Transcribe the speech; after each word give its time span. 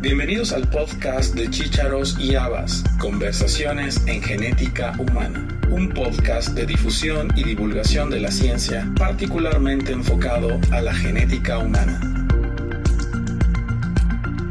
Bienvenidos 0.00 0.52
al 0.52 0.68
podcast 0.68 1.34
de 1.34 1.50
Chícharos 1.50 2.16
y 2.20 2.36
Habas, 2.36 2.84
Conversaciones 3.00 4.00
en 4.06 4.22
Genética 4.22 4.94
Humana, 4.96 5.48
un 5.70 5.88
podcast 5.88 6.50
de 6.50 6.66
difusión 6.66 7.32
y 7.34 7.42
divulgación 7.42 8.08
de 8.08 8.20
la 8.20 8.30
ciencia 8.30 8.88
particularmente 8.96 9.90
enfocado 9.90 10.60
a 10.70 10.82
la 10.82 10.94
genética 10.94 11.58
humana. 11.58 12.00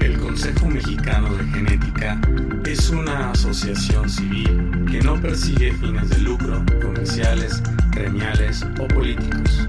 El 0.02 0.18
Consejo 0.18 0.68
Mexicano 0.68 1.34
de 1.34 1.46
Genética 1.46 2.20
es 2.66 2.90
una 2.90 3.32
asociación 3.32 4.10
civil 4.10 4.86
que 4.92 5.00
no 5.00 5.16
persigue 5.22 5.72
fines 5.76 6.10
de 6.10 6.18
lucro, 6.18 6.62
comerciales, 6.82 7.64
gremiales 7.94 8.66
o 8.82 8.88
políticos 8.90 9.66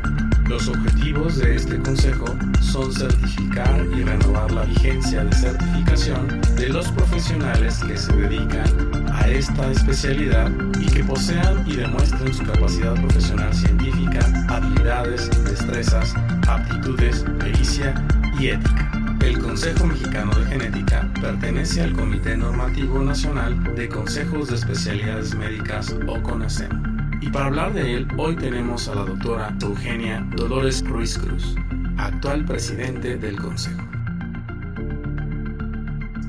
los 0.49 0.67
objetivos 0.69 1.37
de 1.37 1.57
este 1.57 1.79
consejo 1.79 2.25
son 2.61 2.91
certificar 2.93 3.87
y 3.95 4.03
renovar 4.03 4.51
la 4.51 4.65
vigencia 4.65 5.23
de 5.23 5.33
certificación 5.33 6.41
de 6.57 6.71
los 6.71 6.91
profesionales 6.93 7.79
que 7.87 7.97
se 7.97 8.13
dedican 8.15 9.07
a 9.13 9.29
esta 9.29 9.71
especialidad 9.71 10.51
y 10.81 10.87
que 10.87 11.05
posean 11.05 11.65
y 11.67 11.77
demuestren 11.77 12.33
su 12.33 12.45
capacidad 12.45 12.95
profesional 12.95 13.53
científica, 13.53 14.21
habilidades, 14.49 15.29
destrezas, 15.45 16.15
aptitudes, 16.49 17.25
pericia 17.39 17.95
y 18.39 18.49
ética. 18.49 18.91
El 19.21 19.39
Consejo 19.39 19.87
Mexicano 19.87 20.35
de 20.35 20.47
Genética 20.47 21.07
pertenece 21.21 21.83
al 21.83 21.93
Comité 21.93 22.37
Normativo 22.37 23.03
Nacional 23.03 23.75
de 23.75 23.89
Consejos 23.89 24.49
de 24.49 24.55
Especialidades 24.55 25.35
Médicas 25.35 25.95
o 26.07 26.23
CONASEM. 26.23 26.88
Y 27.21 27.31
para 27.31 27.47
hablar 27.47 27.73
de 27.73 27.95
él, 27.95 28.09
hoy 28.17 28.37
tenemos 28.37 28.89
a 28.89 28.95
la 28.95 29.03
doctora 29.03 29.53
Eugenia 29.61 30.25
Dolores 30.37 30.85
Ruiz 30.87 31.19
Cruz, 31.19 31.57
actual 31.97 32.45
presidente 32.45 33.17
del 33.17 33.37
Consejo. 33.37 33.83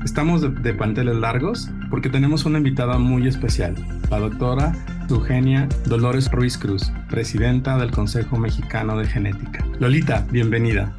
Estamos 0.04 0.42
de, 0.42 0.48
de 0.48 0.74
panteles 0.74 1.14
largos 1.16 1.70
porque 1.90 2.08
tenemos 2.08 2.44
una 2.44 2.58
invitada 2.58 2.98
muy 2.98 3.28
especial, 3.28 3.76
la 4.10 4.18
doctora 4.18 4.72
Eugenia 5.08 5.68
Dolores 5.86 6.28
Ruiz 6.30 6.58
Cruz, 6.58 6.92
presidenta 7.08 7.78
del 7.78 7.92
Consejo 7.92 8.36
Mexicano 8.36 8.98
de 8.98 9.06
Genética. 9.06 9.64
Lolita, 9.78 10.26
bienvenida. 10.32 10.92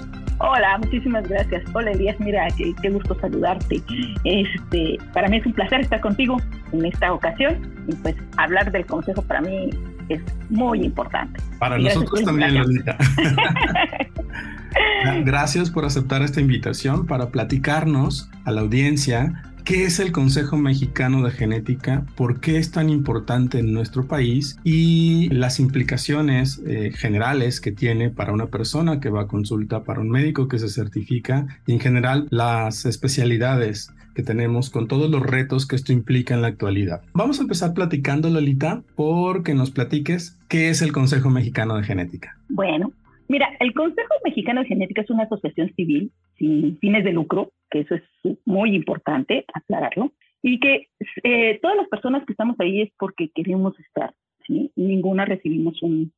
Hola, 0.43 0.77
muchísimas 0.79 1.27
gracias. 1.27 1.63
Hola 1.73 1.91
Elías, 1.91 2.19
mira, 2.19 2.47
qué, 2.57 2.73
qué, 2.81 2.89
gusto 2.89 3.15
saludarte. 3.19 3.81
Este, 4.23 4.97
para 5.13 5.27
mí 5.27 5.37
es 5.37 5.45
un 5.45 5.53
placer 5.53 5.81
estar 5.81 6.01
contigo 6.01 6.37
en 6.71 6.85
esta 6.85 7.13
ocasión 7.13 7.83
y 7.87 7.95
pues 7.95 8.15
hablar 8.37 8.71
del 8.71 8.85
consejo 8.85 9.21
para 9.21 9.41
mí 9.41 9.69
es 10.09 10.21
muy 10.49 10.83
importante. 10.83 11.39
Para 11.59 11.77
nosotros 11.77 12.23
también, 12.23 12.55
Lolita. 12.55 12.97
Gracias 15.25 15.69
por 15.69 15.85
aceptar 15.85 16.21
esta 16.21 16.39
invitación 16.39 17.05
para 17.05 17.29
platicarnos 17.29 18.29
a 18.45 18.51
la 18.51 18.61
audiencia 18.61 19.51
¿Qué 19.63 19.85
es 19.85 19.99
el 19.99 20.11
Consejo 20.11 20.57
Mexicano 20.57 21.21
de 21.21 21.31
Genética? 21.31 22.03
¿Por 22.15 22.39
qué 22.39 22.57
es 22.57 22.71
tan 22.71 22.89
importante 22.89 23.59
en 23.59 23.73
nuestro 23.73 24.07
país? 24.07 24.57
Y 24.63 25.29
las 25.29 25.59
implicaciones 25.59 26.61
eh, 26.65 26.91
generales 26.95 27.61
que 27.61 27.71
tiene 27.71 28.09
para 28.09 28.33
una 28.33 28.47
persona 28.47 28.99
que 28.99 29.09
va 29.09 29.21
a 29.21 29.27
consulta, 29.27 29.83
para 29.83 30.01
un 30.01 30.09
médico 30.09 30.47
que 30.47 30.57
se 30.57 30.67
certifica 30.67 31.45
y 31.67 31.73
en 31.73 31.79
general 31.79 32.27
las 32.31 32.85
especialidades 32.85 33.91
que 34.15 34.23
tenemos 34.23 34.69
con 34.69 34.87
todos 34.87 35.09
los 35.09 35.21
retos 35.21 35.67
que 35.67 35.75
esto 35.75 35.93
implica 35.93 36.33
en 36.33 36.41
la 36.41 36.47
actualidad. 36.47 37.01
Vamos 37.13 37.39
a 37.39 37.43
empezar 37.43 37.73
platicando, 37.73 38.29
Lolita, 38.29 38.83
porque 38.95 39.53
nos 39.53 39.71
platiques 39.71 40.39
qué 40.49 40.69
es 40.69 40.81
el 40.81 40.91
Consejo 40.91 41.29
Mexicano 41.29 41.75
de 41.75 41.83
Genética. 41.83 42.37
Bueno, 42.49 42.91
Mira, 43.31 43.47
el 43.61 43.73
Consejo 43.73 44.13
Mexicano 44.25 44.59
de 44.59 44.67
Genética 44.67 45.03
es 45.03 45.09
una 45.09 45.23
asociación 45.23 45.73
civil 45.77 46.11
sin 46.37 46.77
fines 46.79 47.05
de 47.05 47.13
lucro, 47.13 47.53
que 47.69 47.79
eso 47.79 47.95
es 47.95 48.03
muy 48.43 48.75
importante 48.75 49.45
aclararlo, 49.53 50.11
y 50.43 50.59
que 50.59 50.89
eh, 51.23 51.57
todas 51.61 51.77
las 51.77 51.87
personas 51.87 52.25
que 52.25 52.33
estamos 52.33 52.59
ahí 52.59 52.81
es 52.81 52.89
porque 52.99 53.29
queremos 53.33 53.79
estar. 53.79 54.13
Ninguna 54.75 55.23
recibimos 55.23 55.81
un, 55.81 56.11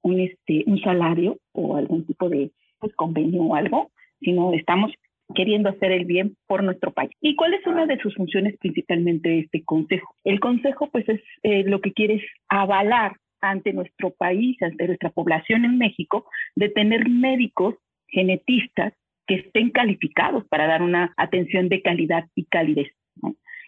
un, 0.00 0.20
este, 0.20 0.64
un 0.66 0.80
salario 0.80 1.36
o 1.52 1.76
algún 1.76 2.06
tipo 2.06 2.30
de 2.30 2.50
pues, 2.78 2.94
convenio 2.96 3.42
o 3.42 3.54
algo, 3.54 3.90
sino 4.20 4.54
estamos 4.54 4.90
queriendo 5.34 5.68
hacer 5.68 5.92
el 5.92 6.04
bien 6.04 6.36
por 6.46 6.62
nuestro 6.62 6.92
país. 6.92 7.10
¿Y 7.20 7.36
cuál 7.36 7.54
es 7.54 7.66
una 7.66 7.86
de 7.86 7.98
sus 7.98 8.14
funciones 8.14 8.56
principalmente 8.58 9.28
de 9.28 9.38
este 9.40 9.64
consejo? 9.64 10.14
El 10.24 10.40
consejo 10.40 10.88
pues 10.90 11.08
es 11.08 11.20
eh, 11.42 11.64
lo 11.64 11.80
que 11.80 11.92
quiere 11.92 12.14
es 12.14 12.24
avalar 12.48 13.16
ante 13.40 13.72
nuestro 13.72 14.10
país, 14.10 14.60
ante 14.62 14.86
nuestra 14.86 15.10
población 15.10 15.64
en 15.64 15.78
México, 15.78 16.26
de 16.56 16.70
tener 16.70 17.08
médicos 17.08 17.74
genetistas 18.08 18.94
que 19.26 19.36
estén 19.36 19.70
calificados 19.70 20.44
para 20.48 20.66
dar 20.66 20.82
una 20.82 21.12
atención 21.16 21.68
de 21.68 21.82
calidad 21.82 22.24
y 22.34 22.44
calidez. 22.46 22.92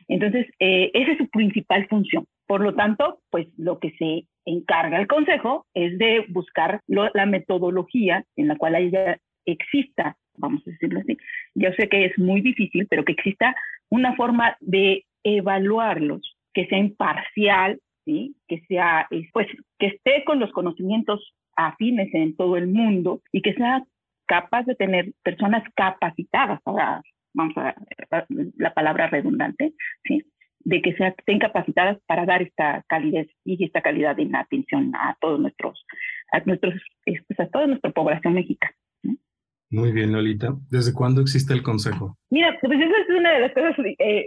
Entonces, 0.09 0.47
eh, 0.61 0.91
esa 0.95 1.13
es 1.13 1.19
su 1.19 1.29
principal 1.29 1.87
función. 1.89 2.27
Por 2.47 2.61
lo 2.61 2.75
tanto, 2.75 3.21
pues 3.31 3.49
lo 3.59 3.79
que 3.81 3.91
se 3.99 4.27
encarga 4.45 5.01
el 5.01 5.09
Consejo 5.09 5.67
es 5.75 5.99
de 5.99 6.25
buscar 6.29 6.81
la 6.87 7.27
metodología 7.27 8.25
en 8.37 8.49
la 8.49 8.57
cual 8.57 8.77
haya, 8.77 9.19
exista, 9.45 10.17
vamos 10.39 10.63
a 10.67 10.71
decirlo 10.71 11.01
así, 11.01 11.17
yo 11.55 11.71
sé 11.73 11.89
que 11.89 12.07
es 12.07 12.19
muy 12.19 12.41
difícil, 12.41 12.87
pero 12.89 13.05
que 13.05 13.13
exista 13.13 13.55
una 13.89 14.15
forma 14.17 14.57
de 14.61 15.05
evaluarlos, 15.23 16.37
que 16.53 16.67
sea 16.67 16.79
imparcial, 16.79 17.81
que 18.05 18.61
sea, 18.69 19.09
pues, 19.33 19.49
que 19.79 19.87
esté 19.89 20.25
con 20.25 20.39
los 20.39 20.53
conocimientos 20.53 21.35
afines 21.57 22.13
en 22.15 22.37
todo 22.37 22.57
el 22.57 22.69
mundo 22.69 23.21
y 23.33 23.43
que 23.43 23.55
sea 23.55 23.83
capaz 24.27 24.65
de 24.65 24.75
tener 24.75 25.13
personas 25.23 25.65
capacitadas, 25.75 26.61
para, 26.63 27.03
vamos 27.35 27.57
a 27.57 27.75
la 28.57 28.75
palabra 28.75 29.09
redundante, 29.09 29.73
¿sí? 30.05 30.23
de 30.61 30.83
que 30.83 30.95
sean, 30.95 31.15
estén 31.17 31.39
capacitadas 31.39 31.99
para 32.07 32.27
dar 32.27 32.43
esta 32.43 32.85
calidez 32.89 33.29
y 33.45 33.65
esta 33.65 33.83
calidad 33.83 34.17
de 34.17 34.29
atención 34.35 34.93
a 34.97 35.17
todos 35.21 35.39
nuestros, 35.39 35.85
a 36.33 36.41
nuestros, 36.41 36.75
pues, 37.05 37.41
a 37.41 37.47
toda 37.47 37.69
nuestra 37.69 37.93
población 37.93 38.35
mexicana. 38.35 38.75
Muy 39.71 39.93
bien, 39.93 40.13
Lolita. 40.13 40.55
¿Desde 40.71 40.93
cuándo 40.93 41.21
existe 41.21 41.53
el 41.53 41.63
Consejo? 41.63 42.17
Mira, 42.31 42.57
pues 42.61 42.79
esa 42.79 42.99
es 43.03 43.19
una 43.19 43.33
de 43.33 43.41
las 43.41 43.53
cosas 43.53 43.75
eh, 43.99 44.27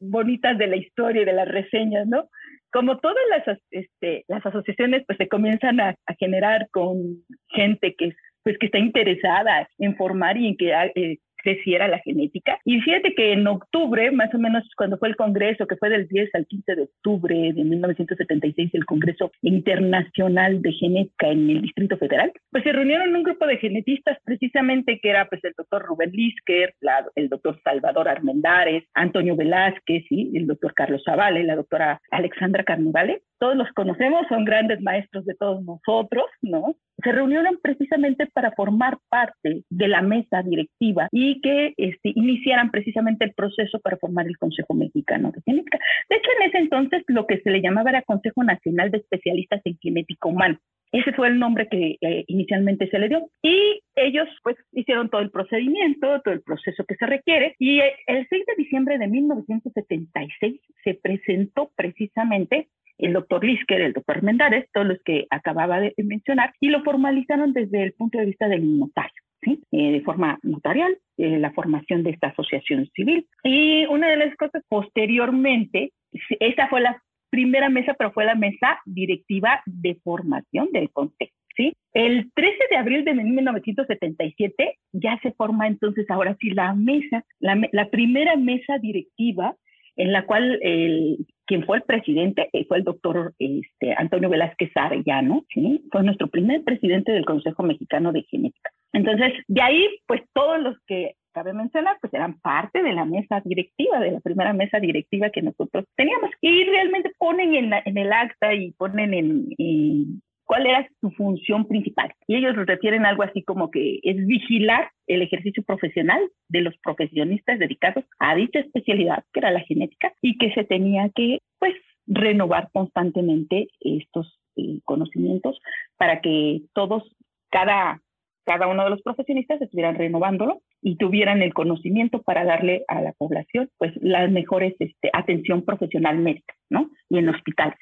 bonitas 0.00 0.58
de 0.58 0.66
la 0.66 0.76
historia 0.76 1.22
y 1.22 1.24
de 1.24 1.32
las 1.32 1.48
reseñas, 1.48 2.06
¿no? 2.06 2.28
como 2.74 2.98
todas 2.98 3.22
las, 3.30 3.58
este, 3.70 4.24
asociaciones 4.28 5.04
pues 5.06 5.16
se 5.16 5.28
comienzan 5.28 5.78
a, 5.78 5.94
generar 6.18 6.66
con 6.72 7.24
gente 7.50 7.94
que, 7.96 8.12
pues, 8.42 8.58
que 8.58 8.66
está 8.66 8.78
interesada 8.78 9.68
en 9.78 9.96
formar 9.96 10.36
y 10.36 10.48
en 10.48 10.56
que 10.56 10.72
eh, 10.96 11.18
creciera 11.44 11.86
la 11.88 11.98
genética. 11.98 12.58
Y 12.64 12.80
fíjate 12.80 13.14
que 13.14 13.32
en 13.32 13.46
octubre, 13.46 14.10
más 14.10 14.34
o 14.34 14.38
menos 14.38 14.64
cuando 14.76 14.96
fue 14.96 15.08
el 15.08 15.16
Congreso, 15.16 15.66
que 15.66 15.76
fue 15.76 15.90
del 15.90 16.08
10 16.08 16.34
al 16.34 16.46
15 16.46 16.74
de 16.74 16.82
octubre 16.82 17.52
de 17.52 17.64
1976, 17.64 18.70
el 18.72 18.86
Congreso 18.86 19.30
Internacional 19.42 20.62
de 20.62 20.72
Genética 20.72 21.28
en 21.28 21.50
el 21.50 21.62
Distrito 21.62 21.98
Federal, 21.98 22.32
pues 22.50 22.64
se 22.64 22.72
reunieron 22.72 23.14
un 23.14 23.22
grupo 23.22 23.46
de 23.46 23.58
genetistas 23.58 24.18
precisamente 24.24 24.98
que 25.00 25.10
era 25.10 25.28
pues 25.28 25.44
el 25.44 25.52
doctor 25.56 25.82
Rubén 25.82 26.10
Lisker, 26.12 26.74
el 27.14 27.28
doctor 27.28 27.60
Salvador 27.62 28.08
Armendares, 28.08 28.84
Antonio 28.94 29.36
Velázquez, 29.36 30.04
y 30.10 30.36
el 30.36 30.46
doctor 30.46 30.72
Carlos 30.74 31.02
Zavale, 31.04 31.44
la 31.44 31.56
doctora 31.56 32.00
Alexandra 32.10 32.64
Carnivale. 32.64 33.22
Todos 33.44 33.56
los 33.56 33.68
conocemos, 33.72 34.26
son 34.30 34.46
grandes 34.46 34.80
maestros 34.80 35.26
de 35.26 35.34
todos 35.34 35.62
nosotros, 35.62 36.24
¿no? 36.40 36.74
se 37.02 37.12
reunieron 37.12 37.58
precisamente 37.62 38.26
para 38.26 38.52
formar 38.52 38.96
parte 39.10 39.64
de 39.68 39.88
la 39.88 40.00
mesa 40.00 40.42
directiva 40.42 41.08
y 41.12 41.42
que 41.42 41.74
este, 41.76 42.12
iniciaran 42.14 42.70
precisamente 42.70 43.26
el 43.26 43.34
proceso 43.34 43.80
para 43.80 43.98
formar 43.98 44.26
el 44.26 44.38
Consejo 44.38 44.72
Mexicano 44.72 45.30
de 45.30 45.42
Genética. 45.44 45.78
De 46.08 46.16
hecho, 46.16 46.30
en 46.40 46.48
ese 46.48 46.58
entonces 46.58 47.02
lo 47.08 47.26
que 47.26 47.40
se 47.40 47.50
le 47.50 47.60
llamaba 47.60 47.90
era 47.90 48.00
Consejo 48.00 48.42
Nacional 48.44 48.90
de 48.90 48.98
Especialistas 48.98 49.60
en 49.66 49.76
Genética 49.78 50.26
Humana. 50.26 50.58
Ese 50.90 51.12
fue 51.12 51.28
el 51.28 51.38
nombre 51.38 51.68
que 51.68 51.98
eh, 52.00 52.24
inicialmente 52.28 52.88
se 52.88 52.98
le 52.98 53.08
dio. 53.10 53.28
Y 53.42 53.82
ellos 53.96 54.28
pues 54.42 54.56
hicieron 54.72 55.08
todo 55.08 55.20
el 55.20 55.30
procedimiento, 55.30 56.20
todo 56.22 56.34
el 56.34 56.42
proceso 56.42 56.84
que 56.84 56.96
se 56.96 57.06
requiere. 57.06 57.54
Y 57.58 57.80
eh, 57.80 57.94
el 58.06 58.26
6 58.28 58.46
de 58.46 58.54
diciembre 58.56 58.98
de 58.98 59.08
1976 59.08 60.60
se 60.82 60.94
presentó 60.94 61.70
precisamente 61.76 62.68
el 62.98 63.12
doctor 63.12 63.44
Lisker, 63.44 63.80
el 63.80 63.92
doctor 63.92 64.22
Mendares, 64.22 64.68
todos 64.72 64.86
los 64.86 64.98
que 65.04 65.26
acababa 65.30 65.80
de 65.80 65.94
mencionar, 65.98 66.54
y 66.60 66.68
lo 66.68 66.82
formalizaron 66.84 67.52
desde 67.52 67.82
el 67.82 67.92
punto 67.92 68.18
de 68.18 68.26
vista 68.26 68.48
del 68.48 68.78
notario. 68.78 69.12
¿Sí? 69.42 69.62
Eh, 69.72 69.92
de 69.92 70.00
forma 70.00 70.38
notarial, 70.42 70.96
eh, 71.18 71.38
la 71.38 71.52
formación 71.52 72.02
de 72.02 72.10
esta 72.10 72.28
asociación 72.28 72.88
civil. 72.94 73.26
Y 73.42 73.84
una 73.86 74.08
de 74.08 74.16
las 74.16 74.34
cosas 74.36 74.62
posteriormente, 74.70 75.92
esa 76.40 76.68
fue 76.68 76.80
la 76.80 77.02
primera 77.28 77.68
mesa, 77.68 77.92
pero 77.98 78.10
fue 78.12 78.24
la 78.24 78.36
mesa 78.36 78.80
directiva 78.86 79.60
de 79.66 79.96
formación 80.02 80.70
del 80.72 80.90
consejo. 80.90 81.34
¿Sí? 81.56 81.72
El 81.92 82.30
13 82.34 82.56
de 82.70 82.76
abril 82.76 83.04
de 83.04 83.14
1977 83.14 84.78
ya 84.92 85.18
se 85.22 85.32
forma 85.32 85.66
entonces 85.66 86.10
ahora 86.10 86.36
sí 86.40 86.50
la 86.50 86.74
mesa, 86.74 87.24
la, 87.40 87.60
la 87.72 87.88
primera 87.90 88.36
mesa 88.36 88.78
directiva 88.78 89.56
en 89.96 90.12
la 90.12 90.26
cual 90.26 90.58
el, 90.62 91.26
quien 91.46 91.64
fue 91.64 91.78
el 91.78 91.82
presidente 91.82 92.48
eh, 92.52 92.64
fue 92.66 92.78
el 92.78 92.84
doctor 92.84 93.34
este, 93.38 93.94
Antonio 93.96 94.28
Velázquez 94.28 94.70
Arellano, 94.74 95.44
¿sí? 95.52 95.84
fue 95.90 96.02
nuestro 96.02 96.28
primer 96.28 96.64
presidente 96.64 97.12
del 97.12 97.24
Consejo 97.24 97.62
Mexicano 97.62 98.12
de 98.12 98.22
Genética. 98.24 98.70
Entonces, 98.92 99.32
de 99.48 99.62
ahí, 99.62 99.88
pues 100.06 100.22
todos 100.32 100.60
los 100.60 100.76
que 100.86 101.14
cabe 101.32 101.52
mencionar, 101.52 101.96
pues 102.00 102.14
eran 102.14 102.38
parte 102.40 102.82
de 102.82 102.92
la 102.92 103.04
mesa 103.04 103.42
directiva, 103.44 103.98
de 103.98 104.12
la 104.12 104.20
primera 104.20 104.52
mesa 104.52 104.78
directiva 104.78 105.30
que 105.30 105.42
nosotros 105.42 105.84
teníamos. 105.96 106.30
Y 106.40 106.64
realmente 106.64 107.10
ponen 107.18 107.54
en, 107.54 107.98
el 107.98 108.12
acta 108.12 108.54
y 108.54 108.70
ponen 108.72 109.12
en, 109.12 109.48
en, 109.58 110.22
cuál 110.44 110.66
era 110.66 110.88
su 111.00 111.10
función 111.12 111.66
principal. 111.66 112.12
Y 112.26 112.36
ellos 112.36 112.54
refieren 112.56 113.06
algo 113.06 113.22
así 113.22 113.42
como 113.42 113.70
que 113.70 114.00
es 114.02 114.26
vigilar 114.26 114.90
el 115.06 115.22
ejercicio 115.22 115.62
profesional 115.62 116.20
de 116.48 116.60
los 116.60 116.76
profesionistas 116.78 117.58
dedicados 117.58 118.04
a 118.18 118.34
dicha 118.34 118.60
especialidad, 118.60 119.24
que 119.32 119.40
era 119.40 119.50
la 119.50 119.60
genética, 119.60 120.12
y 120.20 120.38
que 120.38 120.52
se 120.52 120.64
tenía 120.64 121.10
que, 121.14 121.38
pues, 121.58 121.74
renovar 122.06 122.68
constantemente 122.72 123.68
estos 123.80 124.38
eh, 124.56 124.80
conocimientos 124.84 125.58
para 125.96 126.20
que 126.20 126.62
todos, 126.74 127.02
cada, 127.50 128.00
cada 128.44 128.66
uno 128.66 128.84
de 128.84 128.90
los 128.90 129.02
profesionistas 129.02 129.60
estuvieran 129.62 129.96
renovándolo 129.96 130.60
y 130.82 130.96
tuvieran 130.96 131.40
el 131.42 131.54
conocimiento 131.54 132.22
para 132.22 132.44
darle 132.44 132.84
a 132.88 133.00
la 133.00 133.12
población 133.14 133.70
pues 133.78 133.92
las 134.02 134.30
mejores 134.30 134.74
este, 134.78 135.10
atención 135.12 135.64
profesional 135.64 136.22
¿no? 136.68 136.90
Y 137.08 137.18
en 137.18 137.30
hospitales. 137.30 137.78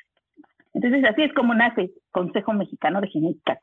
Entonces 0.75 1.05
así 1.05 1.23
es 1.23 1.33
como 1.35 1.55
nace 1.55 1.93
Consejo 2.11 2.53
Mexicano 2.53 3.01
de 3.01 3.09
Genética. 3.09 3.59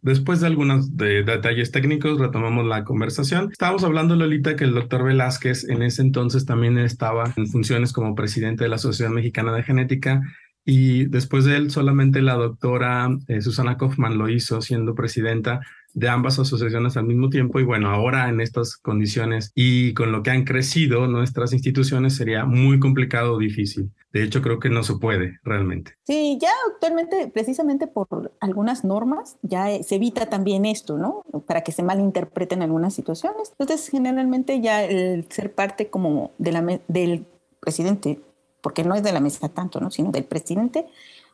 Después 0.00 0.40
de 0.40 0.46
algunos 0.46 0.96
detalles 0.96 1.72
técnicos, 1.72 2.20
retomamos 2.20 2.64
la 2.64 2.84
conversación. 2.84 3.48
Estábamos 3.50 3.82
hablando, 3.82 4.14
Lolita, 4.14 4.54
que 4.54 4.64
el 4.64 4.74
doctor 4.74 5.04
Velázquez 5.04 5.68
en 5.68 5.82
ese 5.82 6.02
entonces 6.02 6.46
también 6.46 6.78
estaba 6.78 7.32
en 7.36 7.48
funciones 7.48 7.92
como 7.92 8.14
presidente 8.14 8.64
de 8.64 8.70
la 8.70 8.78
Sociedad 8.78 9.10
Mexicana 9.10 9.52
de 9.52 9.64
Genética 9.64 10.22
y 10.64 11.06
después 11.06 11.44
de 11.44 11.56
él 11.56 11.70
solamente 11.70 12.22
la 12.22 12.34
doctora 12.34 13.08
eh, 13.26 13.40
Susana 13.40 13.76
Kaufman 13.76 14.18
lo 14.18 14.28
hizo 14.28 14.60
siendo 14.60 14.94
presidenta 14.94 15.60
de 15.98 16.08
ambas 16.08 16.38
asociaciones 16.38 16.96
al 16.96 17.04
mismo 17.06 17.28
tiempo 17.28 17.58
y 17.58 17.64
bueno, 17.64 17.90
ahora 17.90 18.28
en 18.28 18.40
estas 18.40 18.76
condiciones 18.76 19.50
y 19.54 19.94
con 19.94 20.12
lo 20.12 20.22
que 20.22 20.30
han 20.30 20.44
crecido 20.44 21.08
nuestras 21.08 21.52
instituciones 21.52 22.14
sería 22.14 22.44
muy 22.44 22.78
complicado 22.78 23.34
o 23.34 23.38
difícil. 23.38 23.90
De 24.12 24.22
hecho, 24.22 24.40
creo 24.40 24.60
que 24.60 24.70
no 24.70 24.84
se 24.84 24.94
puede 24.94 25.38
realmente. 25.42 25.94
Sí, 26.06 26.38
ya 26.40 26.50
actualmente, 26.72 27.28
precisamente 27.28 27.88
por 27.88 28.32
algunas 28.40 28.84
normas, 28.84 29.38
ya 29.42 29.82
se 29.82 29.96
evita 29.96 30.26
también 30.26 30.64
esto, 30.64 30.98
¿no? 30.98 31.24
Para 31.46 31.62
que 31.62 31.72
se 31.72 31.82
malinterpreten 31.82 32.62
algunas 32.62 32.94
situaciones. 32.94 33.52
Entonces, 33.58 33.88
generalmente 33.88 34.60
ya 34.60 34.84
el 34.84 35.26
ser 35.30 35.52
parte 35.52 35.90
como 35.90 36.32
del 36.38 37.26
presidente, 37.60 38.20
porque 38.62 38.84
no 38.84 38.94
es 38.94 39.02
de 39.02 39.12
la 39.12 39.20
mesa 39.20 39.48
tanto, 39.48 39.80
¿no? 39.80 39.90
Sino 39.90 40.12
del 40.12 40.24
presidente 40.24 40.86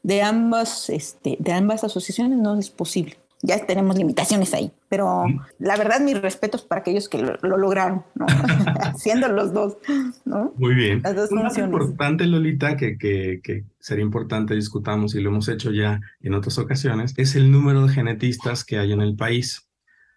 de 0.03 0.23
ambas, 0.23 0.89
este, 0.91 1.37
de 1.39 1.53
ambas 1.53 1.85
asociaciones 1.85 2.39
no 2.39 2.59
es 2.59 2.71
posible 2.71 3.17
ya 3.45 3.65
tenemos 3.67 3.97
limitaciones 3.97 4.55
ahí. 4.55 4.73
Pero 4.89 5.27
la 5.59 5.77
verdad, 5.77 6.01
mis 6.01 6.21
respetos 6.21 6.63
para 6.63 6.81
aquellos 6.81 7.09
que 7.09 7.19
lo, 7.19 7.37
lograron, 7.43 8.05
¿no? 8.15 8.27
Siendo 8.97 9.29
los 9.29 9.53
dos, 9.53 9.77
¿no? 10.25 10.53
Muy 10.57 10.75
bien. 10.75 11.03
Las 11.03 11.15
dos 11.15 11.31
Una 11.31 11.53
importante, 11.59 12.27
Lolita, 12.27 12.77
que, 12.77 12.97
que, 12.97 13.41
que, 13.43 13.65
sería 13.79 14.05
importante 14.05 14.55
discutamos 14.55 15.15
y 15.15 15.21
lo 15.21 15.31
hemos 15.31 15.49
hecho 15.49 15.71
ya 15.71 16.01
en 16.21 16.35
otras 16.35 16.59
ocasiones, 16.59 17.13
es 17.19 17.37
el 17.37 17.51
número 17.51 17.87
de 17.87 17.93
genetistas 17.93 18.65
que 18.65 18.79
hay 18.79 18.93
en 18.93 19.03
el 19.03 19.15
país. 19.15 19.69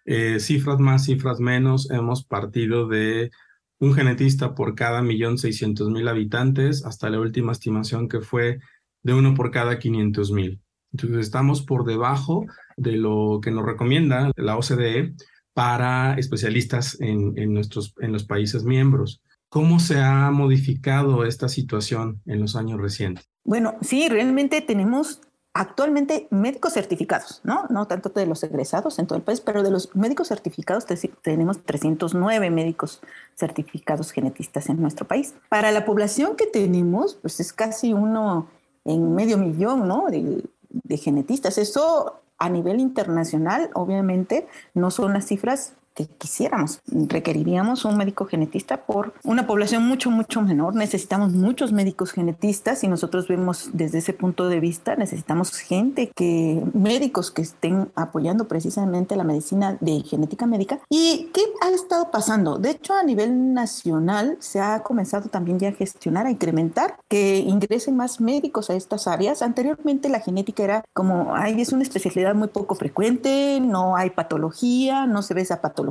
Eh, 0.06 0.40
cifras 0.40 0.78
más, 0.78 1.04
cifras 1.04 1.38
menos, 1.38 1.90
hemos 1.90 2.24
partido 2.24 2.88
de 2.88 3.30
un 3.78 3.92
genetista 3.92 4.54
por 4.54 4.74
cada 4.74 5.02
millón 5.02 5.36
seiscientos 5.36 5.90
mil 5.90 6.08
habitantes 6.08 6.84
hasta 6.86 7.10
la 7.10 7.20
última 7.20 7.52
estimación 7.52 8.08
que 8.08 8.20
fue 8.20 8.58
de 9.02 9.12
uno 9.12 9.34
por 9.34 9.50
cada 9.50 9.78
quinientos 9.78 10.32
mil. 10.32 10.62
Entonces 10.92 11.18
estamos 11.18 11.62
por 11.62 11.84
debajo 11.84 12.46
de 12.78 12.92
lo 12.92 13.40
que 13.42 13.50
nos 13.50 13.64
recomienda 13.64 14.32
la 14.36 14.56
OCDE 14.56 15.14
para 15.52 16.14
especialistas 16.14 16.96
en, 17.00 17.34
nuestros, 17.52 17.92
en 18.00 18.12
los 18.12 18.24
países 18.24 18.62
miembros. 18.62 19.20
¿Cómo 19.48 19.80
se 19.80 19.98
ha 19.98 20.30
modificado 20.30 21.24
esta 21.24 21.48
situación 21.48 22.20
en 22.26 22.40
los 22.40 22.54
años 22.54 22.80
recientes? 22.80 23.28
Bueno, 23.44 23.74
sí, 23.80 24.08
realmente 24.08 24.60
tenemos 24.60 25.20
actualmente 25.54 26.28
médicos 26.30 26.74
certificados, 26.74 27.40
¿no? 27.42 27.64
No 27.70 27.88
tanto 27.88 28.10
de 28.10 28.26
los 28.26 28.44
egresados 28.44 29.00
en 29.00 29.08
todo 29.08 29.16
el 29.16 29.24
país, 29.24 29.40
pero 29.40 29.64
de 29.64 29.72
los 29.72 29.96
médicos 29.96 30.28
certificados 30.28 30.86
tenemos 31.22 31.64
309 31.64 32.50
médicos 32.50 33.00
certificados 33.34 34.12
genetistas 34.12 34.68
en 34.68 34.80
nuestro 34.80 35.08
país. 35.08 35.34
Para 35.48 35.72
la 35.72 35.84
población 35.84 36.36
que 36.36 36.46
tenemos, 36.46 37.16
pues 37.16 37.40
es 37.40 37.52
casi 37.52 37.92
uno 37.92 38.48
en 38.84 39.14
medio 39.14 39.38
millón, 39.38 39.88
¿no? 39.88 40.06
De, 40.08 40.44
de 40.68 40.96
genetistas. 40.96 41.58
Eso 41.58 42.20
a 42.38 42.48
nivel 42.48 42.80
internacional, 42.80 43.70
obviamente, 43.74 44.46
no 44.74 44.90
son 44.90 45.12
las 45.12 45.26
cifras 45.26 45.74
que 45.98 46.06
quisiéramos. 46.06 46.80
Requeriríamos 46.86 47.84
un 47.84 47.96
médico 47.96 48.24
genetista 48.26 48.82
por 48.86 49.14
una 49.24 49.48
población 49.48 49.84
mucho, 49.84 50.12
mucho 50.12 50.40
menor. 50.42 50.76
Necesitamos 50.76 51.32
muchos 51.32 51.72
médicos 51.72 52.12
genetistas 52.12 52.84
y 52.84 52.88
nosotros 52.88 53.26
vemos 53.26 53.70
desde 53.72 53.98
ese 53.98 54.12
punto 54.12 54.48
de 54.48 54.60
vista, 54.60 54.94
necesitamos 54.94 55.58
gente 55.58 56.12
que, 56.14 56.62
médicos 56.72 57.32
que 57.32 57.42
estén 57.42 57.90
apoyando 57.96 58.46
precisamente 58.46 59.16
la 59.16 59.24
medicina 59.24 59.76
de 59.80 60.02
genética 60.02 60.46
médica. 60.46 60.78
¿Y 60.88 61.30
qué 61.34 61.42
ha 61.62 61.70
estado 61.70 62.12
pasando? 62.12 62.58
De 62.58 62.70
hecho, 62.70 62.94
a 62.94 63.02
nivel 63.02 63.52
nacional 63.52 64.36
se 64.38 64.60
ha 64.60 64.84
comenzado 64.84 65.28
también 65.30 65.58
ya 65.58 65.70
a 65.70 65.72
gestionar, 65.72 66.26
a 66.26 66.30
incrementar 66.30 66.96
que 67.08 67.38
ingresen 67.38 67.96
más 67.96 68.20
médicos 68.20 68.70
a 68.70 68.74
estas 68.74 69.08
áreas. 69.08 69.42
Anteriormente 69.42 70.08
la 70.08 70.20
genética 70.20 70.62
era 70.62 70.84
como, 70.94 71.34
ay, 71.34 71.60
es 71.60 71.72
una 71.72 71.82
especialidad 71.82 72.36
muy 72.36 72.48
poco 72.48 72.76
frecuente, 72.76 73.58
no 73.60 73.96
hay 73.96 74.10
patología, 74.10 75.06
no 75.06 75.22
se 75.22 75.34
ve 75.34 75.40
esa 75.40 75.60
patología 75.60 75.87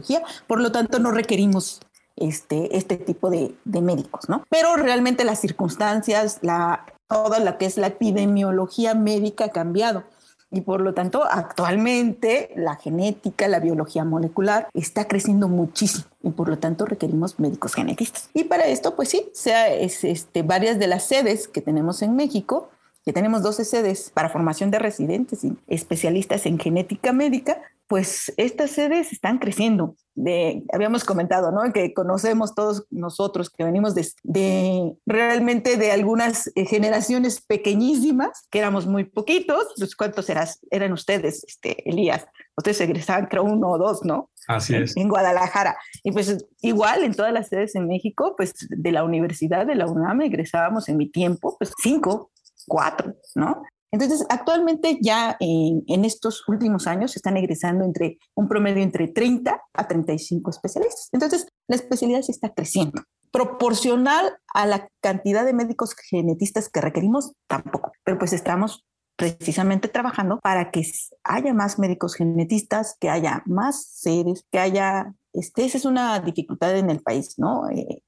por 0.47 0.61
lo 0.61 0.71
tanto 0.71 0.99
no 0.99 1.11
requerimos 1.11 1.79
este, 2.15 2.75
este 2.75 2.97
tipo 2.97 3.29
de, 3.29 3.55
médicos, 3.65 4.27
¿no? 4.27 4.43
Pero 4.49 4.75
realmente 4.75 5.23
las 5.23 5.39
circunstancias, 5.39 6.39
la, 6.41 6.85
toda 7.07 7.39
lo 7.39 7.57
que 7.57 7.65
es 7.65 7.77
la 7.77 7.87
epidemiología 7.87 8.95
médica 8.95 9.45
ha 9.45 9.49
cambiado. 9.49 10.03
Y 10.49 10.61
por 10.61 10.79
lo 10.79 10.93
tanto, 10.93 11.25
actualmente 11.25 12.51
la 12.55 12.75
genética, 12.75 13.49
la 13.49 13.59
biología 13.59 14.05
molecular 14.05 14.69
está 14.73 15.05
creciendo 15.05 15.49
muchísimo 15.49 16.05
y 16.23 16.29
por 16.29 16.47
lo 16.47 16.57
tanto 16.57 16.85
requerimos 16.85 17.37
médicos 17.37 17.73
genetistas. 17.73 18.29
Y 18.33 18.45
para 18.45 18.65
esto, 18.65 18.95
pues 18.95 19.09
sí, 19.09 19.29
sea, 19.33 19.67
es, 19.73 20.05
este, 20.05 20.43
varias 20.43 20.79
de 20.79 20.87
las 20.87 21.03
sedes 21.03 21.49
que 21.49 21.61
tenemos 21.61 22.01
en 22.01 22.15
México, 22.15 22.69
que 23.07 23.13
tenemos 23.13 23.41
12 23.41 23.63
sedes 23.63 24.11
para 24.13 24.27
formación 24.27 24.69
de 24.69 24.79
residentes 24.79 25.41
y 25.45 25.53
especialistas 25.67 26.45
en 26.45 26.59
genética 26.59 27.13
médica, 27.13 27.61
pues 27.87 28.33
estas 28.35 28.71
sedes 28.71 29.13
están 29.13 29.37
creciendo. 29.37 29.95
De, 30.13 30.61
habíamos 30.73 31.05
comentado, 31.05 31.53
¿no? 31.53 31.71
Que 31.71 31.93
conocemos 31.93 32.53
todos 32.53 32.85
nosotros 32.89 33.49
que 33.49 33.63
venimos 33.63 33.95
de, 33.95 34.93
realmente 35.05 35.77
de 35.77 35.93
algunas 35.93 36.51
eh, 36.55 36.65
generaciones 36.65 37.39
pequeñísimas, 37.39 38.45
que 38.51 38.59
éramos 38.59 38.87
muy 38.87 39.05
poquitos. 39.05 39.67
Pues, 39.77 39.95
¿Cuántos 39.95 40.29
eras, 40.29 40.59
eran 40.69 40.91
ustedes, 40.91 41.45
este, 41.47 41.89
Elías? 41.89 42.27
Ustedes 42.57 42.81
egresaban, 42.81 43.27
creo, 43.27 43.45
uno 43.45 43.69
o 43.69 43.77
dos, 43.77 44.03
¿no? 44.03 44.31
Así 44.49 44.75
es. 44.75 44.97
En, 44.97 45.07
Guadalajara. 45.07 45.77
Y 46.03 46.11
pues 46.11 46.45
igual 46.61 47.05
en 47.05 47.13
todas 47.13 47.31
las 47.31 47.47
sedes 47.47 47.73
en 47.75 47.87
México, 47.87 48.33
pues 48.35 48.67
de 48.69 48.91
la 48.91 49.05
universidad 49.05 49.65
de 49.65 49.75
la 49.75 49.87
UNAM 49.87 50.23
egresábamos 50.23 50.89
en 50.89 50.97
mi 50.97 51.09
tiempo, 51.09 51.55
pues 51.57 51.71
cinco, 51.81 52.31
cuatro, 52.67 53.15
¿no? 53.35 53.63
Entonces, 53.91 54.25
actualmente 54.29 54.99
ya 55.01 55.37
en, 55.39 56.05
estos 56.05 56.47
últimos 56.47 56.87
años 56.87 57.11
se 57.11 57.19
están 57.19 57.37
egresando 57.37 57.85
entre 57.85 58.17
un 58.35 58.47
promedio 58.47 58.83
entre 58.83 59.07
30 59.07 59.61
a 59.73 59.87
35 59.87 60.49
especialistas. 60.49 61.09
Entonces, 61.13 61.47
la 61.67 61.77
especialidad 61.77 62.21
se 62.21 62.33
está 62.33 62.53
creciendo. 62.53 63.01
Proporcional 63.31 64.37
a 64.53 64.65
la 64.65 64.89
cantidad 65.01 65.45
de 65.45 65.53
médicos 65.53 65.95
genetistas 66.09 66.69
que 66.69 66.81
requerimos, 66.81 67.31
tampoco. 67.47 67.91
Pero 68.03 68.19
pues 68.19 68.33
estamos 68.33 68.85
precisamente 69.15 69.87
trabajando 69.87 70.39
para 70.41 70.69
que 70.69 70.83
haya 71.23 71.53
más 71.53 71.79
médicos 71.79 72.15
genetistas, 72.15 72.95
que 72.99 73.09
haya 73.09 73.41
más 73.45 73.87
sedes, 73.93 74.45
que 74.51 74.59
haya, 74.59 75.15
este, 75.33 75.65
esa 75.65 75.77
es 75.77 75.85
una 75.85 76.19
dificultad 76.19 76.77
en 76.77 76.89
el 76.89 77.01
país, 77.01 77.33
¿no? 77.37 77.69
Eh, 77.69 78.03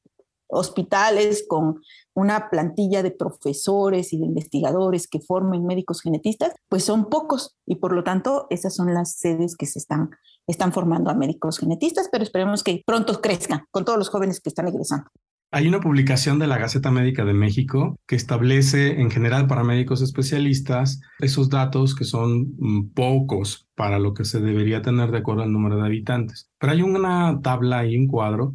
hospitales 0.50 1.46
con 1.48 1.82
una 2.14 2.50
plantilla 2.50 3.02
de 3.04 3.12
profesores 3.12 4.12
y 4.12 4.20
de 4.20 4.26
investigadores 4.26 5.08
que 5.08 5.22
formen 5.22 5.66
médicos 5.66 6.02
genetistas, 6.02 6.54
pues 6.68 6.84
son 6.84 7.10
pocos 7.10 7.56
y 7.66 7.76
por 7.76 7.94
lo 7.94 8.04
tanto 8.04 8.48
esas 8.50 8.76
son 8.76 8.94
las 8.94 9.16
sedes 9.16 9.56
que 9.56 9.66
se 9.66 9.80
están, 9.80 10.10
están 10.48 10.74
formando 10.74 11.10
a 11.10 11.16
médicos 11.16 11.60
genetistas, 11.60 12.10
pero 12.12 12.24
esperemos 12.24 12.64
que 12.64 12.84
pronto 12.86 13.22
crezcan 13.22 13.66
con 13.72 13.86
todos 13.86 13.98
los 13.98 14.10
jóvenes 14.10 14.42
que 14.42 14.50
están 14.50 14.68
egresando. 14.68 15.10
Hay 15.52 15.68
una 15.68 15.80
publicación 15.80 16.38
de 16.38 16.46
la 16.46 16.60
Gaceta 16.60 16.92
Médica 16.92 17.26
de 17.26 17.34
México 17.34 17.98
que 18.06 18.16
establece 18.16 19.02
en 19.02 19.10
general 19.10 19.48
para 19.48 19.64
médicos 19.64 20.04
especialistas 20.04 21.02
esos 21.18 21.50
datos 21.50 21.96
que 21.96 22.04
son 22.04 22.54
mm, 22.60 22.90
pocos 22.94 23.68
para 23.74 23.98
lo 23.98 24.14
que 24.14 24.26
se 24.26 24.40
debería 24.42 24.84
tener 24.84 25.10
de 25.10 25.18
acuerdo 25.18 25.42
al 25.42 25.52
número 25.52 25.78
de 25.78 25.88
habitantes. 25.88 26.52
Pero 26.60 26.74
hay 26.74 26.84
una 26.84 27.42
tabla 27.42 27.84
y 27.88 27.98
un 27.98 28.08
cuadro 28.08 28.54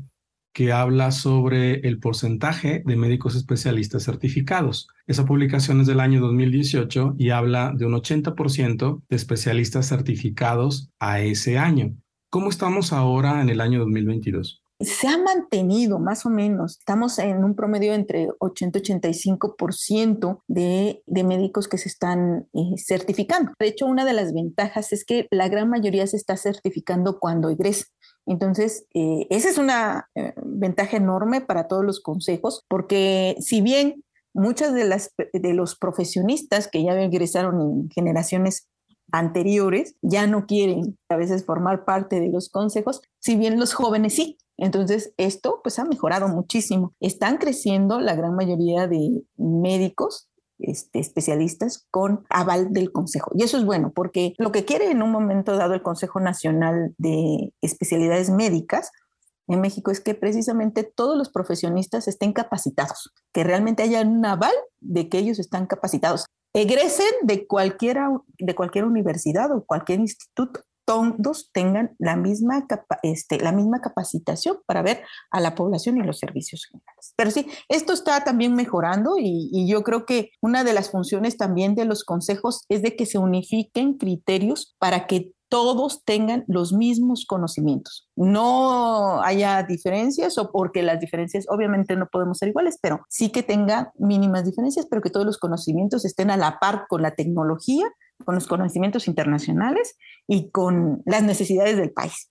que 0.55 0.73
habla 0.73 1.11
sobre 1.11 1.81
el 1.81 1.99
porcentaje 1.99 2.83
de 2.87 2.97
médicos 2.97 3.35
especialistas 3.35 4.05
certificados. 4.05 4.89
Esa 5.07 5.27
publicación 5.27 5.81
es 5.81 5.87
del 5.87 6.01
año 6.01 6.21
2018 6.21 7.17
y 7.19 7.31
habla 7.31 7.73
de 7.77 7.85
un 7.85 7.93
80% 7.93 9.03
de 9.09 9.17
especialistas 9.17 9.89
certificados 9.89 10.91
a 10.99 11.21
ese 11.21 11.59
año. 11.59 11.95
¿Cómo 12.31 12.49
estamos 12.49 12.93
ahora 12.93 13.43
en 13.43 13.51
el 13.51 13.61
año 13.61 13.81
2022? 13.81 14.65
se 14.81 15.09
ha 15.09 15.19
mantenido 15.19 15.99
más 15.99 16.27
o 16.27 16.31
menos. 16.31 16.79
Estamos 16.79 17.19
en 17.19 17.45
un 17.45 17.55
promedio 17.55 17.95
entre 17.95 18.29
80 18.39 18.79
y 18.79 18.83
85% 18.83 20.43
de, 20.49 21.03
de 21.07 21.25
médicos 21.25 21.69
que 21.69 21.79
se 21.79 21.89
están 21.89 22.49
eh, 22.53 22.77
certificando. 22.77 23.53
De 23.59 23.69
hecho, 23.69 23.87
una 23.87 24.05
de 24.05 24.13
las 24.13 24.33
ventajas 24.33 24.93
es 24.93 25.05
que 25.05 25.29
la 25.31 25.49
gran 25.49 25.71
mayoría 25.71 26.07
se 26.07 26.17
está 26.17 26.37
certificando 26.37 27.19
cuando 27.19 27.51
egresa. 27.51 27.87
Entonces, 28.27 28.87
eh, 28.95 29.27
esa 29.31 29.49
es 29.49 29.59
una 29.59 30.09
eh, 30.15 30.33
ventaja 30.43 30.97
enorme 30.97 31.41
para 31.41 31.69
todos 31.69 31.85
los 31.85 32.01
consejos, 32.01 32.65
porque 32.69 33.37
si 33.41 33.61
bien 33.61 34.05
muchas 34.33 34.75
de, 34.75 34.85
las, 34.85 35.13
de 35.33 35.55
los 35.55 35.77
profesionistas 35.77 36.69
que 36.69 36.83
ya 36.83 37.01
egresaron 37.01 37.61
en 37.61 37.91
generaciones 37.91 38.69
anteriores 39.13 39.95
ya 40.03 40.27
no 40.27 40.47
quieren 40.47 40.99
a 41.09 41.17
veces 41.17 41.45
formar 41.45 41.85
parte 41.85 42.21
de 42.21 42.31
los 42.31 42.49
consejos, 42.49 43.03
si 43.21 43.37
bien 43.37 43.59
los 43.61 43.75
jóvenes 43.75 44.15
sí. 44.15 44.39
Entonces, 44.57 45.13
esto 45.17 45.61
pues 45.63 45.79
ha 45.79 45.85
mejorado 45.85 46.29
muchísimo. 46.29 46.95
Están 47.01 47.39
creciendo 47.39 48.01
la 48.01 48.15
gran 48.15 48.35
mayoría 48.35 48.87
de 48.87 49.25
médicos 49.37 50.29
este, 50.59 51.01
especialistas 51.01 51.87
con 51.91 52.25
aval 52.29 52.73
del 52.73 52.93
Consejo. 52.93 53.31
Y 53.35 53.43
eso 53.43 53.57
es 53.57 53.65
bueno, 53.65 53.93
porque 53.95 54.35
lo 54.39 54.53
que 54.53 54.65
quiere 54.65 54.91
en 54.91 55.03
un 55.03 55.11
momento 55.11 55.57
dado 55.57 55.75
el 55.75 55.83
Consejo 55.83 56.21
Nacional 56.21 56.95
de 56.99 57.53
Especialidades 57.61 58.31
Médicas 58.31 58.91
en 59.47 59.61
México 59.61 59.91
es 59.91 60.01
que 60.01 60.15
precisamente 60.15 60.85
todos 60.85 61.19
los 61.19 61.29
profesionistas 61.29 62.09
estén 62.09 62.33
capacitados, 62.33 63.13
que 63.33 63.45
realmente 63.45 63.83
haya 63.83 64.01
un 64.03 64.25
aval 64.25 64.55
de 64.81 65.09
que 65.09 65.19
ellos 65.19 65.39
están 65.39 65.67
capacitados. 65.67 66.27
Egresen 66.55 67.13
de, 67.23 67.47
cualquiera, 67.47 68.11
de 68.39 68.55
cualquier 68.55 68.85
universidad 68.85 69.51
o 69.53 69.65
cualquier 69.65 70.01
instituto 70.01 70.61
todos 70.85 71.51
tengan 71.53 71.95
la 71.99 72.17
misma, 72.17 72.67
este, 73.03 73.39
la 73.41 73.53
misma 73.53 73.81
capacitación 73.81 74.59
para 74.67 74.83
ver 74.83 75.03
a 75.31 75.41
la 75.41 75.55
población 75.55 75.97
y 75.97 76.03
los 76.03 76.19
servicios 76.19 76.67
generales. 76.67 77.15
Pero 77.17 77.31
sí, 77.31 77.47
esto 77.69 77.93
está 77.93 78.23
también 78.25 78.55
mejorando 78.55 79.19
y, 79.19 79.49
y, 79.53 79.69
yo 79.69 79.83
creo 79.83 80.07
que 80.07 80.31
una 80.41 80.65
de 80.65 80.73
las 80.73 80.91
funciones 80.91 81.37
también 81.37 81.75
de 81.75 81.85
los 81.85 82.05
consejos 82.05 82.65
es 82.69 82.83
de 82.83 82.97
que 82.97 83.07
se 83.07 83.19
unifiquen 83.19 83.95
criterios 83.95 84.75
para 84.79 85.07
que 85.07 85.33
todos 85.55 86.03
tengan 86.05 86.45
los 86.49 86.73
mismos 86.73 87.27
conocimientos. 87.27 88.09
No 88.17 89.23
haya 89.23 89.63
diferencias 89.63 90.37
o 90.37 90.51
porque 90.51 90.83
las 90.83 90.99
diferencias 90.99 91.47
obviamente 91.49 91.95
no 91.95 92.09
podemos 92.11 92.39
ser 92.39 92.49
iguales, 92.49 92.77
pero 92.83 93.03
sí 93.09 93.31
que 93.31 93.45
tenga 93.45 93.93
mínimas 93.97 94.45
diferencias, 94.45 94.87
pero 94.91 95.01
que 95.01 95.11
todos 95.11 95.25
los 95.25 95.39
conocimientos 95.39 96.05
estén 96.05 96.31
a 96.31 96.37
la 96.37 96.59
par 96.59 96.87
con 96.89 97.03
la 97.03 97.15
tecnología 97.15 97.87
con 98.25 98.35
los 98.35 98.47
conocimientos 98.47 99.09
internacionales 99.09 99.97
y 100.27 100.51
con 100.51 101.03
las 101.05 101.23
necesidades 101.23 101.77
del 101.77 101.93
país. 101.93 102.31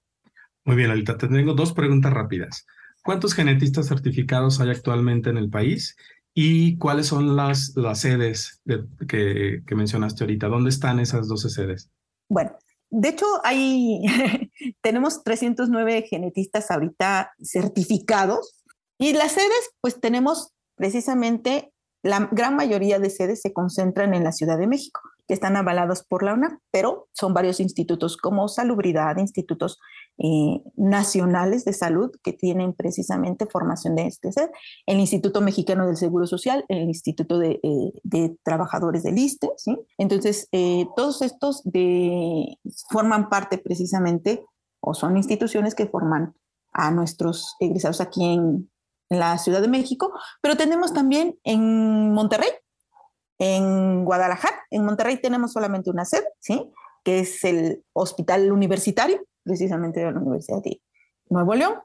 Muy 0.66 0.76
bien, 0.76 0.92
Alita, 0.92 1.18
te 1.18 1.28
tengo 1.28 1.54
dos 1.54 1.74
preguntas 1.74 2.14
rápidas. 2.14 2.66
¿Cuántos 3.04 3.34
genetistas 3.34 3.88
certificados 3.88 4.62
hay 4.62 4.70
actualmente 4.70 5.30
en 5.30 5.38
el 5.38 5.50
país? 5.50 5.98
¿Y 6.34 6.78
cuáles 6.78 7.08
son 7.08 7.36
las, 7.36 7.74
las 7.76 8.00
sedes 8.00 8.62
que, 9.08 9.62
que, 9.68 9.76
mencionaste 9.76 10.24
ahorita? 10.24 10.48
¿Dónde 10.48 10.70
están 10.70 11.00
esas 11.00 11.28
12 11.28 11.50
sedes? 11.50 11.92
Bueno, 12.30 12.58
de 12.90 13.10
hecho, 13.10 13.26
hay, 13.44 14.02
tenemos 14.82 15.24
309 15.24 16.06
genetistas 16.10 16.72
ahorita 16.72 17.34
certificados 17.44 18.64
y 18.98 19.14
las 19.14 19.34
sedes, 19.34 19.72
pues 19.82 20.00
tenemos 20.00 20.54
precisamente, 20.76 21.74
la 22.04 22.30
gran 22.32 22.56
mayoría 22.56 23.00
de 23.00 23.10
sedes 23.10 23.42
se 23.42 23.52
concentran 23.52 24.14
en 24.14 24.24
la 24.24 24.32
Ciudad 24.32 24.58
de 24.58 24.68
México 24.68 25.02
que 25.28 25.34
están 25.34 25.56
avalados 25.56 26.04
por 26.04 26.24
la 26.24 26.34
UNAM, 26.34 26.60
pero 26.72 27.08
son 27.14 27.34
varios 27.34 27.60
institutos 27.60 28.18
como 28.18 28.48
Salubridad, 28.48 29.18
institutos 29.18 29.80
eh, 30.18 30.62
nacionales 30.76 31.66
de 31.66 31.74
salud 31.74 32.12
que 32.24 32.34
tienen 32.34 32.74
precisamente 32.74 33.46
formación 33.46 33.96
de 33.96 34.08
este 34.08 34.32
ser, 34.32 34.52
el 34.86 35.00
Instituto 35.00 35.42
Mexicano 35.42 35.88
del 35.88 35.98
Seguro 35.98 36.28
Social, 36.28 36.66
el 36.68 36.84
Instituto 36.84 37.40
de, 37.40 37.60
eh, 37.64 38.36
Trabajadores 38.44 39.04
del 39.04 39.18
ISTE. 39.18 39.50
Entonces, 39.98 40.48
eh, 40.52 40.86
todos 40.96 41.22
estos 41.22 41.64
de, 41.64 42.58
forman 42.90 43.30
parte 43.30 43.58
precisamente 43.58 44.44
o 44.82 44.94
son 44.94 45.18
instituciones 45.18 45.76
que 45.76 45.88
forman 45.88 46.36
a 46.74 46.92
nuestros 46.92 47.56
egresados 47.60 48.02
aquí 48.02 48.26
en 48.26 48.70
la 49.10 49.38
Ciudad 49.38 49.62
de 49.62 49.68
México, 49.68 50.12
pero 50.42 50.58
tenemos 50.58 50.94
también 50.94 51.38
en 51.44 52.12
Monterrey, 52.14 52.50
en 53.44 54.06
Guadalajara, 54.06 54.56
en 54.70 54.86
Monterrey 54.86 55.18
tenemos 55.18 55.52
solamente 55.52 55.90
una 55.90 56.06
sede, 56.06 56.28
¿sí? 56.40 56.72
que 57.04 57.20
es 57.20 57.44
el 57.44 57.84
Hospital 57.92 58.52
Universitario, 58.52 59.22
precisamente 59.44 60.00
de 60.00 60.12
la 60.12 60.20
Universidad 60.20 60.62
de 60.64 60.82
Nuevo 61.30 61.54
León. 61.54 61.76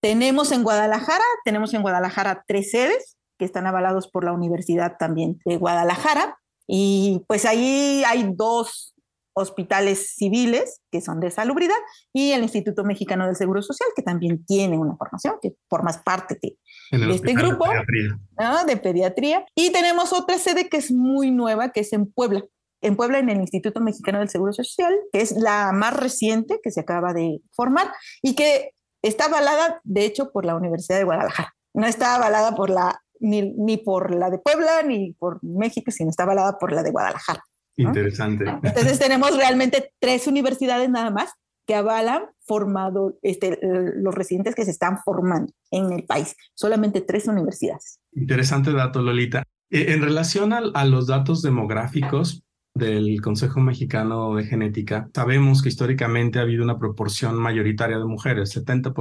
Tenemos 0.00 0.52
en 0.52 0.62
Guadalajara, 0.62 1.24
tenemos 1.44 1.72
en 1.72 1.80
Guadalajara 1.80 2.44
tres 2.46 2.70
sedes 2.70 3.16
que 3.38 3.46
están 3.46 3.66
avalados 3.66 4.08
por 4.08 4.24
la 4.24 4.32
Universidad 4.32 4.98
también 4.98 5.40
de 5.46 5.56
Guadalajara. 5.56 6.38
Y 6.66 7.24
pues 7.28 7.46
ahí 7.46 8.02
hay 8.06 8.30
dos 8.34 8.94
hospitales 9.38 10.14
civiles 10.16 10.80
que 10.90 11.02
son 11.02 11.20
de 11.20 11.30
salubridad 11.30 11.76
y 12.12 12.32
el 12.32 12.42
Instituto 12.42 12.84
Mexicano 12.84 13.26
del 13.26 13.36
Seguro 13.36 13.60
Social 13.60 13.90
que 13.94 14.02
también 14.02 14.44
tiene 14.46 14.78
una 14.78 14.96
formación 14.96 15.34
que 15.42 15.52
formas 15.68 15.98
parte 15.98 16.38
de, 16.40 16.56
este 16.90 17.34
grupo 17.34 17.66
de 18.66 18.76
pediatría. 18.78 19.44
Y 19.54 19.70
tenemos 19.72 20.14
otra 20.14 20.38
sede 20.38 20.70
que 20.70 20.78
es 20.78 20.90
muy 20.90 21.30
nueva, 21.30 21.70
que 21.70 21.80
es 21.80 21.92
en 21.92 22.10
Puebla. 22.10 22.44
En 22.80 22.96
Puebla, 22.96 23.18
en 23.18 23.28
el 23.28 23.38
Instituto 23.38 23.80
Mexicano 23.80 24.20
del 24.20 24.30
Seguro 24.30 24.52
Social, 24.54 24.94
que 25.12 25.20
es 25.20 25.32
la 25.32 25.72
más 25.72 25.94
reciente 25.94 26.60
que 26.62 26.70
se 26.70 26.80
acaba 26.80 27.12
de 27.12 27.40
formar 27.52 27.92
y 28.22 28.34
que 28.34 28.70
está 29.02 29.26
avalada, 29.26 29.80
de 29.84 30.06
hecho, 30.06 30.30
por 30.32 30.46
la 30.46 30.56
Universidad 30.56 30.98
de 30.98 31.04
Guadalajara. 31.04 31.54
No 31.74 31.86
está 31.86 32.14
avalada 32.14 32.54
por 32.54 32.70
la, 32.70 33.02
ni, 33.20 33.52
ni 33.52 33.76
por 33.76 34.14
la 34.14 34.30
de 34.30 34.38
Puebla 34.38 34.82
ni 34.82 35.12
por 35.12 35.44
México, 35.44 35.90
sino 35.90 36.08
está 36.08 36.22
avalada 36.22 36.58
por 36.58 36.72
la 36.72 36.82
de 36.82 36.90
Guadalajara. 36.90 37.44
Interesante. 37.76 38.44
Entonces 38.62 38.98
tenemos 38.98 39.36
realmente 39.36 39.92
tres 39.98 40.26
universidades 40.26 40.88
nada 40.88 41.10
más 41.10 41.32
que 41.66 41.74
avalan 41.74 42.26
formado 42.44 43.18
este, 43.22 43.58
los 43.62 44.14
residentes 44.14 44.54
que 44.54 44.64
se 44.64 44.70
están 44.70 44.98
formando 45.04 45.52
en 45.70 45.92
el 45.92 46.04
país. 46.04 46.36
Solamente 46.54 47.00
tres 47.00 47.26
universidades. 47.26 47.98
Interesante 48.12 48.72
dato, 48.72 49.02
Lolita. 49.02 49.42
Eh, 49.70 49.86
en 49.88 50.02
relación 50.02 50.52
a, 50.52 50.58
a 50.58 50.84
los 50.84 51.08
datos 51.08 51.42
demográficos, 51.42 52.46
del 52.76 53.20
Consejo 53.22 53.60
Mexicano 53.60 54.34
de 54.34 54.44
Genética, 54.44 55.08
sabemos 55.14 55.62
que 55.62 55.70
históricamente 55.70 56.38
ha 56.38 56.42
habido 56.42 56.62
una 56.62 56.78
proporción 56.78 57.36
mayoritaria 57.36 57.98
de 57.98 58.04
mujeres, 58.04 58.54
70%, 58.54 58.92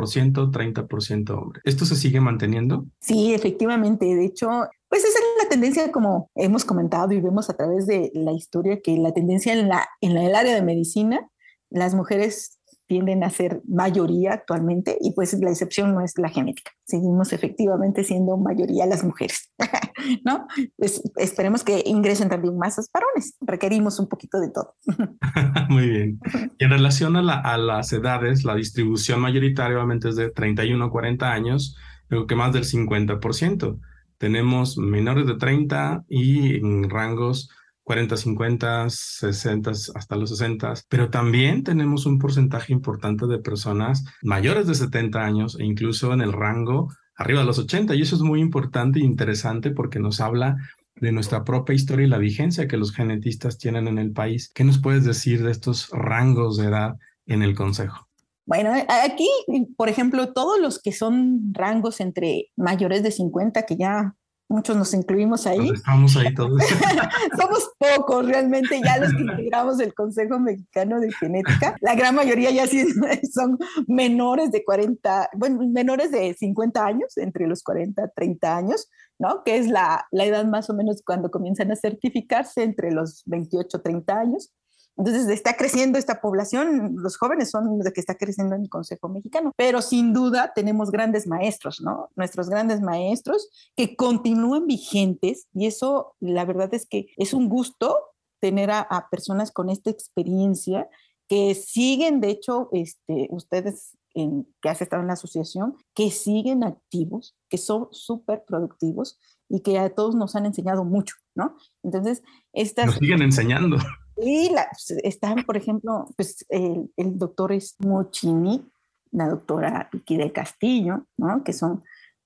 30% 0.51 1.29
hombres. 1.32 1.62
¿Esto 1.65 1.86
se 1.86 1.96
sigue 1.96 2.22
manteniendo? 2.22 2.86
Sí, 3.00 3.34
efectivamente. 3.34 4.05
De 4.05 4.25
hecho, 4.25 4.50
pues 4.88 5.03
es 5.03 5.15
la 5.45 5.49
tendencia 5.49 5.91
como 5.91 6.31
hemos 6.35 6.65
comentado 6.65 7.11
y 7.13 7.21
vemos 7.21 7.49
a 7.49 7.55
través 7.55 7.85
de 7.85 8.11
la 8.13 8.33
historia 8.33 8.79
que 8.81 8.97
la 8.97 9.13
tendencia 9.13 9.53
en, 9.53 9.69
la, 9.69 9.87
en 10.01 10.17
el 10.17 10.35
área 10.35 10.55
de 10.55 10.61
medicina, 10.61 11.29
las 11.69 11.93
mujeres 11.93 12.59
tienden 12.87 13.23
a 13.23 13.29
ser 13.29 13.61
mayoría 13.67 14.33
actualmente 14.33 14.97
y 15.01 15.13
pues 15.13 15.33
la 15.39 15.49
excepción 15.49 15.93
no 15.93 16.01
es 16.01 16.13
la 16.17 16.29
genética. 16.29 16.71
Seguimos 16.85 17.33
efectivamente 17.33 18.03
siendo 18.03 18.37
mayoría 18.37 18.85
las 18.85 19.03
mujeres, 19.03 19.51
¿no? 20.25 20.47
Pues 20.77 21.01
esperemos 21.15 21.63
que 21.63 21.81
ingresen 21.85 22.29
también 22.29 22.57
más 22.57 22.77
los 22.77 22.89
varones. 22.91 23.35
Requerimos 23.41 23.99
un 23.99 24.07
poquito 24.07 24.39
de 24.39 24.49
todo. 24.51 24.75
Muy 25.69 25.89
bien. 25.89 26.19
Y 26.59 26.63
en 26.63 26.69
relación 26.69 27.15
a, 27.15 27.39
a, 27.39 27.57
las 27.57 27.91
edades, 27.91 28.43
la 28.43 28.55
distribución 28.55 29.19
mayoritaria 29.19 29.77
obviamente 29.77 30.09
es 30.09 30.15
de 30.15 30.29
31 30.29 30.85
a 30.85 30.91
40 30.91 31.31
años, 31.31 31.75
creo 32.07 32.27
que 32.27 32.35
más 32.35 32.53
del 32.53 32.65
50%. 32.65 33.79
Tenemos 34.17 34.77
menores 34.77 35.27
de 35.27 35.36
30 35.36 36.03
y 36.07 36.55
en 36.55 36.89
rangos 36.89 37.50
40, 37.84 38.17
50, 38.17 38.89
60, 38.89 39.72
hasta 39.72 40.15
los 40.15 40.31
60, 40.31 40.74
pero 40.89 41.10
también 41.10 41.63
tenemos 41.63 42.07
un 42.07 42.17
porcentaje 42.17 42.74
importante 42.74 43.27
de 43.27 43.38
personas 43.38 44.03
mayores 44.24 44.65
de 44.65 44.74
70 44.74 45.24
años 45.24 45.57
e 45.60 45.65
incluso 45.65 46.12
en 46.12 46.22
el 46.22 46.34
rango 46.34 46.91
arriba 47.15 47.41
de 47.41 47.45
los 47.45 47.60
80. 47.60 47.93
Y 47.93 48.01
eso 48.01 48.15
es 48.15 48.22
muy 48.24 48.41
importante 48.41 49.00
e 49.00 49.03
interesante 49.03 49.69
porque 49.69 50.00
nos 50.00 50.19
habla 50.19 50.57
de 50.95 51.12
nuestra 51.12 51.43
propia 51.43 51.75
historia 51.75 52.07
y 52.07 52.10
la 52.10 52.17
vigencia 52.17 52.67
que 52.67 52.77
los 52.77 52.91
genetistas 52.91 53.60
tienen 53.60 53.88
en 53.88 54.00
el 54.00 54.12
país. 54.12 54.51
¿Qué 54.53 54.63
nos 54.63 54.79
puedes 54.79 55.03
decir 55.03 55.43
de 55.43 55.51
estos 55.51 55.89
rangos 55.91 56.57
de 56.57 56.65
edad 56.65 56.95
en 57.27 57.43
el 57.43 57.53
Consejo? 57.53 58.04
Bueno, 58.45 58.71
aquí, 58.87 59.27
por 59.75 59.89
ejemplo, 59.89 60.33
todos 60.33 60.59
los 60.59 60.79
que 60.79 60.91
son 60.91 61.53
rangos 61.53 61.99
entre 61.99 62.51
mayores 62.55 63.01
de 63.01 63.11
50, 63.11 63.63
que 63.63 63.75
ya 63.75 64.15
muchos 64.47 64.77
nos 64.77 64.93
incluimos 64.93 65.47
ahí. 65.47 65.69
estamos 65.73 66.15
ahí 66.17 66.33
todos. 66.33 66.61
Somos 67.39 67.71
pocos 67.77 68.25
realmente 68.27 68.79
ya 68.83 68.97
los 68.97 69.13
que 69.13 69.21
integramos 69.21 69.79
el 69.79 69.93
Consejo 69.93 70.39
Mexicano 70.39 70.99
de 70.99 71.11
Genética. 71.11 71.75
La 71.81 71.95
gran 71.95 72.15
mayoría 72.15 72.51
ya 72.51 72.67
sí 72.67 72.85
son 73.33 73.57
menores 73.87 74.51
de 74.51 74.63
40, 74.63 75.29
bueno, 75.35 75.61
menores 75.67 76.11
de 76.11 76.33
50 76.33 76.85
años, 76.85 77.17
entre 77.17 77.47
los 77.47 77.63
40 77.63 78.03
y 78.03 78.09
30 78.15 78.57
años, 78.57 78.89
¿no? 79.17 79.43
Que 79.43 79.57
es 79.57 79.67
la, 79.67 80.07
la 80.11 80.25
edad 80.25 80.45
más 80.45 80.69
o 80.69 80.75
menos 80.75 81.01
cuando 81.03 81.31
comienzan 81.31 81.71
a 81.71 81.75
certificarse 81.75 82.63
entre 82.63 82.91
los 82.91 83.23
28 83.25 83.77
y 83.77 83.81
30 83.81 84.19
años. 84.19 84.53
Entonces 84.97 85.27
está 85.27 85.57
creciendo 85.57 85.97
esta 85.97 86.21
población, 86.21 86.95
los 86.97 87.17
jóvenes 87.17 87.51
son 87.51 87.79
de 87.79 87.91
que 87.91 87.99
está 87.99 88.15
creciendo 88.15 88.55
en 88.55 88.61
el 88.61 88.69
Consejo 88.69 89.09
Mexicano, 89.09 89.51
pero 89.57 89.81
sin 89.81 90.13
duda 90.13 90.53
tenemos 90.55 90.89
grandes 90.89 91.27
maestros, 91.27 91.81
¿no? 91.81 92.09
Nuestros 92.15 92.49
grandes 92.49 92.79
maestros 92.81 93.49
que 93.75 93.95
continúan 93.97 94.67
vigentes 94.67 95.47
y 95.53 95.65
eso 95.65 96.15
la 96.21 96.45
verdad 96.45 96.73
es 96.73 96.85
que 96.85 97.07
es 97.17 97.33
un 97.33 97.49
gusto 97.49 97.97
tener 98.39 98.71
a, 98.71 99.07
personas 99.09 99.51
con 99.51 99.69
esta 99.69 99.89
experiencia 99.89 100.87
que 101.27 101.55
siguen, 101.55 102.21
de 102.21 102.29
hecho, 102.29 102.69
este, 102.71 103.27
ustedes 103.31 103.97
en, 104.13 104.47
que 104.61 104.69
has 104.69 104.81
estado 104.81 105.01
en 105.01 105.07
la 105.07 105.13
asociación, 105.13 105.75
que 105.93 106.11
siguen 106.11 106.63
activos, 106.63 107.35
que 107.49 107.57
son 107.57 107.87
súper 107.91 108.43
productivos 108.45 109.19
y 109.49 109.61
que 109.61 109.79
a 109.79 109.89
todos 109.89 110.15
nos 110.15 110.35
han 110.35 110.45
enseñado 110.45 110.85
mucho, 110.85 111.15
¿no? 111.33 111.57
Entonces, 111.83 112.23
estas... 112.53 112.85
Nos 112.85 112.95
siguen 112.95 113.23
enseñando. 113.23 113.77
Y 114.17 114.50
la, 114.50 114.67
pues, 114.72 115.00
están, 115.03 115.43
por 115.45 115.57
ejemplo, 115.57 116.07
pues 116.15 116.45
el, 116.50 116.91
el 116.95 117.17
doctor 117.17 117.51
es 117.51 117.75
Mochini, 117.79 118.63
la 119.12 119.29
doctora 119.29 119.89
Vicky 119.91 120.17
del 120.17 120.31
Castillo, 120.31 121.05
¿no? 121.17 121.43
que 121.43 121.53
son 121.53 121.84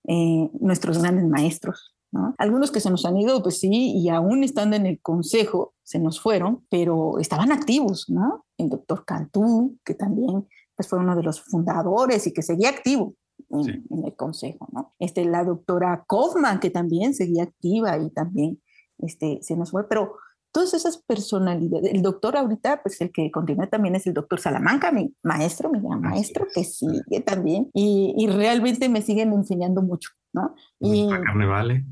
eh, 0.08 0.50
nuestros 0.60 1.00
grandes 1.00 1.26
maestros. 1.26 1.96
¿no? 2.12 2.34
Algunos 2.38 2.72
que 2.72 2.80
se 2.80 2.90
nos 2.90 3.06
han 3.06 3.18
ido, 3.18 3.42
pues 3.44 3.60
sí, 3.60 3.94
y 3.96 4.10
aún 4.10 4.44
estando 4.44 4.76
en 4.76 4.86
el 4.86 5.00
consejo, 5.00 5.74
se 5.84 6.00
nos 6.00 6.20
fueron, 6.20 6.66
pero 6.70 7.20
estaban 7.20 7.52
activos, 7.52 8.10
¿no? 8.10 8.46
El 8.58 8.70
doctor 8.70 9.06
Cantú, 9.06 9.78
que 9.86 9.94
también 9.94 10.48
pues, 10.76 10.88
fue 10.88 11.00
uno 11.00 11.16
de 11.16 11.24
los 11.24 11.42
fundadores 11.42 12.26
y 12.26 12.34
que 12.34 12.42
seguía 12.42 12.70
activo 12.70 13.14
en, 13.50 13.86
en 13.90 14.06
el 14.06 14.16
consejo, 14.16 14.68
¿no? 14.72 14.94
Este, 14.98 15.26
la 15.26 15.44
doctora 15.44 16.06
Kaufman, 16.08 16.60
que 16.60 16.72
también 16.72 17.14
seguía 17.14 17.44
activa 17.44 17.98
y 18.00 18.10
también 18.10 18.60
este, 18.98 19.40
se 19.44 19.56
nos 19.56 19.72
fue, 19.72 19.88
pero 19.88 20.16
todas 20.52 20.74
esas 20.74 20.98
personalidades. 20.98 21.94
El 21.94 22.02
doctor 22.02 22.38
ahorita, 22.38 22.82
pues 22.82 23.00
el 23.02 23.12
que 23.12 23.30
continúa 23.32 23.68
también 23.68 23.96
es 23.96 24.08
el 24.08 24.14
doctor 24.14 24.40
Salamanca, 24.40 24.92
mi 24.92 25.16
maestro, 25.24 25.70
mi 25.70 25.80
gran 25.80 26.02
maestro, 26.02 26.48
que 26.54 26.64
sigue 26.64 27.22
también 27.26 27.70
y, 27.74 28.14
y 28.18 28.28
realmente 28.28 28.90
me 28.90 29.02
siguen 29.02 29.34
enseñando 29.34 29.82
mucho, 29.82 30.10
¿no? 30.34 30.56
Y 30.80 31.08
Carnevale. 31.10 31.86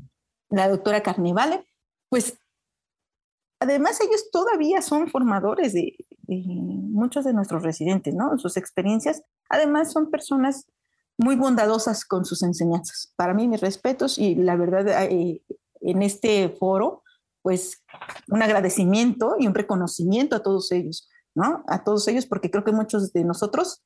La 0.50 0.68
doctora 0.68 1.02
Carnevale, 1.02 1.66
pues 2.08 2.38
además 3.60 4.00
ellos 4.00 4.30
todavía 4.30 4.82
son 4.82 5.08
formadores 5.08 5.72
de, 5.72 5.94
de, 6.22 6.42
muchos 6.46 7.24
de 7.24 7.34
nuestros 7.34 7.62
residentes, 7.62 8.14
¿no? 8.14 8.38
Sus 8.38 8.56
experiencias, 8.56 9.22
además 9.48 9.92
son 9.92 10.10
personas 10.10 10.66
muy 11.16 11.36
bondadosas 11.36 12.04
con 12.04 12.24
sus 12.24 12.42
enseñanzas. 12.42 13.12
Para 13.16 13.34
mí, 13.34 13.48
mis 13.48 13.60
respetos 13.60 14.18
y 14.18 14.36
la 14.36 14.56
verdad, 14.56 14.86
eh, 15.10 15.42
en 15.80 16.02
este 16.02 16.48
foro, 16.50 17.02
pues 17.42 17.82
un 18.28 18.42
agradecimiento 18.42 19.36
y 19.38 19.46
un 19.46 19.54
reconocimiento 19.54 20.36
a 20.36 20.42
todos 20.42 20.72
ellos, 20.72 21.08
¿no? 21.34 21.64
A 21.68 21.84
todos 21.84 22.06
ellos, 22.08 22.26
porque 22.26 22.50
creo 22.50 22.64
que 22.64 22.72
muchos 22.72 23.12
de 23.12 23.24
nosotros 23.24 23.82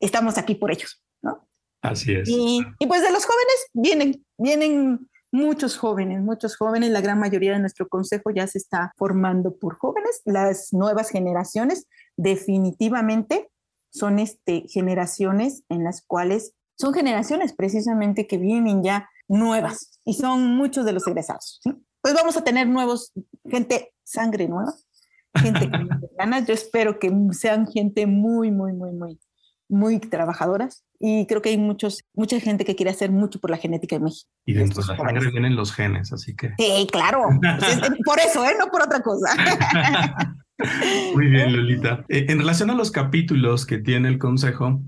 estamos 0.00 0.38
aquí 0.38 0.54
por 0.54 0.70
ellos, 0.70 1.02
¿no? 1.22 1.48
Así 1.82 2.14
es. 2.14 2.28
Y, 2.28 2.60
y 2.78 2.86
pues 2.86 3.02
de 3.02 3.12
los 3.12 3.26
jóvenes 3.26 3.66
vienen, 3.74 4.24
vienen 4.38 5.08
muchos 5.34 5.76
jóvenes, 5.76 6.22
muchos 6.22 6.56
jóvenes, 6.56 6.90
la 6.90 7.00
gran 7.00 7.18
mayoría 7.18 7.52
de 7.52 7.58
nuestro 7.58 7.88
consejo 7.88 8.30
ya 8.30 8.46
se 8.46 8.58
está 8.58 8.92
formando 8.96 9.56
por 9.56 9.76
jóvenes, 9.76 10.22
las 10.24 10.72
nuevas 10.72 11.10
generaciones 11.10 11.88
definitivamente 12.16 13.50
son 13.92 14.18
este, 14.20 14.64
generaciones 14.68 15.64
en 15.68 15.84
las 15.84 16.02
cuales 16.06 16.54
son 16.78 16.94
generaciones 16.94 17.52
precisamente 17.52 18.26
que 18.26 18.38
vienen 18.38 18.82
ya 18.82 19.08
nuevas 19.28 19.98
y 20.04 20.14
son 20.14 20.56
muchos 20.56 20.84
de 20.84 20.92
los 20.92 21.06
egresados. 21.06 21.60
¿sí? 21.62 21.70
Pues 22.04 22.12
vamos 22.12 22.36
a 22.36 22.44
tener 22.44 22.68
nuevos, 22.68 23.14
gente, 23.50 23.94
sangre 24.02 24.46
nueva, 24.46 24.74
gente 25.36 25.70
con 25.70 25.88
ganas. 26.18 26.46
Yo 26.46 26.52
espero 26.52 26.98
que 26.98 27.10
sean 27.30 27.66
gente 27.66 28.06
muy, 28.06 28.50
muy, 28.50 28.74
muy, 28.74 28.92
muy, 28.92 29.18
muy 29.70 29.98
trabajadoras. 30.00 30.84
Y 31.00 31.26
creo 31.26 31.40
que 31.40 31.48
hay 31.48 31.56
muchos, 31.56 32.04
mucha 32.12 32.38
gente 32.40 32.66
que 32.66 32.76
quiere 32.76 32.90
hacer 32.90 33.10
mucho 33.10 33.40
por 33.40 33.48
la 33.48 33.56
genética 33.56 33.96
de 33.96 34.04
México. 34.04 34.28
Y 34.44 34.52
dentro 34.52 34.82
de 34.82 34.88
la 34.88 34.96
sangre 34.98 35.30
vienen 35.30 35.56
los 35.56 35.72
genes, 35.72 36.12
así 36.12 36.36
que. 36.36 36.52
Sí, 36.58 36.86
claro. 36.92 37.22
Pues 37.40 37.80
por 38.04 38.18
eso, 38.20 38.44
¿eh? 38.44 38.52
No 38.58 38.66
por 38.66 38.82
otra 38.82 39.00
cosa. 39.00 39.34
Muy 41.14 41.28
bien, 41.28 41.56
Lolita. 41.56 42.04
Eh, 42.10 42.26
en 42.28 42.38
relación 42.38 42.68
a 42.68 42.74
los 42.74 42.90
capítulos 42.90 43.64
que 43.64 43.78
tiene 43.78 44.08
el 44.08 44.18
Consejo, 44.18 44.82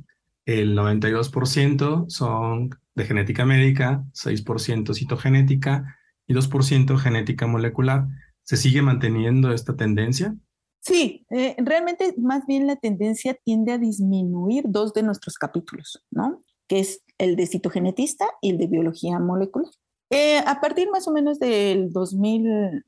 el 0.44 0.76
92% 0.76 2.10
son 2.10 2.78
de 2.94 3.04
genética 3.06 3.46
médica, 3.46 4.04
6% 4.12 4.94
citogenética, 4.94 5.95
y 6.26 6.34
2% 6.34 6.96
genética 6.98 7.46
molecular. 7.46 8.08
¿Se 8.44 8.56
sigue 8.56 8.82
manteniendo 8.82 9.52
esta 9.52 9.76
tendencia? 9.76 10.36
Sí, 10.80 11.26
eh, 11.30 11.56
realmente 11.58 12.14
más 12.16 12.46
bien 12.46 12.66
la 12.68 12.76
tendencia 12.76 13.34
tiende 13.34 13.72
a 13.72 13.78
disminuir 13.78 14.66
dos 14.68 14.92
de 14.92 15.02
nuestros 15.02 15.36
capítulos, 15.36 16.04
¿no? 16.12 16.44
Que 16.68 16.78
es 16.78 17.02
el 17.18 17.34
de 17.34 17.46
citogenetista 17.46 18.26
y 18.40 18.50
el 18.50 18.58
de 18.58 18.68
biología 18.68 19.18
molecular. 19.18 19.68
Eh, 20.10 20.38
a 20.38 20.60
partir 20.60 20.88
más 20.90 21.08
o 21.08 21.12
menos 21.12 21.40
del 21.40 21.92
2000, 21.92 22.84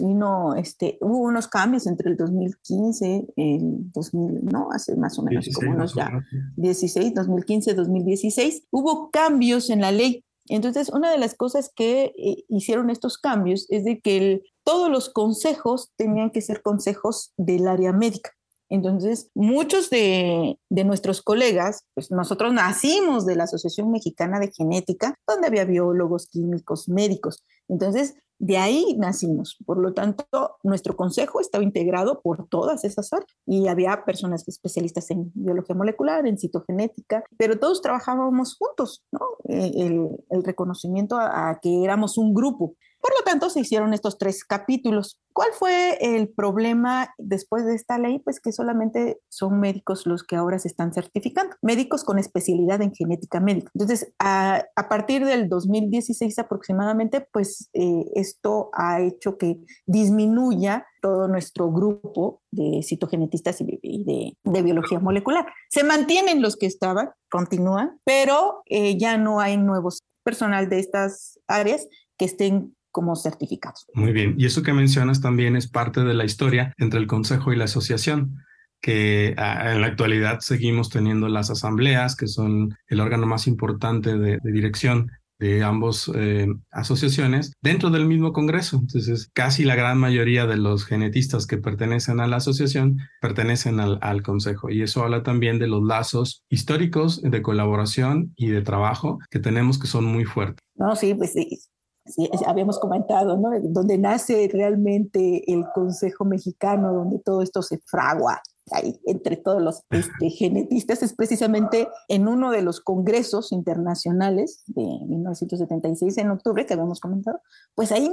no, 0.00 0.54
este, 0.54 0.98
hubo 1.00 1.18
unos 1.18 1.48
cambios 1.48 1.88
entre 1.88 2.10
el 2.10 2.16
2015, 2.16 3.26
el 3.34 3.90
2000, 3.92 4.44
no, 4.44 4.68
hace 4.70 4.94
más 4.94 5.18
o 5.18 5.22
menos 5.24 5.44
16, 5.46 5.56
como 5.56 5.76
unos 5.76 5.94
ya, 5.94 6.12
16, 6.56 7.14
2015, 7.14 7.74
2016, 7.74 8.68
hubo 8.70 9.10
cambios 9.10 9.68
en 9.70 9.80
la 9.80 9.90
ley 9.90 10.24
entonces, 10.48 10.88
una 10.88 11.10
de 11.10 11.18
las 11.18 11.34
cosas 11.34 11.70
que 11.74 12.12
eh, 12.16 12.44
hicieron 12.48 12.90
estos 12.90 13.18
cambios 13.18 13.66
es 13.70 13.84
de 13.84 14.00
que 14.00 14.42
todos 14.64 14.90
los 14.90 15.08
consejos 15.10 15.90
tenían 15.96 16.30
que 16.30 16.40
ser 16.40 16.62
consejos 16.62 17.32
del 17.36 17.68
área 17.68 17.92
médica. 17.92 18.32
Entonces, 18.68 19.28
muchos 19.34 19.90
de, 19.90 20.58
de, 20.70 20.84
nuestros 20.84 21.20
colegas, 21.20 21.84
pues 21.94 22.10
nosotros 22.10 22.54
nacimos 22.54 23.26
de 23.26 23.36
la 23.36 23.44
Asociación 23.44 23.90
Mexicana 23.90 24.40
de 24.40 24.50
Genética, 24.50 25.14
donde 25.26 25.48
había 25.48 25.66
biólogos, 25.66 26.26
químicos, 26.28 26.88
médicos. 26.88 27.44
Entonces, 27.68 28.14
de 28.42 28.58
ahí 28.58 28.96
nacimos. 28.98 29.56
Por 29.64 29.78
lo 29.78 29.94
tanto, 29.94 30.26
nuestro 30.64 30.96
consejo 30.96 31.40
estaba 31.40 31.62
integrado 31.62 32.20
por 32.22 32.48
todas 32.48 32.82
esas 32.82 33.12
áreas 33.12 33.30
y 33.46 33.68
había 33.68 34.04
personas 34.04 34.48
especialistas 34.48 35.12
en 35.12 35.30
biología 35.32 35.76
molecular, 35.76 36.26
en 36.26 36.36
citogenética, 36.36 37.22
pero 37.36 37.60
todos 37.60 37.80
trabajábamos 37.80 38.56
juntos, 38.56 39.04
¿no? 39.12 39.20
Eh, 39.48 39.70
el, 39.76 40.42
reconocimiento 40.42 41.16
a 41.20 41.60
que 41.62 41.84
éramos 41.84 42.18
un 42.18 42.34
grupo. 42.34 42.74
Por 43.02 43.10
lo 43.18 43.24
tanto, 43.24 43.50
se 43.50 43.60
hicieron 43.60 43.94
estos 43.94 44.16
tres 44.16 44.44
capítulos. 44.44 45.18
¿Cuál 45.32 45.48
fue 45.52 45.98
el 46.00 46.28
problema 46.28 47.12
después 47.18 47.66
de 47.66 47.74
esta 47.74 47.98
ley? 47.98 48.20
Pues 48.20 48.38
que 48.38 48.52
solamente 48.52 49.20
son 49.28 49.58
médicos 49.58 50.06
los 50.06 50.22
que 50.22 50.36
ahora 50.36 50.60
se 50.60 50.68
están 50.68 50.92
certificando, 50.94 51.56
médicos 51.62 52.04
con 52.04 52.20
especialidad 52.20 52.80
en 52.80 52.94
genética 52.94 53.40
médica. 53.40 53.72
Entonces, 53.74 54.14
a, 54.20 54.64
partir 54.88 55.24
del 55.24 55.48
2016 55.48 56.38
aproximadamente, 56.38 57.26
pues 57.32 57.70
eh, 57.72 58.04
esto 58.14 58.70
ha 58.72 59.00
hecho 59.00 59.36
que 59.36 59.58
disminuya 59.84 60.86
todo 61.00 61.26
nuestro 61.26 61.72
grupo 61.72 62.40
de 62.52 62.82
citogenetistas 62.84 63.60
y, 63.60 64.36
de, 64.44 64.62
biología 64.62 65.00
molecular. 65.00 65.44
Se 65.70 65.82
mantienen 65.82 66.40
los 66.40 66.56
que 66.56 66.66
estaban, 66.66 67.10
continúan, 67.28 67.98
pero 68.04 68.62
eh, 68.66 68.96
ya 68.96 69.18
no 69.18 69.40
hay 69.40 69.56
nuevos 69.56 70.04
personal 70.22 70.68
de 70.68 70.78
estas 70.78 71.40
áreas 71.48 71.88
que 72.16 72.26
estén 72.26 72.76
como 72.92 73.16
certificados. 73.16 73.86
Muy 73.94 74.12
bien, 74.12 74.34
y 74.38 74.46
eso 74.46 74.62
que 74.62 74.72
mencionas 74.72 75.20
también 75.20 75.56
es 75.56 75.68
parte 75.68 76.04
de 76.04 76.14
la 76.14 76.24
historia 76.24 76.72
entre 76.78 77.00
el 77.00 77.06
Consejo 77.06 77.52
y 77.52 77.56
la 77.56 77.64
Asociación, 77.64 78.36
que 78.80 79.34
ah, 79.38 79.72
en 79.72 79.80
la 79.80 79.86
actualidad 79.88 80.40
seguimos 80.40 80.90
teniendo 80.90 81.28
las 81.28 81.50
asambleas, 81.50 82.14
que 82.14 82.26
son 82.28 82.76
el 82.88 83.00
órgano 83.00 83.26
más 83.26 83.46
importante 83.46 84.18
de, 84.18 84.38
de 84.42 84.52
dirección 84.52 85.10
de 85.42 85.64
ambas 85.64 86.08
eh, 86.14 86.46
asociaciones 86.70 87.52
dentro 87.60 87.90
del 87.90 88.06
mismo 88.06 88.32
Congreso. 88.32 88.78
Entonces, 88.80 89.28
casi 89.32 89.64
la 89.64 89.74
gran 89.74 89.98
mayoría 89.98 90.46
de 90.46 90.56
los 90.56 90.84
genetistas 90.84 91.48
que 91.48 91.58
pertenecen 91.58 92.20
a 92.20 92.28
la 92.28 92.36
asociación 92.36 92.98
pertenecen 93.20 93.80
al, 93.80 93.98
al, 94.02 94.22
Consejo. 94.22 94.70
Y 94.70 94.82
eso 94.82 95.02
habla 95.02 95.24
también 95.24 95.58
de 95.58 95.66
los 95.66 95.82
lazos 95.82 96.44
históricos 96.48 97.20
de 97.22 97.42
colaboración 97.42 98.32
y 98.36 98.50
de 98.50 98.62
trabajo 98.62 99.18
que 99.30 99.40
tenemos 99.40 99.80
que 99.80 99.88
son 99.88 100.04
muy 100.04 100.24
fuertes. 100.24 100.60
No, 100.76 100.94
sí, 100.94 101.12
pues 101.14 101.32
sí, 101.32 101.58
Sí, 102.04 102.28
habíamos 102.46 102.80
comentado, 102.80 103.36
¿no? 103.36 103.50
Donde 103.62 103.96
nace 103.96 104.48
realmente 104.52 105.52
el 105.52 105.64
Consejo 105.72 106.24
Mexicano, 106.24 106.92
donde 106.92 107.20
todo 107.20 107.42
esto 107.42 107.62
se 107.62 107.78
fragua, 107.86 108.42
ahí 108.72 109.00
entre 109.06 109.36
todos 109.36 109.62
los 109.62 109.82
este, 109.90 110.30
genetistas, 110.30 111.02
es 111.02 111.14
precisamente 111.14 111.88
en 112.08 112.26
uno 112.26 112.50
de 112.50 112.62
los 112.62 112.80
congresos 112.80 113.52
internacionales 113.52 114.64
de 114.66 114.82
1976 114.82 116.18
en 116.18 116.30
octubre 116.30 116.66
que 116.66 116.74
habíamos 116.74 117.00
comentado, 117.00 117.40
pues 117.74 117.92
ahí 117.92 118.10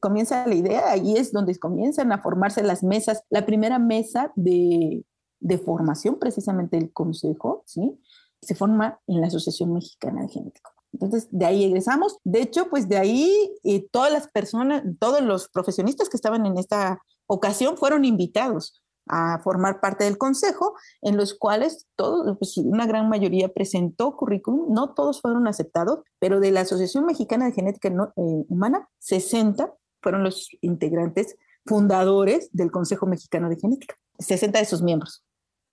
comienza 0.00 0.46
la 0.46 0.54
idea, 0.54 0.90
ahí 0.90 1.16
es 1.16 1.32
donde 1.32 1.56
comienzan 1.58 2.10
a 2.10 2.20
formarse 2.20 2.62
las 2.62 2.82
mesas, 2.82 3.22
la 3.30 3.46
primera 3.46 3.78
mesa 3.78 4.32
de, 4.34 5.04
de 5.40 5.58
formación 5.58 6.18
precisamente 6.18 6.76
del 6.76 6.92
consejo, 6.92 7.62
¿sí? 7.66 8.00
Se 8.42 8.54
forma 8.54 9.00
en 9.06 9.20
la 9.20 9.28
Asociación 9.28 9.72
Mexicana 9.72 10.22
de 10.22 10.28
Genética. 10.28 10.75
Entonces, 11.00 11.28
de 11.30 11.44
ahí 11.44 11.64
egresamos. 11.64 12.18
De 12.24 12.40
hecho, 12.40 12.68
pues 12.68 12.88
de 12.88 12.96
ahí 12.96 13.30
eh, 13.64 13.86
todas 13.90 14.12
las 14.12 14.28
personas, 14.28 14.82
todos 14.98 15.20
los 15.20 15.48
profesionistas 15.48 16.08
que 16.08 16.16
estaban 16.16 16.46
en 16.46 16.56
esta 16.58 17.00
ocasión 17.26 17.76
fueron 17.76 18.04
invitados 18.04 18.82
a 19.08 19.38
formar 19.38 19.80
parte 19.80 20.04
del 20.04 20.18
consejo, 20.18 20.74
en 21.00 21.16
los 21.16 21.34
cuales 21.34 21.86
todos, 21.94 22.36
pues 22.38 22.56
una 22.58 22.86
gran 22.86 23.08
mayoría 23.08 23.48
presentó 23.48 24.16
currículum, 24.16 24.72
no 24.72 24.94
todos 24.94 25.20
fueron 25.20 25.46
aceptados, 25.46 26.00
pero 26.18 26.40
de 26.40 26.50
la 26.50 26.62
Asociación 26.62 27.06
Mexicana 27.06 27.46
de 27.46 27.52
Genética 27.52 27.88
eh, 27.88 28.44
Humana, 28.48 28.88
60 28.98 29.72
fueron 30.02 30.24
los 30.24 30.48
integrantes 30.60 31.36
fundadores 31.64 32.48
del 32.52 32.70
Consejo 32.70 33.06
Mexicano 33.06 33.48
de 33.48 33.56
Genética, 33.56 33.96
60 34.18 34.58
de 34.58 34.64
sus 34.64 34.82
miembros. 34.82 35.24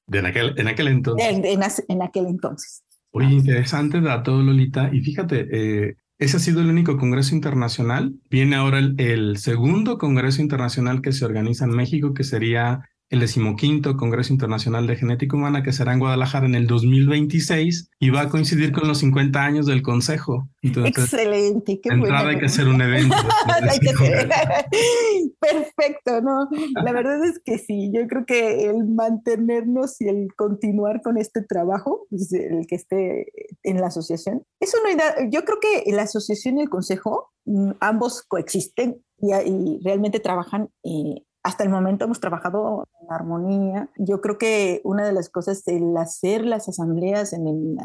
De 0.06 0.20
en, 0.20 0.26
aquel, 0.26 0.54
en 0.58 0.68
aquel 0.68 0.88
entonces. 0.90 1.28
En, 1.28 1.46
en 1.88 2.02
aquel 2.02 2.26
entonces. 2.28 2.83
Oye, 3.16 3.32
interesante 3.36 4.02
dato, 4.02 4.42
Lolita. 4.42 4.90
Y 4.92 5.02
fíjate, 5.02 5.48
eh, 5.52 5.96
ese 6.18 6.38
ha 6.38 6.40
sido 6.40 6.62
el 6.62 6.70
único 6.70 6.98
Congreso 6.98 7.36
Internacional. 7.36 8.16
Viene 8.28 8.56
ahora 8.56 8.80
el, 8.80 8.96
el, 9.00 9.38
segundo 9.38 10.00
Congreso 10.00 10.42
Internacional 10.42 11.00
que 11.02 11.12
se 11.12 11.24
organiza 11.24 11.66
en 11.66 11.76
México, 11.76 12.16
que 12.16 12.24
sería 12.24 12.90
el 13.14 13.20
decimoquinto 13.20 13.96
Congreso 13.96 14.34
Internacional 14.34 14.88
de 14.88 14.96
Genética 14.96 15.38
Humana 15.38 15.62
que 15.62 15.72
será 15.72 15.94
en 15.94 16.00
Guadalajara 16.00 16.48
en 16.48 16.56
el 16.56 16.66
2026 16.66 17.92
y 18.00 18.10
va 18.10 18.22
a 18.22 18.30
coincidir 18.30 18.72
con 18.72 18.88
los 18.88 18.98
50 18.98 19.40
años 19.40 19.68
del 19.68 19.84
Consejo. 19.84 20.50
Excelente, 20.64 21.80
qué 21.80 21.90
entrada 21.90 22.30
hay 22.30 22.40
que 22.40 22.48
hacer 22.48 22.68
un 22.68 22.82
evento. 22.82 23.16
Perfecto, 25.40 26.22
¿no? 26.22 26.50
La 26.84 26.92
verdad 26.92 27.24
es 27.24 27.40
que 27.46 27.60
sí, 27.60 27.92
yo 27.94 28.08
creo 28.08 28.26
que 28.26 28.66
el 28.66 28.88
mantenernos 28.88 30.02
y 30.02 30.08
el 30.08 30.34
continuar 30.36 31.04
con 31.04 31.20
este 31.20 31.44
trabajo, 31.44 32.08
pues, 32.10 32.34
el 32.34 32.66
que 32.66 32.76
esté 32.76 33.28
en 33.62 33.80
la 33.80 33.88
asociación, 33.88 34.42
es 34.60 34.74
una 34.74 34.92
idea, 34.92 35.30
yo 35.30 35.46
creo 35.46 35.60
que 35.62 35.92
la 35.92 36.02
asociación 36.02 36.58
y 36.58 36.62
el 36.62 36.70
consejo, 36.70 37.30
mm, 37.46 37.74
ambos 37.80 38.24
coexisten 38.28 39.04
y, 39.20 39.80
realmente 39.84 40.20
trabajan 40.20 40.70
eh, 40.84 41.22
hasta 41.44 41.64
el 41.64 41.70
momento 41.70 42.06
hemos 42.06 42.20
trabajado 42.20 42.88
en 43.02 43.14
armonía. 43.14 43.90
Yo 43.98 44.22
creo 44.22 44.38
que 44.38 44.82
una 44.84 45.06
de 45.06 45.14
las 45.14 45.30
cosas, 45.30 45.68
el 45.68 45.96
hacer 45.98 46.46
las 46.46 46.70
asambleas 46.70 47.34
en, 47.34 47.78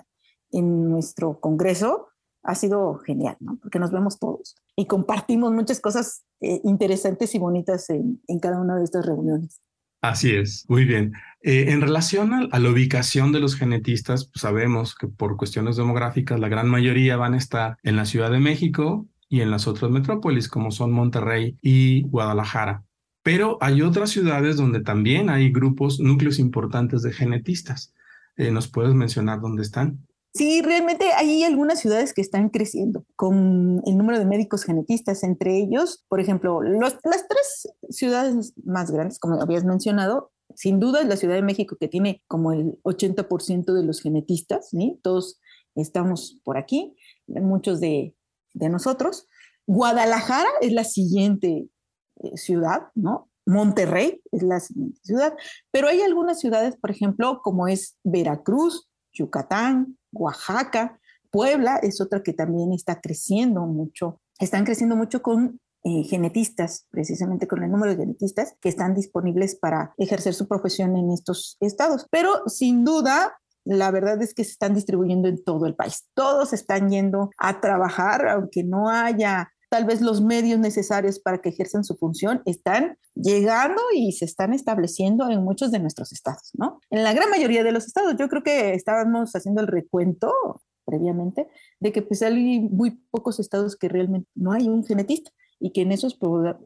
en 0.52 0.90
nuestro 0.90 1.40
Congreso 1.40 2.08
ha 2.44 2.54
sido 2.54 2.94
genial, 2.98 3.36
¿no? 3.40 3.58
Porque 3.60 3.78
nos 3.78 3.90
vemos 3.90 4.18
todos 4.18 4.56
y 4.76 4.86
compartimos 4.86 5.52
muchas 5.52 5.80
cosas 5.80 6.24
eh, 6.40 6.60
interesantes 6.62 7.34
y 7.34 7.38
bonitas 7.38 7.90
en, 7.90 8.22
en, 8.28 8.38
cada 8.38 8.60
una 8.60 8.76
de 8.76 8.84
estas 8.84 9.04
reuniones. 9.04 9.60
Así 10.00 10.34
es, 10.34 10.64
muy 10.68 10.84
bien. 10.84 11.12
Eh, 11.42 11.72
en 11.72 11.80
relación 11.80 12.32
a, 12.32 12.48
a, 12.52 12.60
la 12.60 12.70
ubicación 12.70 13.32
de 13.32 13.40
los 13.40 13.56
genetistas, 13.56 14.26
pues 14.26 14.42
sabemos 14.42 14.94
que 14.94 15.08
por 15.08 15.36
cuestiones 15.36 15.76
demográficas 15.76 16.38
la 16.38 16.48
gran 16.48 16.68
mayoría 16.68 17.16
van 17.16 17.34
a 17.34 17.38
estar 17.38 17.76
en 17.82 17.96
la 17.96 18.04
Ciudad 18.04 18.30
de 18.30 18.38
México 18.38 19.06
y 19.28 19.40
en 19.40 19.50
las 19.50 19.66
otras 19.66 19.90
metrópolis 19.90 20.48
como 20.48 20.70
son 20.70 20.92
Monterrey 20.92 21.58
y 21.60 22.02
Guadalajara. 22.02 22.84
Pero 23.28 23.58
hay 23.60 23.82
otras 23.82 24.08
ciudades 24.08 24.56
donde 24.56 24.80
también 24.80 25.28
hay 25.28 25.52
grupos, 25.52 26.00
núcleos 26.00 26.38
importantes 26.38 27.02
de 27.02 27.12
genetistas. 27.12 27.92
Eh, 28.38 28.50
¿Nos 28.50 28.68
puedes 28.68 28.94
mencionar 28.94 29.42
dónde 29.42 29.60
están? 29.60 29.98
Sí, 30.32 30.62
realmente 30.62 31.12
hay 31.14 31.44
algunas 31.44 31.78
ciudades 31.78 32.14
que 32.14 32.22
están 32.22 32.48
creciendo 32.48 33.04
con 33.16 33.82
el 33.84 33.98
número 33.98 34.18
de 34.18 34.24
médicos 34.24 34.64
genetistas, 34.64 35.24
entre 35.24 35.58
ellos, 35.58 36.06
por 36.08 36.20
ejemplo, 36.20 36.62
las 36.62 36.96
tres 37.02 37.68
ciudades 37.90 38.54
más 38.64 38.90
grandes, 38.90 39.18
como 39.18 39.42
habías 39.42 39.66
mencionado, 39.66 40.32
sin 40.54 40.80
duda 40.80 41.02
es 41.02 41.06
la 41.06 41.18
Ciudad 41.18 41.34
de 41.34 41.42
México 41.42 41.76
que 41.78 41.88
tiene 41.88 42.22
como 42.28 42.52
el 42.52 42.78
80% 42.82 43.74
de 43.74 43.84
los 43.84 44.00
genetistas, 44.00 44.70
¿sí? 44.70 45.00
todos 45.02 45.38
estamos 45.74 46.40
por 46.44 46.56
aquí, 46.56 46.96
muchos 47.26 47.78
de, 47.78 48.14
de 48.54 48.70
nosotros. 48.70 49.26
Guadalajara 49.66 50.48
es 50.62 50.72
la 50.72 50.84
siguiente 50.84 51.68
ciudad, 52.34 52.88
¿no? 52.94 53.28
Monterrey 53.46 54.20
es 54.30 54.42
la 54.42 54.60
ciudad, 54.60 55.34
pero 55.70 55.88
hay 55.88 56.02
algunas 56.02 56.38
ciudades, 56.38 56.76
por 56.76 56.90
ejemplo, 56.90 57.40
como 57.42 57.66
es 57.66 57.96
Veracruz, 58.04 58.90
Yucatán, 59.12 59.96
Oaxaca, 60.12 61.00
Puebla 61.30 61.76
es 61.82 62.00
otra 62.00 62.22
que 62.22 62.32
también 62.32 62.72
está 62.72 63.00
creciendo 63.00 63.62
mucho. 63.62 64.20
Están 64.38 64.64
creciendo 64.64 64.96
mucho 64.96 65.22
con 65.22 65.60
eh, 65.84 66.02
genetistas, 66.04 66.86
precisamente 66.90 67.46
con 67.46 67.62
el 67.62 67.70
número 67.70 67.92
de 67.92 67.98
genetistas 67.98 68.54
que 68.60 68.68
están 68.68 68.94
disponibles 68.94 69.56
para 69.56 69.94
ejercer 69.96 70.34
su 70.34 70.48
profesión 70.48 70.96
en 70.96 71.10
estos 71.10 71.56
estados. 71.60 72.06
Pero 72.10 72.42
sin 72.46 72.84
duda, 72.84 73.38
la 73.64 73.90
verdad 73.90 74.20
es 74.22 74.34
que 74.34 74.44
se 74.44 74.52
están 74.52 74.74
distribuyendo 74.74 75.28
en 75.28 75.42
todo 75.42 75.66
el 75.66 75.74
país. 75.74 76.08
Todos 76.14 76.52
están 76.52 76.88
yendo 76.90 77.30
a 77.38 77.60
trabajar, 77.60 78.26
aunque 78.28 78.64
no 78.64 78.88
haya 78.88 79.52
tal 79.68 79.84
vez 79.84 80.00
los 80.00 80.22
medios 80.22 80.58
necesarios 80.58 81.18
para 81.18 81.38
que 81.38 81.50
ejerzan 81.50 81.84
su 81.84 81.96
función 81.96 82.42
están 82.44 82.98
llegando 83.14 83.80
y 83.94 84.12
se 84.12 84.24
están 84.24 84.54
estableciendo 84.54 85.28
en 85.28 85.42
muchos 85.42 85.70
de 85.70 85.78
nuestros 85.78 86.12
estados, 86.12 86.50
¿no? 86.54 86.80
En 86.90 87.04
la 87.04 87.12
gran 87.12 87.30
mayoría 87.30 87.64
de 87.64 87.72
los 87.72 87.86
estados, 87.86 88.14
yo 88.18 88.28
creo 88.28 88.42
que 88.42 88.74
estábamos 88.74 89.32
haciendo 89.34 89.60
el 89.60 89.66
recuento 89.66 90.32
previamente 90.84 91.48
de 91.80 91.92
que 91.92 92.02
pues 92.02 92.22
hay 92.22 92.60
muy 92.60 93.02
pocos 93.10 93.38
estados 93.40 93.76
que 93.76 93.88
realmente 93.88 94.28
no 94.34 94.52
hay 94.52 94.68
un 94.68 94.84
genetista 94.84 95.30
y 95.60 95.72
que 95.72 95.82
en 95.82 95.92
esos 95.92 96.18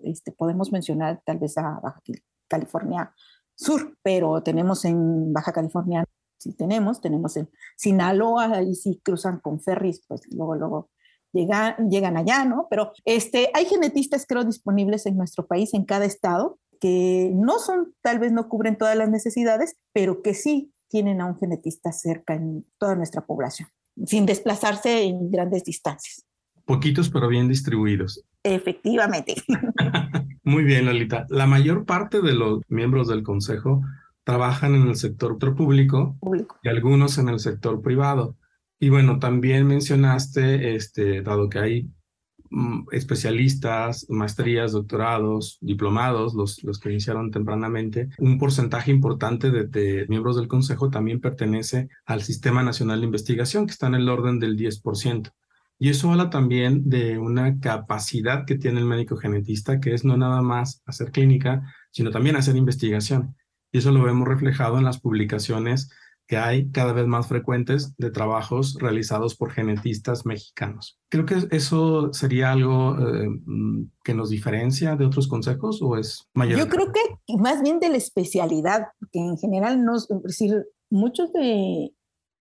este, 0.04 0.32
podemos 0.32 0.70
mencionar 0.70 1.20
tal 1.24 1.38
vez 1.38 1.58
a 1.58 1.80
Baja 1.82 2.00
California 2.46 3.12
Sur, 3.54 3.96
pero 4.02 4.42
tenemos 4.42 4.84
en 4.84 5.32
Baja 5.32 5.52
California, 5.52 6.04
sí 6.38 6.52
tenemos, 6.54 7.00
tenemos 7.00 7.36
en 7.36 7.48
Sinaloa, 7.76 8.62
y 8.62 8.74
si 8.74 8.98
cruzan 8.98 9.40
con 9.40 9.60
ferries, 9.60 10.02
pues 10.08 10.22
luego, 10.32 10.56
luego 10.56 10.90
llegan, 11.32 11.90
llegan 11.90 12.16
allá, 12.16 12.44
¿no? 12.44 12.66
Pero 12.70 12.92
este, 13.04 13.50
hay 13.54 13.66
genetistas, 13.66 14.26
creo, 14.26 14.44
disponibles 14.44 15.06
en 15.06 15.16
nuestro 15.16 15.46
país, 15.46 15.74
en 15.74 15.84
cada 15.84 16.04
estado, 16.04 16.58
que 16.80 17.30
no 17.34 17.58
son, 17.58 17.94
tal 18.02 18.18
vez 18.18 18.32
no 18.32 18.48
cubren 18.48 18.76
todas 18.76 18.96
las 18.96 19.08
necesidades, 19.08 19.76
pero 19.92 20.22
que 20.22 20.34
sí 20.34 20.72
tienen 20.88 21.20
a 21.20 21.26
un 21.26 21.38
genetista 21.38 21.92
cerca 21.92 22.34
en 22.34 22.66
toda 22.78 22.94
nuestra 22.96 23.24
población, 23.24 23.68
sin 24.04 24.26
desplazarse 24.26 25.02
en 25.04 25.30
grandes 25.30 25.64
distancias. 25.64 26.26
Poquitos, 26.64 27.08
pero 27.08 27.28
bien 27.28 27.48
distribuidos. 27.48 28.24
Efectivamente. 28.42 29.36
Muy 30.44 30.64
bien, 30.64 30.86
Lolita. 30.86 31.26
La 31.28 31.46
mayor 31.46 31.86
parte 31.86 32.20
de 32.20 32.32
los 32.32 32.60
miembros 32.68 33.08
del 33.08 33.22
Consejo 33.22 33.82
trabajan 34.24 34.74
en 34.74 34.88
el 34.88 34.96
sector 34.96 35.38
público, 35.38 36.16
público. 36.20 36.58
y 36.62 36.68
algunos 36.68 37.18
en 37.18 37.28
el 37.28 37.40
sector 37.40 37.80
privado. 37.80 38.36
Y 38.82 38.88
bueno, 38.88 39.20
también 39.20 39.64
mencionaste, 39.68 40.74
este, 40.74 41.22
dado 41.22 41.48
que 41.48 41.60
hay 41.60 41.90
mm, 42.50 42.86
especialistas, 42.90 44.06
maestrías, 44.08 44.72
doctorados, 44.72 45.58
diplomados, 45.60 46.34
los, 46.34 46.64
los 46.64 46.80
que 46.80 46.90
iniciaron 46.90 47.30
tempranamente, 47.30 48.08
un 48.18 48.40
porcentaje 48.40 48.90
importante 48.90 49.52
de, 49.52 49.68
de, 49.68 50.06
miembros 50.08 50.34
del 50.34 50.48
Consejo 50.48 50.90
también 50.90 51.20
pertenece 51.20 51.90
al 52.06 52.24
Sistema 52.24 52.64
Nacional 52.64 52.98
de 52.98 53.06
Investigación, 53.06 53.66
que 53.66 53.70
está 53.70 53.86
en 53.86 53.94
el 53.94 54.08
orden 54.08 54.40
del 54.40 54.56
10%. 54.56 55.30
Y 55.78 55.88
eso 55.90 56.10
habla 56.10 56.28
también 56.28 56.88
de 56.88 57.18
una 57.18 57.60
capacidad 57.60 58.44
que 58.46 58.58
tiene 58.58 58.80
el 58.80 58.86
médico 58.86 59.16
genetista, 59.16 59.78
que 59.78 59.94
es 59.94 60.04
no 60.04 60.16
nada 60.16 60.42
más 60.42 60.82
hacer 60.86 61.12
clínica, 61.12 61.72
sino 61.92 62.10
también 62.10 62.34
hacer 62.34 62.56
investigación. 62.56 63.36
Y 63.70 63.78
eso 63.78 63.92
lo 63.92 64.02
vemos 64.02 64.26
reflejado 64.26 64.76
en 64.78 64.84
las 64.84 64.98
publicaciones 64.98 65.88
que 66.32 66.38
hay 66.38 66.70
cada 66.70 66.94
vez 66.94 67.06
más 67.06 67.26
frecuentes 67.26 67.94
de 67.98 68.10
trabajos 68.10 68.78
realizados 68.80 69.36
por 69.36 69.50
genetistas 69.50 70.24
mexicanos. 70.24 70.98
Creo 71.10 71.26
que 71.26 71.46
eso 71.50 72.10
sería 72.14 72.52
algo 72.52 72.96
eh, 72.98 73.28
mm, 73.28 73.90
que 74.02 74.14
nos 74.14 74.30
diferencia 74.30 74.96
de 74.96 75.04
otros 75.04 75.28
consejos 75.28 75.82
o 75.82 75.98
es 75.98 76.26
mayor. 76.32 76.58
Yo 76.58 76.70
creo 76.70 76.90
que 76.90 77.36
más 77.36 77.60
bien 77.60 77.80
de 77.80 77.90
la 77.90 77.98
especialidad, 77.98 78.86
que 79.10 79.18
en 79.18 79.36
general 79.36 79.84
nos, 79.84 80.10
es 80.10 80.22
decir, 80.22 80.64
muchos 80.88 81.34
de, 81.34 81.92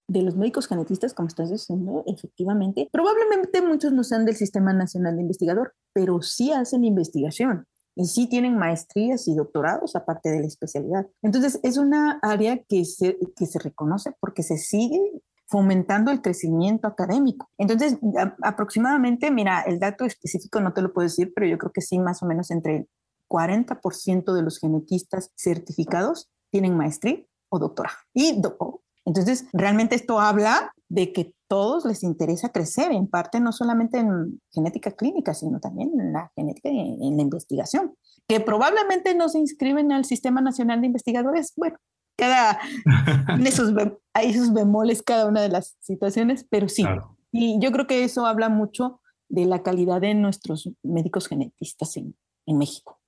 de 0.08 0.22
los 0.22 0.38
médicos 0.38 0.70
genetistas, 0.70 1.14
como 1.14 1.28
estás 1.28 1.52
diciendo, 1.52 2.06
efectivamente, 2.08 2.88
probablemente 2.94 3.62
muchos 3.62 3.92
no 3.92 4.06
sean 4.06 4.24
del 4.24 4.38
Sistema 4.38 4.72
Nacional 4.72 5.18
de 5.18 5.24
Investigador, 5.24 5.74
pero 5.92 6.22
sí 6.22 6.54
hacen 6.54 6.86
investigación 6.86 7.68
y 8.02 8.06
sí 8.06 8.28
tienen 8.28 8.58
maestrías 8.58 9.28
y 9.28 9.36
doctorados 9.36 9.96
aparte 9.96 10.30
de 10.32 10.40
la 10.40 10.48
especialidad. 10.48 11.06
Entonces, 11.22 11.60
es 11.62 11.78
una 11.78 12.18
área 12.24 12.58
que 12.64 12.84
se, 12.84 13.20
que 13.36 13.46
se 13.46 13.60
reconoce 13.60 14.12
porque 14.20 14.42
se 14.42 14.58
sigue 14.58 15.00
fomentando 15.46 16.10
el 16.10 16.22
crecimiento 16.22 16.88
académico. 16.88 17.52
Entonces, 17.60 18.00
aproximadamente, 18.42 19.30
mira, 19.30 19.62
el 19.62 19.80
dato 19.80 20.06
específico 20.06 20.60
no 20.62 20.74
te 20.74 20.82
lo 20.82 20.94
puedo 20.94 21.08
decir, 21.08 21.32
pero 21.36 21.46
yo 21.46 21.60
creo 21.60 21.72
que 21.72 21.82
sí, 21.82 22.00
más 22.00 22.24
o 22.24 22.26
menos 22.26 22.50
entre 22.50 22.78
el 22.78 22.90
40% 23.30 24.34
de 24.34 24.42
los 24.42 24.58
genetistas 24.60 25.32
certificados 25.36 26.32
tienen 26.50 26.76
maestría 26.76 27.22
o 27.50 27.60
doctorado. 27.60 27.98
Y 28.14 28.42
entonces, 29.06 29.46
realmente 29.54 29.96
esto 29.96 30.20
habla 30.20 30.74
de 30.90 31.12
que 31.12 31.34
todos 31.48 31.86
les 31.86 32.04
interesa 32.04 32.50
crecer, 32.50 32.92
en 32.92 33.08
parte 33.08 33.40
no 33.40 33.52
solamente 33.52 33.98
en 33.98 34.42
genética 34.54 34.92
clínica, 34.92 35.34
sino 35.34 35.60
también 35.60 35.92
en 36.00 36.14
la 36.14 36.32
genética 36.36 36.70
y 36.70 37.08
en 37.08 37.18
la 37.18 37.24
investigación, 37.24 37.96
que 38.28 38.40
probablemente 38.40 39.16
no 39.16 39.30
se 39.30 39.40
inscriben 39.40 39.92
al 39.92 40.06
Sistema 40.06 40.42
Nacional 40.42 40.82
de 40.82 40.88
Investigadores. 40.88 41.54
Bueno, 41.56 41.78
cada, 42.18 42.60
esos, 43.46 43.74
hay 44.14 44.30
esos 44.30 44.54
bemoles 44.54 45.02
cada 45.02 45.26
una 45.26 45.42
de 45.42 45.50
las 45.50 45.76
situaciones, 45.80 46.46
pero 46.50 46.70
sí. 46.70 46.86
Y 47.32 47.60
yo 47.60 47.72
creo 47.72 47.88
que 47.88 48.04
eso 48.04 48.26
habla 48.26 48.50
mucho 48.50 49.02
de 49.30 49.46
la 49.46 49.64
calidad 49.64 50.02
de 50.02 50.14
nuestros 50.14 50.70
médicos 50.84 51.28
genetistas 51.28 51.96
en, 51.98 52.16
en 52.46 52.58
México 52.58 53.02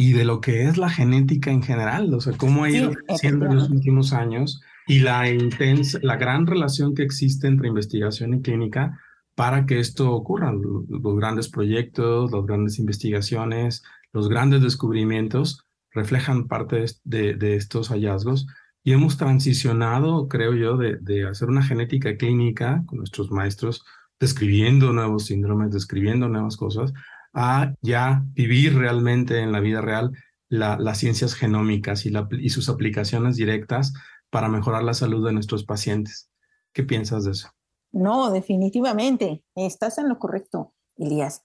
y 0.00 0.12
de 0.12 0.24
lo 0.24 0.40
que 0.40 0.68
es 0.68 0.78
la 0.78 0.88
genética 0.88 1.50
en 1.50 1.60
general, 1.60 2.14
o 2.14 2.20
sea, 2.20 2.32
cómo 2.36 2.62
ha 2.62 2.70
ido 2.70 2.92
creciendo 2.92 3.46
en 3.46 3.56
los 3.56 3.68
últimos 3.68 4.12
años 4.12 4.62
y 4.88 5.00
la 5.00 5.30
intensa, 5.30 5.98
la 6.02 6.16
gran 6.16 6.46
relación 6.46 6.94
que 6.94 7.02
existe 7.02 7.46
entre 7.46 7.68
investigación 7.68 8.34
y 8.34 8.42
clínica 8.42 8.98
para 9.34 9.66
que 9.66 9.78
esto 9.78 10.10
ocurra. 10.12 10.52
Los 10.52 11.16
grandes 11.16 11.48
proyectos, 11.48 12.32
las 12.32 12.44
grandes 12.44 12.78
investigaciones, 12.78 13.84
los 14.12 14.28
grandes 14.28 14.62
descubrimientos 14.62 15.64
reflejan 15.92 16.48
parte 16.48 16.86
de, 17.04 17.34
de 17.34 17.56
estos 17.56 17.90
hallazgos 17.90 18.46
y 18.82 18.92
hemos 18.92 19.18
transicionado, 19.18 20.26
creo 20.28 20.54
yo, 20.54 20.76
de, 20.76 20.96
de, 20.96 21.28
hacer 21.28 21.48
una 21.48 21.62
genética 21.62 22.16
clínica 22.16 22.82
con 22.86 22.98
nuestros 22.98 23.30
maestros 23.30 23.84
describiendo 24.18 24.92
nuevos 24.92 25.26
síndromes, 25.26 25.70
describiendo 25.70 26.28
nuevas 26.28 26.56
cosas, 26.56 26.92
a 27.34 27.74
ya 27.82 28.24
vivir 28.32 28.74
realmente 28.74 29.38
en 29.40 29.52
la 29.52 29.60
vida 29.60 29.80
real 29.80 30.12
las 30.48 30.98
ciencias 30.98 31.34
genómicas 31.34 32.06
y, 32.06 32.12
y 32.40 32.48
sus 32.48 32.70
aplicaciones 32.70 33.36
directas 33.36 33.92
para 34.30 34.48
mejorar 34.48 34.82
la 34.82 34.94
salud 34.94 35.24
de 35.24 35.32
nuestros 35.32 35.64
pacientes. 35.64 36.30
¿Qué 36.72 36.82
piensas 36.82 37.24
de 37.24 37.32
eso? 37.32 37.48
No, 37.92 38.30
definitivamente, 38.30 39.42
estás 39.54 39.98
en 39.98 40.08
lo 40.08 40.18
correcto, 40.18 40.74
Elías. 40.96 41.44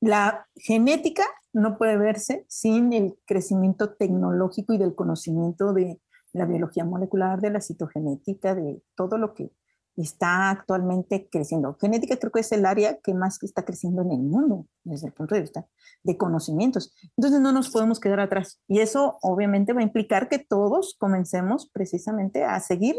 La 0.00 0.48
genética 0.56 1.24
no 1.52 1.78
puede 1.78 1.96
verse 1.96 2.44
sin 2.48 2.92
el 2.92 3.18
crecimiento 3.26 3.94
tecnológico 3.94 4.72
y 4.74 4.78
del 4.78 4.94
conocimiento 4.94 5.72
de 5.72 6.00
la 6.32 6.46
biología 6.46 6.84
molecular, 6.84 7.40
de 7.40 7.50
la 7.50 7.60
citogenética, 7.60 8.54
de 8.54 8.82
todo 8.96 9.18
lo 9.18 9.34
que 9.34 9.52
está 9.96 10.50
actualmente 10.50 11.28
creciendo. 11.30 11.76
Genética 11.80 12.16
creo 12.16 12.32
que 12.32 12.40
es 12.40 12.52
el 12.52 12.66
área 12.66 12.98
que 13.00 13.14
más 13.14 13.42
está 13.42 13.64
creciendo 13.64 14.02
en 14.02 14.10
el 14.10 14.22
mundo 14.22 14.66
desde 14.82 15.08
el 15.08 15.12
punto 15.12 15.34
de 15.34 15.42
vista 15.42 15.66
de 16.02 16.16
conocimientos. 16.16 16.92
Entonces 17.16 17.40
no 17.40 17.52
nos 17.52 17.70
podemos 17.70 18.00
quedar 18.00 18.20
atrás. 18.20 18.60
Y 18.68 18.80
eso 18.80 19.18
obviamente 19.22 19.72
va 19.72 19.80
a 19.80 19.84
implicar 19.84 20.28
que 20.28 20.38
todos 20.38 20.96
comencemos 20.98 21.70
precisamente 21.72 22.44
a 22.44 22.58
seguir 22.60 22.96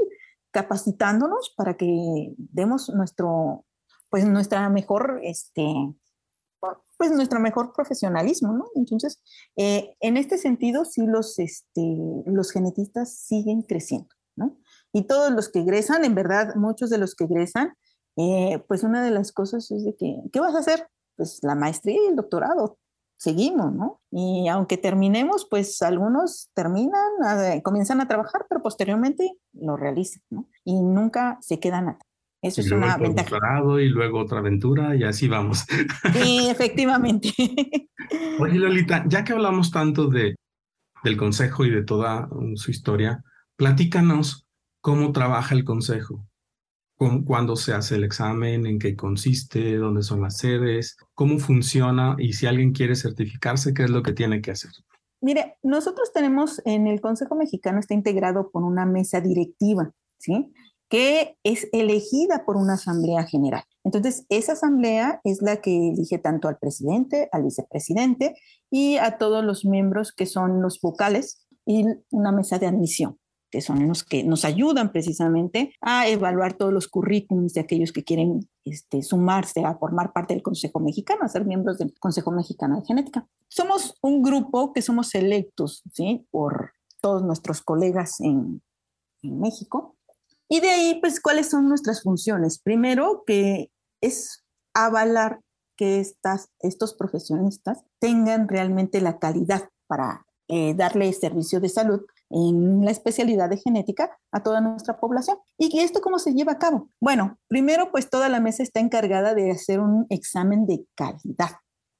capacitándonos 0.52 1.54
para 1.58 1.76
que 1.76 2.34
demos 2.38 2.90
nuestro, 2.90 3.66
pues 4.10 4.26
nuestra 4.26 4.70
mejor, 4.70 5.20
este, 5.22 5.66
pues 6.98 7.12
nuestro 7.12 7.42
mejor 7.42 7.74
profesionalismo, 7.74 8.54
¿no? 8.54 8.66
Entonces, 8.76 9.22
eh, 9.58 9.96
en 10.00 10.16
este 10.16 10.38
sentido, 10.38 10.86
sí 10.86 11.06
los, 11.06 11.40
este, 11.40 11.82
los 12.26 12.52
genetistas 12.52 13.18
siguen 13.18 13.64
creciendo, 13.64 14.08
¿no? 14.38 14.58
Y 14.96 15.08
todos 15.08 15.30
los 15.34 15.50
que 15.50 15.60
egresan, 15.60 16.06
en 16.06 16.16
verdad, 16.16 16.56
muchos 16.56 16.90
de 16.90 16.98
los 16.98 17.16
que 17.16 17.26
egresan, 17.26 17.74
eh, 18.16 18.64
pues 18.66 18.82
una 18.82 19.04
de 19.04 19.12
las 19.12 19.34
cosas 19.34 19.70
es 19.70 19.84
de 19.84 19.94
que, 19.98 20.22
¿qué 20.32 20.40
vas 20.40 20.56
a 20.56 20.60
hacer? 20.60 20.88
Pues 21.18 21.40
la 21.44 21.54
maestría 21.54 21.98
y 22.02 22.08
el 22.08 22.16
doctorado. 22.16 22.80
Seguimos, 23.18 23.74
¿no? 23.74 24.00
Y 24.10 24.48
aunque 24.48 24.78
terminemos, 24.78 25.48
pues 25.50 25.82
algunos 25.82 26.50
terminan, 26.54 27.62
comienzan 27.62 28.00
a 28.00 28.08
trabajar, 28.08 28.46
pero 28.48 28.62
posteriormente 28.62 29.34
lo 29.52 29.76
realizan, 29.76 30.24
¿no? 30.30 30.48
Y 30.64 30.82
nunca 30.82 31.40
se 31.42 31.60
quedan 31.60 31.90
atrás. 31.90 32.10
Eso 32.42 32.62
es 32.62 32.72
una 32.72 32.96
ventaja. 32.96 33.30
Doctorado 33.30 33.82
y 33.82 33.90
luego 33.90 34.20
otra 34.22 34.40
aventura 34.40 34.96
y 34.96 35.04
así 35.04 35.28
vamos. 35.28 35.66
Sí, 36.14 36.48
efectivamente. 36.50 37.34
Oye, 38.40 38.60
Lolita, 38.60 39.04
ya 39.10 39.26
que 39.26 39.34
hablamos 39.34 39.72
tanto 39.72 40.08
de, 40.08 40.36
del 41.04 41.18
consejo 41.18 41.66
y 41.66 41.72
de 41.72 41.84
toda 41.84 42.30
su 42.56 42.72
historia, 42.72 43.22
platícanos 43.58 44.45
¿Cómo 44.86 45.12
trabaja 45.12 45.56
el 45.56 45.66
consejo? 45.66 46.28
¿Cuándo 47.26 47.56
se 47.56 47.74
hace 47.74 47.96
el 47.96 48.04
examen? 48.04 48.68
¿En 48.68 48.78
qué 48.78 48.96
consiste? 48.96 49.78
¿Dónde 49.78 50.04
son 50.04 50.22
las 50.22 50.38
sedes? 50.38 50.96
¿Cómo 51.16 51.40
funciona? 51.40 52.16
Y 52.20 52.34
si 52.34 52.46
alguien 52.46 52.72
quiere 52.72 52.96
certificarse, 52.96 53.74
¿qué 53.74 53.86
es 53.86 53.90
lo 53.90 54.04
que 54.04 54.14
tiene 54.14 54.44
que 54.44 54.52
hacer? 54.52 54.70
Mire, 55.22 55.58
nosotros 55.64 56.14
tenemos 56.14 56.62
en 56.66 56.86
el 56.86 57.02
Consejo 57.02 57.34
Mexicano 57.34 57.80
está 57.80 57.96
integrado 57.96 58.52
por 58.52 58.62
una 58.62 58.86
mesa 58.86 59.22
directiva, 59.22 59.92
¿sí? 60.20 60.54
Que 60.88 61.36
es 61.42 61.68
elegida 61.74 62.46
por 62.46 62.56
una 62.56 62.74
asamblea 62.74 63.24
general. 63.24 63.64
Entonces, 63.84 64.28
esa 64.30 64.52
asamblea 64.52 65.20
es 65.24 65.42
la 65.42 65.62
que 65.62 65.94
elige 65.94 66.20
tanto 66.20 66.48
al 66.48 66.60
presidente, 66.60 67.28
al 67.32 67.42
vicepresidente 67.42 68.36
y 68.70 68.98
a 68.98 69.18
todos 69.18 69.44
los 69.44 69.66
miembros 69.66 70.12
que 70.12 70.28
son 70.28 70.62
los 70.62 70.80
vocales 70.80 71.48
y 71.66 71.86
una 72.12 72.32
mesa 72.32 72.60
de 72.60 72.68
admisión 72.68 73.18
que 73.56 73.62
son 73.62 73.88
los 73.88 74.04
que 74.04 74.26
nos 74.26 74.44
ayudan 74.44 74.92
precisamente 74.92 75.74
a 75.80 76.10
evaluar 76.10 76.58
todos 76.58 76.74
los 76.74 76.90
currículums 76.90 77.54
de 77.54 77.62
aquellos 77.62 77.94
que 77.94 78.04
quieren 78.04 78.50
este, 78.66 79.02
sumarse 79.02 79.64
a 79.64 79.78
formar 79.78 80.12
parte 80.12 80.34
del 80.34 80.44
Consejo 80.44 80.82
Mexicano, 80.82 81.22
a 81.24 81.30
ser 81.30 81.46
miembros 81.46 81.78
del 81.78 81.98
Consejo 81.98 82.32
Mexicano 82.32 82.76
de 82.78 82.86
Genética. 82.86 83.26
Somos 83.48 83.96
un 84.02 84.22
grupo 84.22 84.74
que 84.74 84.82
somos 84.82 85.16
electos 85.16 85.84
¿sí? 85.94 86.28
por 86.32 86.74
todos 87.00 87.24
nuestros 87.24 87.62
colegas 87.62 88.20
en, 88.20 88.62
en 89.24 89.40
México. 89.40 89.96
Y 90.50 90.60
de 90.60 90.72
ahí, 90.72 91.00
pues, 91.00 91.22
¿cuáles 91.22 91.50
son 91.50 91.70
nuestras 91.70 92.04
funciones? 92.04 92.60
Primero, 92.60 93.24
que 93.26 93.72
es 94.02 94.44
avalar 94.74 95.40
que 95.78 96.02
estas, 96.02 96.50
estos 96.60 96.94
profesionistas 96.94 97.86
tengan 98.00 98.50
realmente 98.50 99.00
la 99.00 99.18
calidad 99.18 99.70
para 99.88 100.26
eh, 100.50 100.74
darle 100.74 101.14
servicio 101.14 101.62
de 101.62 101.70
salud 101.70 102.02
en 102.30 102.84
la 102.84 102.92
especialidad 102.92 103.50
de 103.50 103.58
genética 103.58 104.18
a 104.32 104.44
toda 104.44 104.62
nuestra 104.62 105.00
población. 105.00 105.38
¿Y 105.58 105.80
esto 105.80 106.02
cómo 106.02 106.20
se 106.20 106.34
lleva 106.34 106.54
a 106.54 106.60
cabo? 106.60 106.90
Bueno, 107.00 107.38
primero 107.48 107.92
pues 107.92 108.10
toda 108.10 108.30
la 108.30 108.40
mesa 108.40 108.64
está 108.64 108.80
encargada 108.80 109.34
de 109.34 109.52
hacer 109.52 109.80
un 109.80 110.06
examen 110.10 110.66
de 110.66 110.86
calidad. 110.96 111.52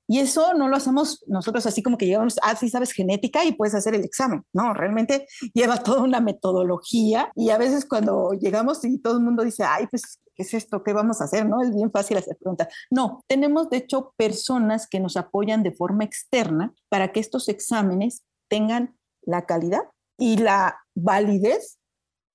Y 0.08 0.20
eso 0.20 0.54
no 0.54 0.68
lo 0.68 0.76
hacemos 0.76 1.24
nosotros 1.28 1.66
así 1.66 1.82
como 1.82 1.98
que 1.98 2.06
llegamos, 2.06 2.36
ah, 2.44 2.56
sí 2.56 2.70
sabes 2.70 2.92
genética 2.92 3.44
y 3.44 3.54
puedes 3.54 3.74
hacer 3.74 3.96
el 3.96 4.04
examen. 4.04 4.44
No, 4.54 4.74
realmente 4.74 5.28
lleva 5.54 5.78
toda 5.78 6.04
una 6.04 6.20
metodología 6.20 7.32
y 7.36 7.50
a 7.50 7.58
veces 7.58 7.86
cuando 7.86 8.34
llegamos 8.34 8.84
y 8.86 9.00
todo 9.00 9.18
el 9.18 9.24
mundo 9.24 9.44
dice, 9.44 9.64
ay, 9.64 9.88
pues, 9.88 10.22
¿qué 10.36 10.44
es 10.44 10.54
esto? 10.54 10.84
¿Qué 10.84 10.94
vamos 10.94 11.22
a 11.22 11.24
hacer? 11.24 11.48
No, 11.48 11.62
es 11.64 11.74
bien 11.74 11.92
fácil 11.92 12.18
hacer 12.18 12.38
preguntas. 12.38 12.68
No, 12.92 13.24
tenemos 13.28 13.70
de 13.70 13.78
hecho 13.78 14.14
personas 14.16 14.88
que 14.88 15.00
nos 15.00 15.18
apoyan 15.18 15.64
de 15.64 15.72
forma 15.72 16.04
externa 16.04 16.74
para 16.90 17.12
que 17.12 17.20
estos 17.20 17.50
exámenes 17.50 18.24
tengan 18.48 18.96
la 19.24 19.48
calidad 19.48 19.82
y 20.18 20.38
la 20.38 20.78
validez 20.96 21.80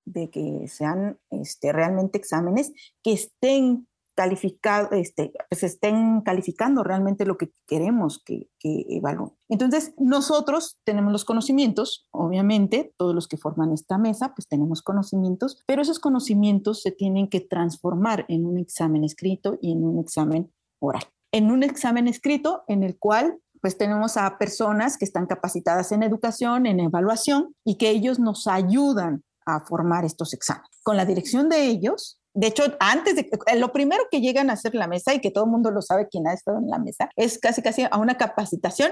de 0.05 0.29
que 0.29 0.67
sean 0.67 1.19
este, 1.29 1.71
realmente 1.71 2.17
exámenes 2.17 2.73
que 3.03 3.13
estén 3.13 3.87
calificados, 4.15 4.89
este, 4.91 5.31
pues 5.49 5.63
estén 5.63 6.21
calificando 6.21 6.83
realmente 6.83 7.25
lo 7.25 7.37
que 7.37 7.51
queremos 7.65 8.21
que, 8.23 8.49
que 8.59 8.85
evalúen. 8.89 9.31
Entonces, 9.49 9.93
nosotros 9.97 10.77
tenemos 10.83 11.11
los 11.11 11.25
conocimientos, 11.25 12.07
obviamente, 12.11 12.93
todos 12.97 13.15
los 13.15 13.27
que 13.27 13.37
forman 13.37 13.71
esta 13.71 13.97
mesa, 13.97 14.33
pues 14.35 14.47
tenemos 14.47 14.81
conocimientos, 14.81 15.63
pero 15.65 15.81
esos 15.81 15.99
conocimientos 15.99 16.81
se 16.81 16.91
tienen 16.91 17.29
que 17.29 17.39
transformar 17.39 18.25
en 18.27 18.45
un 18.45 18.57
examen 18.57 19.03
escrito 19.03 19.57
y 19.61 19.71
en 19.71 19.83
un 19.83 19.99
examen 19.99 20.51
oral. 20.79 21.03
En 21.31 21.49
un 21.49 21.63
examen 21.63 22.07
escrito 22.07 22.63
en 22.67 22.83
el 22.83 22.97
cual 22.99 23.39
pues 23.61 23.77
tenemos 23.77 24.17
a 24.17 24.37
personas 24.37 24.97
que 24.97 25.05
están 25.05 25.27
capacitadas 25.27 25.91
en 25.91 26.03
educación, 26.03 26.65
en 26.65 26.79
evaluación, 26.79 27.55
y 27.63 27.77
que 27.77 27.89
ellos 27.89 28.19
nos 28.19 28.47
ayudan 28.47 29.23
a 29.45 29.61
formar 29.61 30.05
estos 30.05 30.33
exámenes. 30.33 30.69
Con 30.83 30.97
la 30.97 31.05
dirección 31.05 31.49
de 31.49 31.65
ellos, 31.65 32.21
de 32.33 32.47
hecho, 32.47 32.63
antes 32.79 33.15
de 33.15 33.29
eh, 33.47 33.57
lo 33.57 33.71
primero 33.71 34.03
que 34.09 34.21
llegan 34.21 34.49
a 34.49 34.53
hacer 34.53 34.73
la 34.73 34.87
mesa 34.87 35.13
y 35.13 35.19
que 35.19 35.31
todo 35.31 35.45
el 35.45 35.51
mundo 35.51 35.69
lo 35.71 35.81
sabe 35.81 36.07
quien 36.07 36.27
ha 36.27 36.33
estado 36.33 36.59
en 36.59 36.69
la 36.69 36.79
mesa 36.79 37.09
es 37.15 37.37
casi 37.39 37.61
casi 37.61 37.85
a 37.89 37.97
una 37.97 38.17
capacitación. 38.17 38.91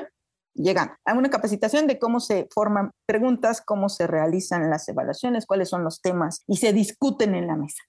Llegan 0.56 0.92
a 1.06 1.14
una 1.14 1.30
capacitación 1.30 1.88
de 1.88 2.00
cómo 2.00 2.20
se 2.20 2.48
forman 2.54 2.92
preguntas, 3.06 3.62
cómo 3.62 3.88
se 3.88 4.08
realizan 4.08 4.70
las 4.70 4.90
evaluaciones, 4.90 5.46
cuáles 5.46 5.70
son 5.70 5.84
los 5.84 6.02
temas 6.02 6.44
y 6.48 6.58
se 6.58 6.74
discuten 6.74 7.34
en 7.34 7.48
la 7.48 7.56
mesa. 7.56 7.84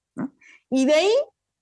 Y 0.71 0.85
de 0.85 0.95
ahí, 0.95 1.13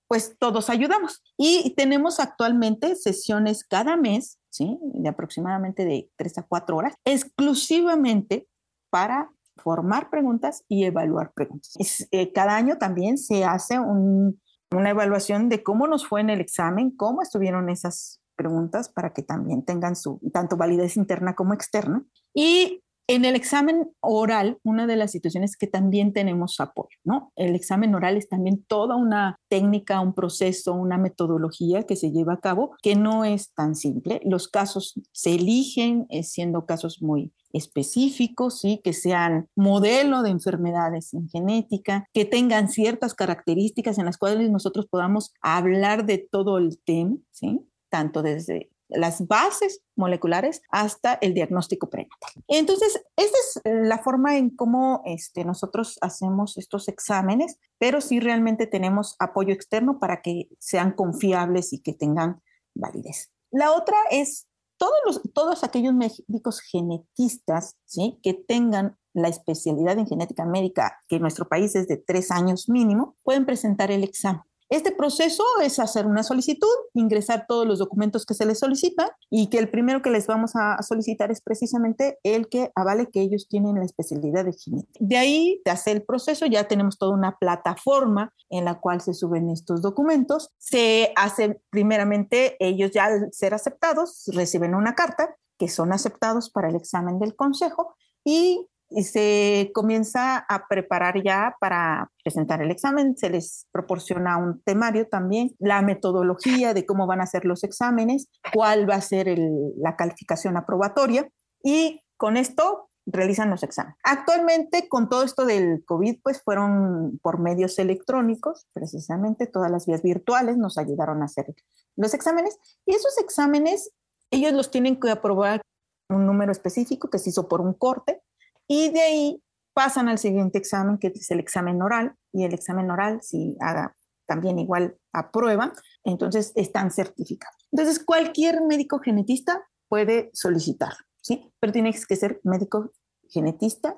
pues 0.09 0.35
todos 0.37 0.69
ayudamos. 0.69 1.23
Y 1.37 1.73
tenemos 1.75 2.19
actualmente 2.19 2.97
sesiones 2.97 3.63
cada 3.63 3.95
mes 3.95 4.39
¿sí? 4.49 4.79
De 4.81 5.09
aproximadamente 5.09 5.85
de 5.85 6.09
tres 6.15 6.37
a 6.37 6.43
cuatro 6.43 6.77
horas, 6.77 6.95
exclusivamente 7.05 8.47
para 8.89 9.31
formar 9.57 10.09
preguntas 10.09 10.63
y 10.67 10.85
evaluar 10.85 11.31
preguntas. 11.33 11.75
Eh, 12.11 12.31
cada 12.33 12.55
año 12.55 12.77
también 12.77 13.17
se 13.17 13.43
hace 13.43 13.79
una 13.79 14.89
evaluación 14.89 15.49
de 15.49 15.63
cómo 15.63 15.87
nos 15.87 16.07
fue 16.07 16.21
en 16.21 16.29
el 16.29 16.39
examen, 16.39 16.91
cómo 16.91 17.21
estuvieron 17.21 17.69
esas 17.69 18.21
preguntas 18.35 18.89
para 18.89 19.13
que 19.13 19.21
también 19.21 19.65
tengan 19.65 19.95
su 19.95 20.21
tanto 20.31 20.55
validez 20.55 20.95
interna 20.95 21.35
como 21.35 21.53
externa. 21.53 22.05
Y 22.33 22.83
En 23.09 23.25
el 23.25 23.35
examen 23.35 23.89
oral, 24.01 24.59
una 24.61 24.85
de 24.85 24.95
las 24.95 25.09
situaciones 25.11 25.57
que 25.57 25.65
también 25.65 26.13
tenemos 26.13 26.59
apoyo, 26.59 26.95
¿no? 27.03 27.33
El 27.35 27.55
examen 27.55 27.95
oral 27.95 28.17
es 28.17 28.29
también 28.29 28.63
toda 28.67 28.95
una 28.97 29.35
técnica, 29.47 29.99
un 29.99 30.13
proceso, 30.13 30.75
una 30.75 30.99
metodología 30.99 31.87
que 31.87 31.95
se 31.95 32.11
lleva 32.11 32.33
a 32.33 32.39
cabo 32.39 32.75
que 32.83 32.95
no 32.95 33.25
es 33.25 33.51
tan 33.55 33.73
simple. 33.73 34.21
Los 34.25 34.47
casos 34.47 34.93
se 35.11 35.33
eligen 35.33 36.05
siendo 36.21 36.67
casos 36.67 37.01
muy 37.01 37.33
específicos, 37.51 38.59
¿sí? 38.59 38.79
que 38.83 38.93
sean 38.93 39.47
modelo 39.55 40.21
de 40.21 40.29
enfermedades 40.29 41.11
en 41.15 41.27
genética, 41.29 42.05
que 42.13 42.25
tengan 42.25 42.69
ciertas 42.69 43.15
características 43.15 43.97
en 43.97 44.05
las 44.05 44.19
cuales 44.19 44.51
nosotros 44.51 44.85
podamos 44.85 45.33
hablar 45.41 46.05
de 46.05 46.19
todo 46.19 46.59
el 46.59 46.79
tema, 46.83 47.17
¿sí? 47.31 47.59
tanto 47.89 48.21
desde 48.21 48.69
las 48.89 49.27
bases 49.27 49.81
moleculares 49.95 50.61
hasta 50.71 51.13
el 51.21 51.33
diagnóstico 51.33 51.89
prenatal. 51.89 52.31
Entonces, 52.47 53.01
esta 53.15 53.37
es 53.37 53.61
la 53.65 53.99
forma 53.99 54.37
en 54.37 54.49
cómo 54.49 55.01
este, 55.05 55.45
nosotros 55.45 55.97
hacemos 56.01 56.57
estos 56.57 56.87
exámenes, 56.87 57.57
pero 57.77 58.01
sí 58.01 58.19
realmente 58.19 58.67
tenemos 58.67 59.15
apoyo 59.19 59.53
externo 59.53 59.99
para 59.99 60.21
que 60.21 60.49
sean 60.59 60.91
confiables 60.93 61.73
y 61.73 61.81
que 61.81 61.93
tengan 61.93 62.41
validez. 62.73 63.31
La 63.51 63.71
otra 63.71 63.97
es 64.11 64.47
todos, 64.77 64.97
los, 65.05 65.21
todos 65.33 65.63
aquellos 65.63 65.93
médicos 65.93 66.61
genetistas 66.61 67.77
que 68.23 68.33
tengan 68.33 68.97
la 69.13 69.27
especialidad 69.27 69.97
en 69.97 70.07
genética 70.07 70.45
médica, 70.45 70.99
que 71.07 71.17
en 71.17 71.21
nuestro 71.21 71.47
país 71.47 71.75
es 71.75 71.87
de 71.87 71.97
tres 71.97 72.31
años 72.31 72.69
mínimo, 72.69 73.17
pueden 73.23 73.45
presentar 73.45 73.91
el 73.91 74.03
examen. 74.03 74.43
Este 74.69 74.91
proceso 74.91 75.43
es 75.63 75.79
hacer 75.79 76.05
una 76.05 76.21
solicitud, 76.21 76.67
ingresar 76.93 77.45
todos 77.47 77.65
los 77.65 77.79
documentos 77.79 78.25
que 78.25 78.35
se 78.35 78.45
les 78.45 78.59
solicitan 78.59 79.09
y 79.31 79.47
que 79.47 79.57
el 79.57 79.69
primero 79.69 80.03
que 80.03 80.11
les 80.11 80.27
vamos 80.27 80.51
a 80.55 80.81
solicitar 80.83 81.31
es 81.31 81.41
precisamente 81.41 82.19
el 82.23 82.49
que 82.49 82.71
avale 82.75 83.09
que 83.11 83.21
ellos 83.21 83.47
tienen 83.49 83.75
la 83.75 83.85
especialidad 83.85 84.45
de 84.45 84.53
genética. 84.53 84.99
De 84.99 85.17
ahí, 85.17 85.61
de 85.65 85.71
hacer 85.71 85.97
el 85.97 86.03
proceso, 86.03 86.45
ya 86.45 86.67
tenemos 86.67 86.99
toda 86.99 87.15
una 87.15 87.37
plataforma 87.37 88.31
en 88.49 88.65
la 88.65 88.79
cual 88.79 89.01
se 89.01 89.15
suben 89.15 89.49
estos 89.49 89.81
documentos. 89.81 90.51
Se 90.59 91.13
hace 91.15 91.61
primeramente, 91.71 92.55
ellos 92.59 92.91
ya 92.91 93.05
al 93.05 93.33
ser 93.33 93.55
aceptados, 93.55 94.29
reciben 94.33 94.75
una 94.75 94.93
carta 94.93 95.35
que 95.57 95.67
son 95.67 95.91
aceptados 95.91 96.51
para 96.51 96.69
el 96.69 96.75
examen 96.75 97.19
del 97.19 97.35
consejo 97.35 97.95
y 98.23 98.67
y 98.89 99.03
se 99.03 99.71
comienza 99.73 100.37
a 100.37 100.67
preparar 100.67 101.21
ya 101.23 101.55
para 101.59 102.11
presentar 102.23 102.61
el 102.61 102.71
examen, 102.71 103.15
se 103.17 103.29
les 103.29 103.67
proporciona 103.71 104.37
un 104.37 104.61
temario 104.63 105.07
también, 105.07 105.55
la 105.59 105.81
metodología 105.81 106.73
de 106.73 106.85
cómo 106.85 107.05
van 107.05 107.21
a 107.21 107.27
ser 107.27 107.45
los 107.45 107.63
exámenes, 107.63 108.27
cuál 108.53 108.89
va 108.89 108.95
a 108.95 109.01
ser 109.01 109.37
la 109.77 109.95
calificación 109.95 110.57
aprobatoria 110.57 111.29
y 111.63 112.01
con 112.17 112.37
esto 112.37 112.89
realizan 113.05 113.49
los 113.49 113.63
exámenes. 113.63 113.97
Actualmente, 114.03 114.87
con 114.87 115.09
todo 115.09 115.23
esto 115.23 115.45
del 115.45 115.83
COVID, 115.85 116.19
pues 116.23 116.41
fueron 116.41 117.19
por 117.21 117.39
medios 117.39 117.79
electrónicos, 117.79 118.67
precisamente 118.73 119.47
todas 119.47 119.71
las 119.71 119.85
vías 119.85 120.01
virtuales 120.01 120.57
nos 120.57 120.77
ayudaron 120.77 121.21
a 121.21 121.25
hacer 121.25 121.53
los 121.95 122.13
exámenes 122.13 122.57
y 122.85 122.93
esos 122.93 123.17
exámenes 123.19 123.91
ellos 124.31 124.53
los 124.53 124.71
tienen 124.71 124.99
que 124.99 125.09
aprobar 125.09 125.61
un 126.09 126.25
número 126.25 126.51
específico 126.51 127.09
que 127.09 127.19
se 127.19 127.29
hizo 127.29 127.47
por 127.47 127.61
un 127.61 127.73
corte 127.73 128.21
y 128.69 128.89
de 128.89 129.01
ahí 129.01 129.43
pasan 129.73 130.07
al 130.07 130.19
siguiente 130.19 130.59
examen, 130.59 130.99
que 130.99 131.07
es 131.07 131.31
el 131.31 131.39
examen 131.39 131.81
oral, 131.81 132.15
y 132.31 132.43
el 132.43 132.53
examen 132.53 132.89
oral, 132.91 133.19
si 133.21 133.57
haga 133.59 133.95
también 134.27 134.59
igual 134.59 134.95
aprueba, 135.11 135.73
entonces 136.03 136.53
están 136.55 136.91
certificados. 136.91 137.57
Entonces, 137.71 138.03
cualquier 138.03 138.61
médico 138.61 138.99
genetista 138.99 139.63
puede 139.87 140.29
solicitar, 140.33 140.93
¿sí? 141.21 141.51
Pero 141.59 141.73
tiene 141.73 141.91
que 141.91 142.15
ser 142.15 142.39
médico 142.43 142.91
genetista 143.27 143.97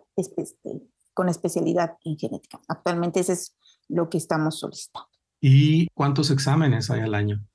con 1.13 1.27
especialidad 1.27 1.97
en 2.05 2.17
genética. 2.17 2.61
Actualmente 2.69 3.19
ese 3.19 3.33
es 3.33 3.57
lo 3.89 4.09
que 4.09 4.17
estamos 4.17 4.57
solicitando. 4.57 5.09
¿Y 5.41 5.87
cuántos 5.93 6.31
exámenes 6.31 6.89
hay 6.89 7.01
al 7.01 7.13
año? 7.13 7.45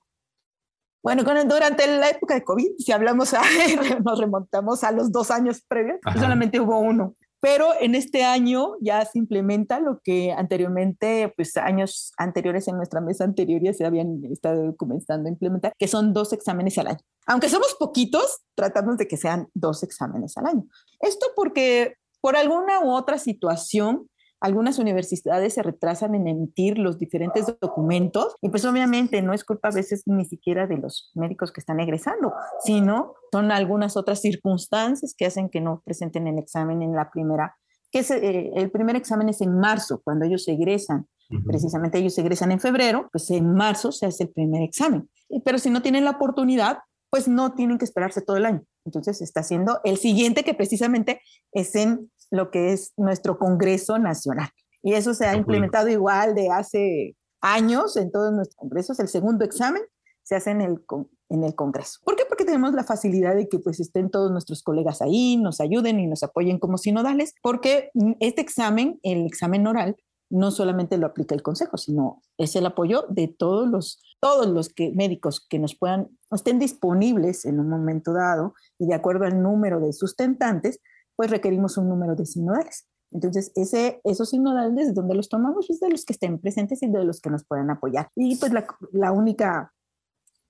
Bueno, 1.02 1.22
durante 1.22 1.86
la 1.86 2.10
época 2.10 2.34
de 2.34 2.44
COVID, 2.44 2.76
si 2.78 2.92
hablamos, 2.92 3.32
a, 3.34 3.42
nos 4.04 4.18
remontamos 4.18 4.82
a 4.84 4.92
los 4.92 5.12
dos 5.12 5.30
años 5.30 5.62
previos, 5.68 5.98
solamente 6.14 6.60
hubo 6.60 6.78
uno. 6.78 7.14
Pero 7.40 7.68
en 7.80 7.94
este 7.94 8.24
año 8.24 8.72
ya 8.80 9.04
se 9.04 9.18
implementa 9.18 9.78
lo 9.78 10.00
que 10.02 10.32
anteriormente, 10.32 11.32
pues 11.36 11.56
años 11.56 12.12
anteriores 12.16 12.66
en 12.66 12.76
nuestra 12.76 13.00
mesa 13.00 13.24
anterior 13.24 13.60
ya 13.62 13.72
se 13.72 13.84
habían 13.84 14.24
estado 14.24 14.74
comenzando 14.74 15.28
a 15.28 15.32
implementar, 15.32 15.72
que 15.78 15.86
son 15.86 16.12
dos 16.12 16.32
exámenes 16.32 16.78
al 16.78 16.88
año. 16.88 16.98
Aunque 17.26 17.48
somos 17.48 17.76
poquitos, 17.78 18.40
tratamos 18.54 18.96
de 18.96 19.06
que 19.06 19.16
sean 19.16 19.48
dos 19.54 19.82
exámenes 19.82 20.36
al 20.38 20.46
año. 20.46 20.64
Esto 21.00 21.26
porque 21.36 21.96
por 22.20 22.36
alguna 22.36 22.80
u 22.80 22.90
otra 22.90 23.18
situación, 23.18 24.08
algunas 24.40 24.78
universidades 24.78 25.54
se 25.54 25.62
retrasan 25.62 26.14
en 26.14 26.28
emitir 26.28 26.78
los 26.78 26.98
diferentes 26.98 27.46
documentos 27.60 28.36
y 28.42 28.50
pues 28.50 28.64
obviamente 28.64 29.22
no 29.22 29.32
es 29.32 29.44
culpa 29.44 29.68
a 29.68 29.74
veces 29.74 30.02
ni 30.06 30.24
siquiera 30.24 30.66
de 30.66 30.76
los 30.76 31.10
médicos 31.14 31.52
que 31.52 31.60
están 31.60 31.80
egresando, 31.80 32.32
sino 32.62 33.14
son 33.32 33.50
algunas 33.50 33.96
otras 33.96 34.20
circunstancias 34.20 35.14
que 35.16 35.26
hacen 35.26 35.48
que 35.48 35.60
no 35.60 35.82
presenten 35.84 36.26
el 36.26 36.38
examen 36.38 36.82
en 36.82 36.94
la 36.94 37.10
primera, 37.10 37.56
que 37.90 38.00
es, 38.00 38.10
eh, 38.10 38.50
el 38.54 38.70
primer 38.70 38.96
examen 38.96 39.28
es 39.28 39.40
en 39.40 39.58
marzo, 39.58 40.00
cuando 40.04 40.24
ellos 40.26 40.46
egresan. 40.48 41.06
Precisamente 41.44 41.98
ellos 41.98 42.16
egresan 42.18 42.52
en 42.52 42.60
febrero, 42.60 43.08
pues 43.10 43.30
en 43.32 43.52
marzo 43.52 43.90
se 43.90 44.06
hace 44.06 44.24
el 44.24 44.30
primer 44.30 44.62
examen. 44.62 45.08
Pero 45.44 45.58
si 45.58 45.70
no 45.70 45.82
tienen 45.82 46.04
la 46.04 46.12
oportunidad, 46.12 46.78
pues 47.10 47.26
no 47.26 47.52
tienen 47.54 47.78
que 47.78 47.84
esperarse 47.84 48.20
todo 48.20 48.36
el 48.36 48.46
año. 48.46 48.62
Entonces 48.84 49.20
está 49.20 49.40
haciendo 49.40 49.80
el 49.84 49.96
siguiente 49.96 50.44
que 50.44 50.54
precisamente 50.54 51.20
es 51.52 51.74
en 51.74 52.10
lo 52.30 52.50
que 52.50 52.72
es 52.72 52.92
nuestro 52.96 53.38
Congreso 53.38 53.98
Nacional. 53.98 54.48
Y 54.82 54.94
eso 54.94 55.14
se 55.14 55.26
ha 55.26 55.34
implementado 55.34 55.88
igual 55.88 56.34
de 56.34 56.50
hace 56.50 57.16
años 57.40 57.96
en 57.96 58.10
todos 58.10 58.32
nuestros 58.32 58.56
congresos. 58.56 59.00
El 59.00 59.08
segundo 59.08 59.44
examen 59.44 59.82
se 60.22 60.36
hace 60.36 60.50
en 60.50 60.60
el, 60.60 60.80
en 61.28 61.44
el 61.44 61.54
Congreso. 61.54 62.00
¿Por 62.04 62.16
qué? 62.16 62.24
Porque 62.28 62.44
tenemos 62.44 62.72
la 62.74 62.84
facilidad 62.84 63.34
de 63.34 63.48
que 63.48 63.58
pues 63.58 63.80
estén 63.80 64.10
todos 64.10 64.30
nuestros 64.30 64.62
colegas 64.62 65.02
ahí, 65.02 65.36
nos 65.36 65.60
ayuden 65.60 66.00
y 66.00 66.06
nos 66.06 66.22
apoyen 66.22 66.58
como 66.58 66.78
sinodales, 66.78 67.34
porque 67.42 67.90
este 68.20 68.42
examen, 68.42 68.98
el 69.02 69.26
examen 69.26 69.66
oral, 69.66 69.96
no 70.28 70.50
solamente 70.50 70.98
lo 70.98 71.06
aplica 71.06 71.34
el 71.34 71.42
Consejo, 71.42 71.76
sino 71.76 72.22
es 72.36 72.56
el 72.56 72.66
apoyo 72.66 73.04
de 73.08 73.28
todos 73.28 73.68
los, 73.68 74.02
todos 74.20 74.46
los 74.48 74.68
que, 74.68 74.92
médicos 74.92 75.44
que 75.48 75.58
nos 75.58 75.76
puedan, 75.76 76.08
estén 76.32 76.58
disponibles 76.58 77.44
en 77.44 77.60
un 77.60 77.68
momento 77.68 78.12
dado 78.12 78.54
y 78.78 78.86
de 78.86 78.94
acuerdo 78.94 79.24
al 79.24 79.40
número 79.40 79.78
de 79.80 79.92
sustentantes, 79.92 80.80
pues 81.16 81.30
requerimos 81.30 81.76
un 81.78 81.88
número 81.88 82.14
de 82.14 82.26
sinodales. 82.26 82.86
Entonces, 83.12 83.52
ese, 83.54 84.00
esos 84.04 84.30
sinodales, 84.30 84.88
¿de 84.88 84.92
donde 84.92 85.14
los 85.14 85.28
tomamos? 85.28 85.70
Es 85.70 85.80
de 85.80 85.90
los 85.90 86.04
que 86.04 86.12
estén 86.12 86.38
presentes 86.38 86.82
y 86.82 86.88
de 86.88 87.04
los 87.04 87.20
que 87.20 87.30
nos 87.30 87.44
puedan 87.44 87.70
apoyar. 87.70 88.10
Y 88.14 88.36
pues 88.36 88.52
la, 88.52 88.66
la 88.92 89.12
única, 89.12 89.72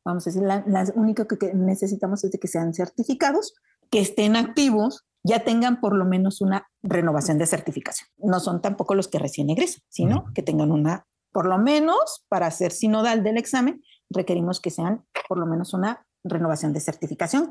vamos 0.05 0.27
a 0.27 0.31
decir, 0.31 0.43
la, 0.43 0.65
la 0.67 0.85
única 0.95 1.27
que, 1.27 1.55
necesitamos 1.55 2.25
es 2.25 2.33
de 2.33 2.39
que 2.39 2.49
sean 2.49 2.75
certificados, 2.75 3.55
que 3.91 4.01
estén 4.01 4.37
activos, 4.37 5.07
ya 5.23 5.45
tengan 5.45 5.81
por 5.81 5.95
lo 5.95 6.05
menos 6.05 6.41
una 6.41 6.69
renovación 6.83 7.39
de 7.39 7.47
certificación. 7.47 8.09
No 8.19 8.41
son 8.41 8.63
tampoco 8.63 8.95
los 8.95 9.09
que 9.09 9.19
recién 9.19 9.51
egresan, 9.51 9.83
sino 9.89 10.33
que 10.35 10.43
tengan 10.43 10.73
una, 10.73 11.07
por 11.33 11.47
lo 11.47 11.59
menos 11.59 12.25
para 12.29 12.51
ser 12.51 12.73
sinodal 12.73 13.23
del 13.23 13.37
examen, 13.37 13.83
requerimos 14.09 14.61
que 14.61 14.71
sean 14.71 15.05
por 15.29 15.39
lo 15.39 15.47
menos 15.47 15.75
una 15.75 16.07
renovación 16.25 16.73
de 16.73 16.81
certificación. 16.81 17.51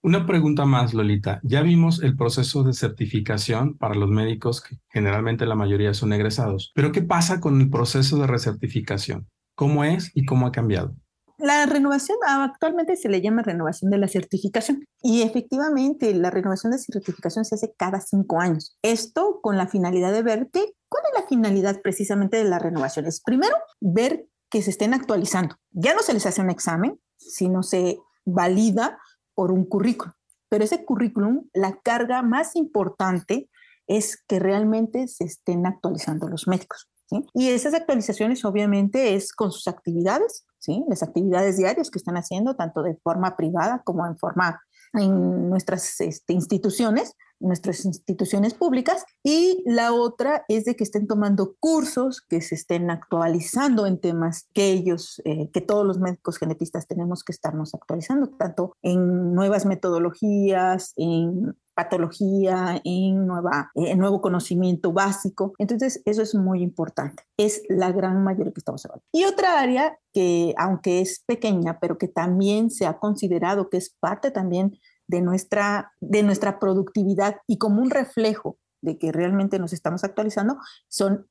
Una 0.00 0.26
pregunta 0.26 0.64
más, 0.64 0.94
Lolita. 0.94 1.40
Ya 1.42 1.60
vimos 1.62 2.02
el 2.02 2.16
proceso 2.16 2.62
de 2.62 2.72
certificación 2.72 3.76
para 3.76 3.96
los 3.96 4.08
médicos, 4.08 4.62
que 4.62 4.78
generalmente 4.88 5.44
la 5.44 5.56
mayoría 5.56 5.92
son 5.92 6.12
egresados. 6.12 6.70
Pero 6.74 6.92
¿qué 6.92 7.02
pasa 7.02 7.40
con 7.40 7.60
el 7.60 7.68
proceso 7.68 8.16
de 8.18 8.28
recertificación? 8.28 9.28
¿Cómo 9.56 9.82
es 9.82 10.12
y 10.14 10.24
cómo 10.24 10.46
ha 10.46 10.52
cambiado? 10.52 10.94
La 11.38 11.66
renovación 11.66 12.18
actualmente 12.26 12.96
se 12.96 13.08
le 13.08 13.20
llama 13.20 13.42
renovación 13.42 13.92
de 13.92 13.98
la 13.98 14.08
certificación 14.08 14.84
y 15.02 15.22
efectivamente 15.22 16.12
la 16.14 16.30
renovación 16.30 16.72
de 16.72 16.78
certificación 16.78 17.44
se 17.44 17.54
hace 17.54 17.72
cada 17.76 18.00
cinco 18.00 18.40
años. 18.40 18.76
Esto 18.82 19.38
con 19.40 19.56
la 19.56 19.68
finalidad 19.68 20.12
de 20.12 20.22
ver 20.22 20.48
que, 20.52 20.74
cuál 20.88 21.04
es 21.12 21.20
la 21.20 21.28
finalidad 21.28 21.80
precisamente 21.80 22.38
de 22.38 22.44
la 22.44 22.58
renovación. 22.58 23.06
Es 23.06 23.20
primero 23.20 23.54
ver 23.80 24.26
que 24.50 24.62
se 24.62 24.70
estén 24.70 24.94
actualizando. 24.94 25.56
Ya 25.70 25.94
no 25.94 26.02
se 26.02 26.12
les 26.12 26.26
hace 26.26 26.40
un 26.40 26.50
examen, 26.50 26.98
sino 27.16 27.62
se 27.62 27.98
valida 28.24 28.98
por 29.38 29.52
un 29.52 29.66
currículum. 29.66 30.12
Pero 30.48 30.64
ese 30.64 30.84
currículum, 30.84 31.44
la 31.54 31.78
carga 31.80 32.22
más 32.22 32.56
importante 32.56 33.48
es 33.86 34.20
que 34.26 34.40
realmente 34.40 35.06
se 35.06 35.22
estén 35.22 35.64
actualizando 35.64 36.26
los 36.26 36.48
médicos. 36.48 36.90
Y 37.34 37.50
esas 37.50 37.72
actualizaciones 37.72 38.44
obviamente 38.44 39.14
es 39.14 39.32
con 39.32 39.52
sus 39.52 39.68
actividades, 39.68 40.44
¿sí? 40.58 40.84
las 40.88 41.04
actividades 41.04 41.56
diarias 41.56 41.88
que 41.88 41.98
están 41.98 42.16
haciendo, 42.16 42.56
tanto 42.56 42.82
de 42.82 42.96
forma 42.96 43.36
privada 43.36 43.80
como 43.84 44.04
en 44.08 44.18
forma 44.18 44.60
en 44.94 45.50
nuestras 45.50 46.00
este, 46.00 46.32
instituciones, 46.32 47.14
nuestras 47.40 47.84
instituciones 47.84 48.54
públicas 48.54 49.04
y 49.22 49.62
la 49.64 49.92
otra 49.92 50.44
es 50.48 50.64
de 50.64 50.74
que 50.74 50.84
estén 50.84 51.06
tomando 51.06 51.54
cursos, 51.60 52.20
que 52.20 52.40
se 52.40 52.54
estén 52.54 52.90
actualizando 52.90 53.86
en 53.86 54.00
temas 54.00 54.48
que 54.52 54.70
ellos, 54.70 55.22
eh, 55.24 55.50
que 55.52 55.60
todos 55.60 55.86
los 55.86 55.98
médicos 55.98 56.38
genetistas 56.38 56.86
tenemos 56.86 57.22
que 57.22 57.32
estarnos 57.32 57.74
actualizando, 57.74 58.28
tanto 58.30 58.72
en 58.82 59.34
nuevas 59.34 59.66
metodologías, 59.66 60.92
en 60.96 61.56
patología, 61.78 62.82
en, 62.84 63.24
nueva, 63.24 63.70
en 63.76 64.00
nuevo 64.00 64.20
conocimiento 64.20 64.92
básico. 64.92 65.52
Entonces, 65.58 66.02
eso 66.06 66.22
es 66.22 66.34
muy 66.34 66.60
importante. 66.60 67.22
Es 67.36 67.62
la 67.68 67.92
gran 67.92 68.24
mayoría 68.24 68.52
que 68.52 68.58
estamos 68.58 68.84
hablando. 68.84 69.04
Y 69.12 69.26
otra 69.26 69.60
área 69.60 69.96
que, 70.12 70.54
aunque 70.58 71.00
es 71.00 71.22
pequeña, 71.24 71.78
pero 71.78 71.96
que 71.96 72.08
también 72.08 72.72
se 72.72 72.86
ha 72.86 72.98
considerado 72.98 73.70
que 73.70 73.76
es 73.76 73.90
parte 74.00 74.32
también 74.32 74.76
de 75.06 75.20
nuestra, 75.20 75.92
de 76.00 76.24
nuestra 76.24 76.58
productividad 76.58 77.36
y 77.46 77.58
como 77.58 77.80
un 77.80 77.90
reflejo 77.90 78.58
de 78.82 78.98
que 78.98 79.12
realmente 79.12 79.60
nos 79.60 79.72
estamos 79.72 80.02
actualizando, 80.02 80.58
son 80.88 81.28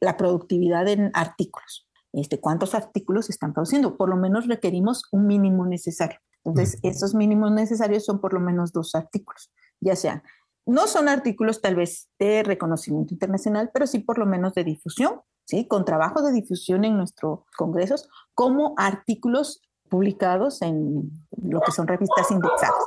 la 0.00 0.16
productividad 0.16 0.88
en 0.88 1.12
artículos. 1.14 1.88
Este, 2.12 2.40
¿Cuántos 2.40 2.74
artículos 2.74 3.26
se 3.26 3.32
están 3.32 3.52
produciendo? 3.52 3.96
Por 3.96 4.08
lo 4.08 4.16
menos 4.16 4.48
requerimos 4.48 5.04
un 5.12 5.28
mínimo 5.28 5.64
necesario. 5.64 6.18
Entonces, 6.44 6.78
esos 6.82 7.14
mínimos 7.14 7.52
necesarios 7.52 8.04
son 8.04 8.20
por 8.20 8.32
lo 8.32 8.40
menos 8.40 8.72
dos 8.72 8.94
artículos, 8.94 9.52
ya 9.80 9.96
sean, 9.96 10.22
no 10.66 10.88
son 10.88 11.08
artículos 11.08 11.60
tal 11.60 11.76
vez 11.76 12.08
de 12.18 12.42
reconocimiento 12.42 13.14
internacional, 13.14 13.70
pero 13.72 13.86
sí 13.86 14.00
por 14.00 14.18
lo 14.18 14.26
menos 14.26 14.54
de 14.54 14.64
difusión, 14.64 15.20
¿sí? 15.44 15.68
Con 15.68 15.84
trabajo 15.84 16.22
de 16.22 16.32
difusión 16.32 16.84
en 16.84 16.96
nuestros 16.96 17.40
congresos, 17.56 18.08
como 18.34 18.74
artículos 18.76 19.62
publicados 19.88 20.62
en 20.62 21.10
lo 21.40 21.60
que 21.60 21.70
son 21.70 21.86
revistas 21.86 22.30
indexadas. 22.32 22.84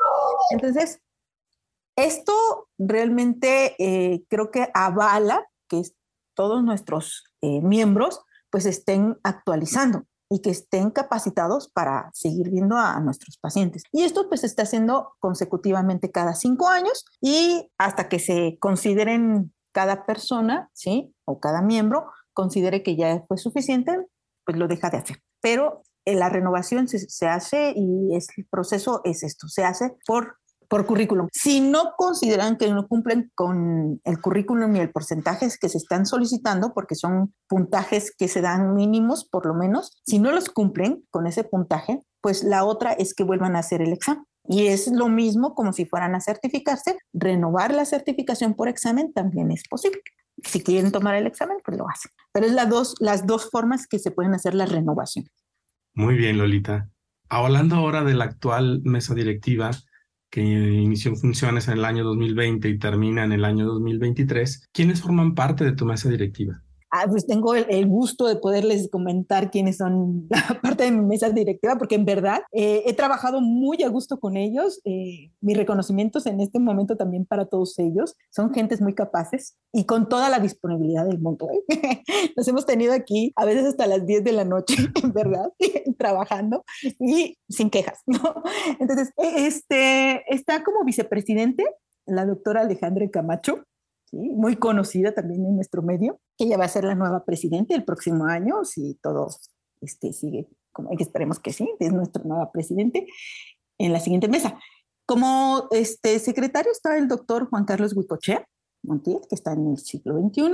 Entonces, 0.52 1.02
esto 1.96 2.68
realmente 2.78 3.76
eh, 3.80 4.24
creo 4.30 4.52
que 4.52 4.70
avala 4.74 5.48
que 5.70 5.82
todos 6.34 6.64
nuestros 6.64 7.26
eh, 7.42 7.62
miembros 7.62 8.22
pues 8.50 8.66
estén 8.66 9.18
actualizando 9.24 10.06
y 10.30 10.42
que 10.42 10.52
estén 10.52 10.92
capacitados 10.92 11.70
para 11.70 12.12
seguir 12.14 12.50
viendo 12.50 12.78
a, 12.78 13.00
nuestros 13.00 13.38
pacientes. 13.38 13.84
Y 13.92 14.04
esto 14.04 14.28
pues 14.28 14.42
se 14.42 14.48
está 14.48 14.64
haciendo 14.64 15.14
consecutivamente 15.20 16.12
cada 16.12 16.36
cinco 16.36 16.68
años 16.68 17.06
y 17.20 17.72
hasta 17.78 18.08
que 18.10 18.20
se 18.20 18.58
consideren 18.60 19.54
cada 19.72 20.06
persona, 20.06 20.70
¿sí? 20.74 21.14
O 21.26 21.40
cada 21.40 21.62
miembro 21.62 22.08
considere 22.34 22.84
que 22.84 22.96
ya 22.96 23.24
fue 23.28 23.38
suficiente, 23.38 24.06
pues 24.46 24.58
lo 24.58 24.68
deja 24.68 24.90
de 24.90 24.98
hacer. 24.98 25.18
Pero 25.42 25.84
eh, 26.06 26.16
la 26.16 26.30
renovación 26.30 26.88
se, 26.88 27.00
se 27.00 27.28
hace 27.28 27.74
y 27.76 28.16
es, 28.16 28.28
el 28.38 28.46
proceso 28.46 29.02
es 29.04 29.24
esto, 29.24 29.48
se 29.48 29.64
hace 29.64 29.96
por 30.06 30.38
por 30.70 30.86
currículum. 30.86 31.28
Si 31.34 31.60
no 31.60 31.94
consideran 31.98 32.56
que 32.56 32.72
no 32.72 32.88
cumplen 32.88 33.32
con 33.36 34.00
el 34.04 34.22
currículum 34.22 34.76
y 34.76 34.80
el 34.80 34.92
porcentaje 34.92 35.50
que 35.60 35.68
se 35.68 35.78
están 35.78 36.06
solicitando, 36.06 36.74
porque 36.74 36.96
son 36.96 37.34
puntajes 37.48 38.14
que 38.16 38.28
se 38.28 38.42
dan 38.42 38.76
mínimos 38.76 39.26
por 39.26 39.46
lo 39.48 39.56
menos, 39.56 40.00
si 40.06 40.20
no 40.20 40.32
los 40.32 40.50
cumplen 40.50 41.04
con 41.10 41.28
ese 41.28 41.44
puntaje, 41.44 42.00
pues 42.22 42.44
la 42.44 42.64
otra 42.64 42.94
es 42.94 43.14
que 43.14 43.24
vuelvan 43.24 43.56
a 43.56 43.60
hacer 43.60 43.82
el 43.82 43.92
examen. 43.92 44.24
Y 44.48 44.68
es 44.68 44.88
lo 44.88 45.10
mismo 45.10 45.54
como 45.54 45.74
si 45.74 45.86
fueran 45.86 46.16
a 46.16 46.22
certificarse, 46.22 46.98
renovar 47.14 47.74
la 47.74 47.86
certificación 47.86 48.54
por 48.54 48.68
examen 48.68 49.12
también 49.12 49.52
es 49.52 49.64
posible. 49.70 50.02
Si 50.44 50.64
quieren 50.64 50.92
tomar 50.92 51.16
el 51.16 51.28
examen, 51.28 51.58
pues 51.66 51.78
lo 51.78 51.90
hacen. 51.90 52.12
Pero 52.32 52.46
es 52.46 52.54
las 52.54 52.70
dos, 52.70 52.96
las 53.00 53.28
dos 53.28 53.50
formas 53.52 53.88
que 53.88 54.00
se 54.00 54.12
pueden 54.12 54.34
hacer 54.34 54.54
la 54.54 54.66
renovación. 54.66 55.26
Muy 55.94 56.16
bien, 56.16 56.38
Lolita. 56.38 56.90
Hablando 57.28 57.76
ahora 57.76 58.04
de 58.04 58.14
la 58.14 58.26
actual 58.26 58.82
mesa 58.84 59.14
directiva, 59.14 59.72
que 60.30 60.42
inició 60.42 61.16
funciones 61.16 61.68
en 61.68 61.76
el 61.76 61.86
año 61.86 62.04
2020 62.04 62.70
y 62.70 62.80
termina 62.80 63.24
en 63.24 63.32
el 63.32 63.46
año 63.46 63.66
2023, 63.66 64.70
¿quiénes 64.72 65.02
forman 65.02 65.36
parte 65.36 65.64
de 65.64 65.74
tu 65.74 65.86
mesa 65.86 66.10
directiva? 66.10 66.64
Ah, 66.92 67.06
pues 67.08 67.28
tengo 67.28 67.54
el, 67.54 67.88
gusto 67.88 68.26
de 68.28 68.36
poderles 68.36 68.90
comentar 68.90 69.52
quiénes 69.52 69.78
son 69.78 70.28
la 70.30 70.60
parte 70.62 70.86
de 70.86 70.92
mi 70.92 71.06
mesa 71.06 71.30
directiva, 71.30 71.78
porque 71.78 71.96
en 71.96 72.06
verdad 72.06 72.42
eh, 72.52 72.84
he 72.86 72.94
trabajado 72.94 73.42
muy 73.42 73.84
a 73.84 73.90
gusto 73.90 74.20
con 74.20 74.38
ellos. 74.38 74.82
Eh, 74.86 75.32
mis 75.42 75.58
reconocimientos 75.58 76.26
en 76.26 76.40
este 76.42 76.60
momento 76.60 76.98
también 76.98 77.26
para 77.26 77.46
todos 77.46 77.78
ellos. 77.80 78.16
Son 78.32 78.54
gentes 78.54 78.82
muy 78.82 78.96
capaces 78.96 79.58
y 79.72 79.86
con 79.86 80.10
toda 80.10 80.30
la 80.30 80.40
disponibilidad 80.40 81.06
del 81.06 81.20
mundo. 81.20 81.48
¿eh? 81.52 82.04
Nos 82.38 82.48
hemos 82.48 82.66
tenido 82.66 82.94
aquí 82.94 83.34
a 83.36 83.46
veces 83.46 83.66
hasta 83.66 83.88
las 83.88 84.06
10 84.06 84.24
de 84.24 84.32
la 84.32 84.46
noche, 84.46 84.76
en 85.04 85.14
verdad, 85.14 85.52
trabajando 85.98 86.64
y 87.00 87.38
sin 87.48 87.70
quejas. 87.70 88.00
¿no? 88.08 88.20
Entonces, 88.80 89.12
e, 89.18 89.46
este, 89.46 90.24
está 90.34 90.64
como 90.64 90.84
vicepresidente 90.84 91.64
la 92.06 92.26
doctora 92.26 92.62
Alejandra 92.62 93.08
Camacho 93.10 93.64
muy 94.12 94.56
conocida 94.56 95.14
también 95.14 95.46
en 95.46 95.56
nuestro 95.56 95.82
medio. 95.82 96.20
Ella 96.38 96.58
va 96.58 96.66
a 96.66 96.70
ser 96.70 96.84
la 96.84 96.96
nueva 96.96 97.26
presidenta 97.26 97.76
el 97.76 97.86
próximo 97.86 98.26
año, 98.26 98.64
si 98.66 98.96
todo 98.96 99.30
este, 99.82 100.14
sigue 100.14 100.48
como 100.72 100.96
que 100.96 101.04
esperemos 101.04 101.40
que 101.40 101.52
sí, 101.52 101.70
es 101.80 101.92
nuestra 101.92 102.24
nueva 102.24 102.52
presidente 102.52 103.08
en 103.78 103.94
la 103.94 104.00
siguiente 104.00 104.28
mesa. 104.28 104.60
Como 105.06 105.68
este 105.72 106.20
secretario 106.20 106.72
está 106.72 106.98
el 106.98 107.08
doctor 107.08 107.50
Juan 107.50 107.66
Carlos 107.66 107.96
Huicochea 107.96 108.48
Montiel, 108.84 109.22
que 109.28 109.36
está 109.36 109.54
en 109.54 109.68
el 109.68 109.78
siglo 109.78 110.20
XXI, 110.20 110.54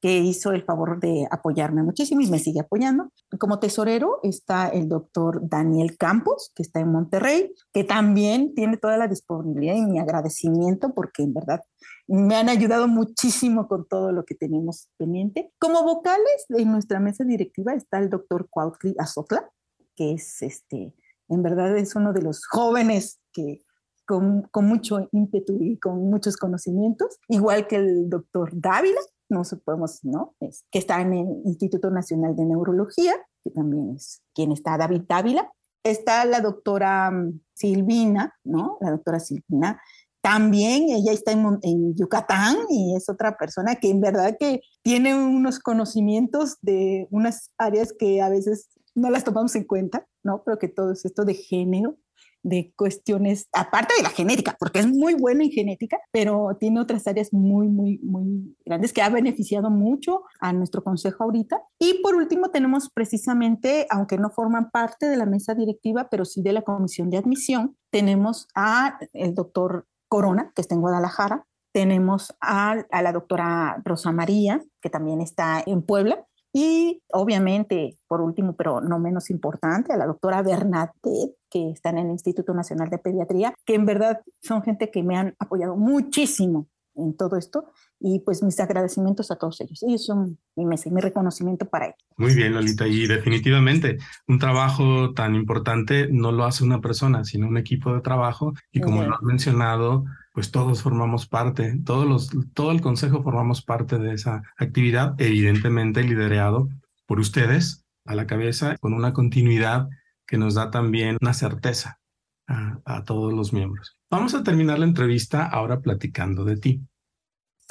que 0.00 0.18
hizo 0.18 0.52
el 0.52 0.62
favor 0.64 1.00
de 1.00 1.26
apoyarme 1.30 1.82
muchísimo 1.82 2.20
y 2.20 2.30
me 2.30 2.38
sigue 2.38 2.60
apoyando. 2.60 3.10
Como 3.38 3.58
tesorero 3.58 4.20
está 4.22 4.68
el 4.68 4.88
doctor 4.88 5.40
Daniel 5.48 5.96
Campos, 5.96 6.52
que 6.54 6.62
está 6.62 6.80
en 6.80 6.92
Monterrey, 6.92 7.52
que 7.72 7.84
también 7.84 8.54
tiene 8.54 8.76
toda 8.76 8.98
la 8.98 9.08
disponibilidad 9.08 9.74
y 9.74 9.86
mi 9.86 9.98
agradecimiento 9.98 10.92
porque 10.94 11.22
en 11.22 11.32
verdad 11.32 11.62
me 12.08 12.36
han 12.36 12.48
ayudado 12.48 12.88
muchísimo 12.88 13.68
con 13.68 13.86
todo 13.88 14.12
lo 14.12 14.24
que 14.24 14.34
tenemos 14.34 14.88
pendiente. 14.96 15.52
Como 15.58 15.82
vocales 15.82 16.46
en 16.50 16.70
nuestra 16.70 17.00
mesa 17.00 17.24
directiva 17.24 17.74
está 17.74 17.98
el 17.98 18.10
doctor 18.10 18.48
Cuautli 18.48 18.94
Azotla, 18.98 19.50
que 19.94 20.12
es 20.12 20.42
este, 20.42 20.94
en 21.28 21.42
verdad 21.42 21.76
es 21.76 21.96
uno 21.96 22.12
de 22.12 22.22
los 22.22 22.46
jóvenes 22.46 23.20
que 23.32 23.62
con, 24.06 24.42
con, 24.52 24.66
mucho 24.66 25.08
ímpetu 25.10 25.58
y 25.60 25.78
con 25.78 26.08
muchos 26.08 26.36
conocimientos, 26.36 27.18
igual 27.28 27.66
que 27.66 27.76
el 27.76 28.08
doctor 28.08 28.50
Dávila, 28.52 29.00
no 29.28 29.42
podemos, 29.64 30.04
¿no? 30.04 30.34
Es, 30.40 30.64
que 30.70 30.78
está 30.78 31.00
en 31.00 31.12
el 31.12 31.26
Instituto 31.44 31.90
Nacional 31.90 32.36
de 32.36 32.44
Neurología, 32.44 33.14
que 33.42 33.50
también 33.50 33.96
es 33.96 34.22
quien 34.34 34.52
está, 34.52 34.78
David 34.78 35.02
Dávila. 35.08 35.50
Está 35.82 36.24
la 36.24 36.40
doctora 36.40 37.10
mm, 37.10 37.40
Silvina, 37.54 38.34
¿no? 38.44 38.78
La 38.80 38.90
doctora 38.90 39.20
Silvina, 39.20 39.80
también 40.26 40.86
ella 40.90 41.12
está 41.12 41.30
en, 41.30 41.94
Yucatán 41.94 42.56
y 42.68 42.96
es 42.96 43.08
otra 43.08 43.36
persona 43.38 43.76
que 43.76 43.90
en 43.90 44.00
verdad 44.00 44.36
que 44.36 44.60
tiene 44.82 45.14
unos 45.14 45.60
conocimientos 45.60 46.56
de 46.62 47.06
unas 47.12 47.52
áreas 47.58 47.94
que 47.96 48.20
a 48.20 48.28
veces 48.28 48.68
no 48.96 49.08
las 49.10 49.22
tomamos 49.22 49.54
en 49.54 49.62
cuenta, 49.62 50.04
¿no? 50.24 50.42
Pero 50.44 50.58
que 50.58 50.66
todo 50.66 50.90
es 50.90 51.04
esto 51.04 51.24
de 51.24 51.34
género, 51.34 51.96
de 52.42 52.72
cuestiones, 52.74 53.46
aparte 53.52 53.94
de 53.96 54.02
la 54.02 54.08
genética, 54.08 54.56
porque 54.58 54.80
es 54.80 54.88
muy 54.88 55.14
buena 55.14 55.44
en 55.44 55.52
genética, 55.52 55.96
pero 56.10 56.56
tiene 56.58 56.80
otras 56.80 57.06
áreas 57.06 57.32
muy, 57.32 57.68
muy, 57.68 57.98
muy 57.98 58.56
grandes 58.64 58.92
que 58.92 59.02
ha 59.02 59.08
beneficiado 59.08 59.70
mucho 59.70 60.22
a 60.40 60.52
nuestro 60.52 60.82
consejo 60.82 61.22
ahorita. 61.22 61.62
Y 61.78 62.02
por 62.02 62.16
último 62.16 62.50
tenemos 62.50 62.90
precisamente, 62.90 63.86
aunque 63.90 64.18
no 64.18 64.30
forman 64.30 64.72
parte 64.72 65.06
de 65.06 65.18
la 65.18 65.26
mesa 65.26 65.54
directiva, 65.54 66.08
pero 66.10 66.24
sí 66.24 66.42
de 66.42 66.52
la 66.52 66.62
comisión 66.62 67.10
de 67.10 67.18
admisión, 67.18 67.76
tenemos 67.90 68.48
a 68.56 68.98
el 69.12 69.32
doctor 69.32 69.86
Corona, 70.16 70.50
que 70.54 70.62
está 70.62 70.74
en 70.74 70.80
Guadalajara. 70.80 71.44
Tenemos 71.74 72.34
a, 72.40 72.74
la 72.90 73.12
doctora 73.12 73.82
Rosa 73.84 74.12
María, 74.12 74.62
que 74.80 74.88
también 74.88 75.20
está 75.20 75.62
en 75.66 75.82
Puebla. 75.82 76.24
Y 76.54 77.02
obviamente, 77.12 77.98
por 78.08 78.22
último, 78.22 78.56
pero 78.56 78.80
no 78.80 78.98
menos 78.98 79.28
importante, 79.28 79.92
a 79.92 79.98
la 79.98 80.06
doctora 80.06 80.40
Bernadette, 80.40 81.36
que 81.50 81.68
está 81.68 81.90
en 81.90 81.98
el 81.98 82.06
Instituto 82.06 82.54
Nacional 82.54 82.88
de 82.88 82.96
Pediatría, 82.96 83.52
que 83.66 83.74
en 83.74 83.84
verdad 83.84 84.22
son 84.42 84.62
gente 84.62 84.90
que 84.90 85.02
me 85.02 85.18
han 85.18 85.34
apoyado 85.38 85.76
muchísimo 85.76 86.66
en 86.94 87.14
todo 87.14 87.36
esto 87.36 87.66
y 87.98 88.20
pues 88.20 88.42
mis 88.42 88.58
agradecimientos 88.60 89.30
a 89.30 89.36
todos 89.36 89.60
ellos. 89.60 89.82
Ellos 89.82 90.04
son 90.04 90.38
mi 90.54 90.64
mesa 90.64 90.88
y 90.88 90.92
mi 90.92 91.00
reconocimiento 91.00 91.66
para 91.66 91.86
ellos. 91.86 91.98
Muy 92.16 92.34
bien, 92.34 92.52
Lolita, 92.52 92.86
y 92.86 93.06
definitivamente 93.06 93.98
un 94.28 94.38
trabajo 94.38 95.12
tan 95.12 95.34
importante 95.34 96.08
no 96.10 96.32
lo 96.32 96.44
hace 96.44 96.64
una 96.64 96.80
persona, 96.80 97.24
sino 97.24 97.48
un 97.48 97.56
equipo 97.56 97.94
de 97.94 98.00
trabajo 98.00 98.54
y 98.72 98.80
como 98.80 99.02
lo 99.02 99.14
has 99.14 99.22
mencionado, 99.22 100.04
pues 100.32 100.50
todos 100.50 100.82
formamos 100.82 101.26
parte, 101.26 101.78
todos 101.84 102.06
los, 102.06 102.30
todo 102.52 102.70
el 102.70 102.80
consejo 102.80 103.22
formamos 103.22 103.62
parte 103.62 103.98
de 103.98 104.12
esa 104.12 104.42
actividad, 104.56 105.14
evidentemente 105.18 106.02
liderado 106.02 106.68
por 107.06 107.20
ustedes 107.20 107.84
a 108.04 108.14
la 108.14 108.26
cabeza, 108.26 108.76
con 108.78 108.92
una 108.92 109.12
continuidad 109.12 109.88
que 110.26 110.38
nos 110.38 110.54
da 110.54 110.70
también 110.70 111.16
una 111.20 111.32
certeza 111.32 111.98
a, 112.46 112.80
a 112.84 113.04
todos 113.04 113.32
los 113.32 113.52
miembros. 113.52 113.96
Vamos 114.10 114.34
a 114.34 114.42
terminar 114.42 114.78
la 114.78 114.86
entrevista 114.86 115.46
ahora 115.46 115.80
platicando 115.80 116.44
de 116.44 116.56
ti. 116.56 116.86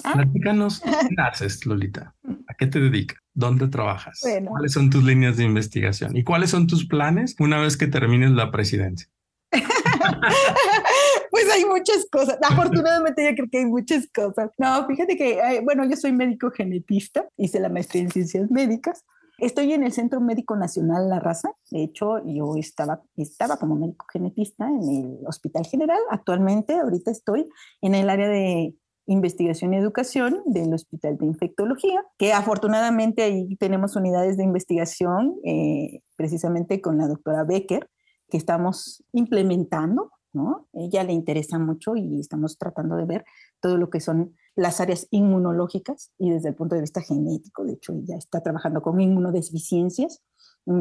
Ah. 0.04 0.14
Platícanos, 0.14 0.82
¿qué 0.82 1.16
haces, 1.22 1.66
Lolita? 1.66 2.14
¿A 2.48 2.54
qué 2.54 2.68
te 2.68 2.80
dedicas? 2.80 3.18
¿Dónde 3.34 3.68
trabajas? 3.68 4.22
¿Cuáles 4.48 4.74
son 4.74 4.90
tus 4.90 5.04
líneas 5.04 5.38
de 5.38 5.44
investigación? 5.44 6.16
¿Y 6.16 6.24
cuáles 6.24 6.50
son 6.50 6.68
tus 6.68 6.86
planes 6.88 7.36
una 7.40 7.60
vez 7.60 7.78
que 7.78 7.88
termines 7.88 8.32
la 8.32 8.52
presidencia? 8.52 9.10
pues 9.52 11.50
hay 11.54 11.66
muchas 11.66 12.06
cosas. 12.12 12.38
Afortunadamente 12.42 13.24
ya 13.24 13.36
creo 13.36 13.48
que 13.50 13.60
hay 13.60 13.66
muchas 13.66 14.08
cosas. 14.14 14.52
No, 14.58 14.86
fíjate 14.88 15.18
que, 15.18 15.62
bueno, 15.64 15.86
yo 15.90 15.96
soy 15.96 16.12
médico 16.12 16.52
genetista, 16.52 17.26
hice 17.38 17.60
la 17.60 17.70
maestría 17.70 18.04
en 18.04 18.12
ciencias 18.12 18.52
médicas 18.52 19.04
Estoy 19.38 19.74
en 19.74 19.84
el 19.84 19.92
Centro 19.92 20.22
Médico 20.22 20.56
Nacional 20.56 21.10
La 21.10 21.20
Raza. 21.20 21.52
De 21.70 21.84
hecho, 21.84 22.24
yo 22.26 22.56
estaba, 22.56 23.02
estaba 23.18 23.58
como 23.58 23.76
médico 23.76 24.06
genetista 24.12 24.66
en 24.68 24.82
el 24.82 25.28
Hospital 25.28 25.66
General. 25.66 26.00
Actualmente, 26.10 26.74
ahorita 26.76 27.12
estoy 27.12 27.50
en 27.82 27.96
el 27.96 28.10
área 28.10 28.30
de 28.30 28.76
investigación 29.08 29.74
y 29.74 29.78
educación 29.78 30.42
del 30.46 30.74
Hospital 30.74 31.18
de 31.18 31.26
Infectología, 31.26 32.04
que 32.18 32.34
afortunadamente 32.34 33.24
ahí 33.24 33.56
tenemos 33.58 33.96
unidades 33.96 34.38
de 34.38 34.44
investigación 34.44 35.36
eh, 35.44 36.02
precisamente 36.16 36.82
con 36.82 36.98
la 36.98 37.08
doctora 37.08 37.44
Becker, 37.44 37.90
que 38.30 38.38
estamos 38.38 39.04
implementando, 39.14 40.12
¿no? 40.34 40.68
Ella 40.74 41.04
le 41.04 41.14
interesa 41.14 41.60
mucho 41.60 41.96
y 41.96 42.20
estamos 42.20 42.58
tratando 42.58 42.96
de 42.96 43.06
ver 43.06 43.26
todo 43.62 43.78
lo 43.78 43.90
que 43.90 44.00
son 44.00 44.36
las 44.56 44.80
áreas 44.82 45.08
inmunológicas 45.12 46.12
y 46.18 46.32
desde 46.32 46.50
el 46.50 46.56
punto 46.56 46.76
de 46.76 46.82
vista 46.82 47.02
genético. 47.02 47.64
De 47.64 47.74
hecho, 47.74 47.94
ella 47.94 48.18
está 48.18 48.42
trabajando 48.42 48.82
con 48.82 49.00
inmunodeficiencias 49.00 50.24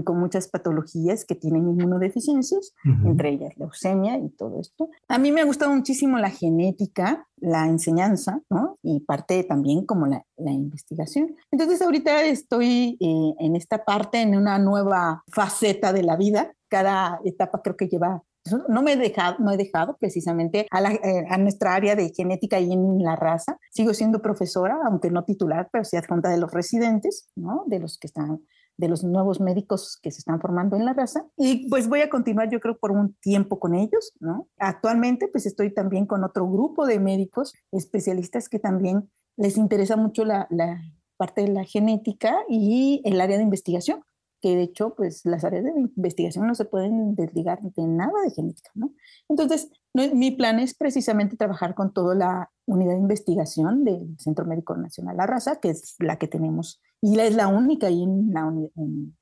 con 0.04 0.18
muchas 0.18 0.48
patologías 0.48 1.24
que 1.24 1.34
tienen 1.34 1.68
inmunodeficiencias, 1.68 2.74
entre 3.04 3.30
ellas 3.30 3.56
leucemia 3.56 4.18
y 4.18 4.30
todo 4.30 4.60
esto. 4.60 4.88
A 5.08 5.18
mí 5.18 5.30
me 5.30 5.42
ha 5.42 5.44
gustado 5.44 5.74
muchísimo 5.74 6.18
la 6.18 6.30
genética, 6.30 7.28
la 7.36 7.66
enseñanza, 7.66 8.40
¿no? 8.48 8.78
Y 8.82 9.00
parte 9.00 9.44
también 9.44 9.84
como 9.84 10.06
la, 10.06 10.24
la 10.36 10.52
investigación. 10.52 11.36
Entonces 11.50 11.82
ahorita 11.82 12.24
estoy 12.24 12.96
eh, 13.00 13.34
en 13.38 13.56
esta 13.56 13.84
parte, 13.84 14.20
en 14.20 14.36
una 14.36 14.58
nueva 14.58 15.22
faceta 15.28 15.92
de 15.92 16.02
la 16.02 16.16
vida. 16.16 16.54
Cada 16.68 17.20
etapa 17.24 17.60
creo 17.62 17.76
que 17.76 17.88
lleva 17.88 18.22
no 18.68 18.82
me 18.82 18.92
he 18.92 18.96
dejado, 18.96 19.36
no 19.38 19.52
he 19.52 19.56
dejado 19.56 19.96
precisamente 19.96 20.66
a, 20.70 20.80
la, 20.80 20.92
eh, 20.92 21.26
a, 21.30 21.38
nuestra 21.38 21.74
área 21.74 21.96
de 21.96 22.12
genética 22.14 22.60
y 22.60 22.72
en 22.72 23.02
la 23.02 23.16
raza. 23.16 23.58
Sigo 23.70 23.94
siendo 23.94 24.20
profesora, 24.20 24.76
aunque 24.86 25.10
no 25.10 25.24
titular, 25.24 25.68
pero 25.72 25.84
sí 25.84 25.96
adjunta 25.96 26.28
de 26.28 26.38
los 26.38 26.52
residentes, 26.52 27.30
¿no? 27.36 27.64
De 27.66 27.78
los 27.78 27.98
que 27.98 28.06
están 28.06 28.42
de 28.76 28.88
los 28.88 29.04
nuevos 29.04 29.40
médicos 29.40 29.98
que 30.02 30.10
se 30.10 30.18
están 30.18 30.40
formando 30.40 30.76
en 30.76 30.84
la 30.84 30.92
raza. 30.92 31.26
Y 31.36 31.68
pues 31.68 31.88
voy 31.88 32.00
a 32.00 32.10
continuar 32.10 32.50
yo 32.50 32.60
creo 32.60 32.76
por 32.78 32.90
un 32.90 33.14
tiempo 33.14 33.58
con 33.58 33.74
ellos, 33.74 34.12
¿no? 34.20 34.48
Actualmente 34.58 35.28
pues 35.28 35.46
estoy 35.46 35.72
también 35.72 36.06
con 36.06 36.24
otro 36.24 36.48
grupo 36.48 36.86
de 36.86 36.98
médicos 37.00 37.54
especialistas 37.72 38.48
que 38.48 38.58
también 38.58 39.10
les 39.36 39.56
interesa 39.56 39.96
mucho 39.96 40.24
la, 40.24 40.46
la 40.50 40.80
parte 41.16 41.42
de 41.42 41.48
la 41.48 41.64
genética 41.64 42.36
y 42.48 43.02
el 43.04 43.20
área 43.20 43.36
de 43.36 43.42
investigación 43.44 44.02
que 44.44 44.56
de 44.56 44.64
hecho, 44.64 44.94
pues 44.94 45.24
las 45.24 45.42
áreas 45.42 45.64
de 45.64 45.70
investigación 45.96 46.46
no 46.46 46.54
se 46.54 46.66
pueden 46.66 47.14
desligar 47.14 47.62
de 47.62 47.86
nada 47.86 48.12
de 48.22 48.30
genética, 48.30 48.70
¿no? 48.74 48.92
Entonces, 49.26 49.70
mi 49.94 50.32
plan 50.32 50.58
es 50.58 50.74
precisamente 50.74 51.38
trabajar 51.38 51.74
con 51.74 51.94
toda 51.94 52.14
la 52.14 52.50
unidad 52.66 52.92
de 52.92 52.98
investigación 52.98 53.84
del 53.84 54.14
Centro 54.18 54.44
Médico 54.44 54.76
Nacional 54.76 55.16
La 55.16 55.26
Raza, 55.26 55.60
que 55.60 55.70
es 55.70 55.96
la 55.98 56.18
que 56.18 56.28
tenemos, 56.28 56.82
y 57.00 57.18
es 57.18 57.34
la 57.34 57.48
única 57.48 57.86
ahí 57.86 58.02
en, 58.02 58.34
la, 58.34 58.40
en, 58.76 59.16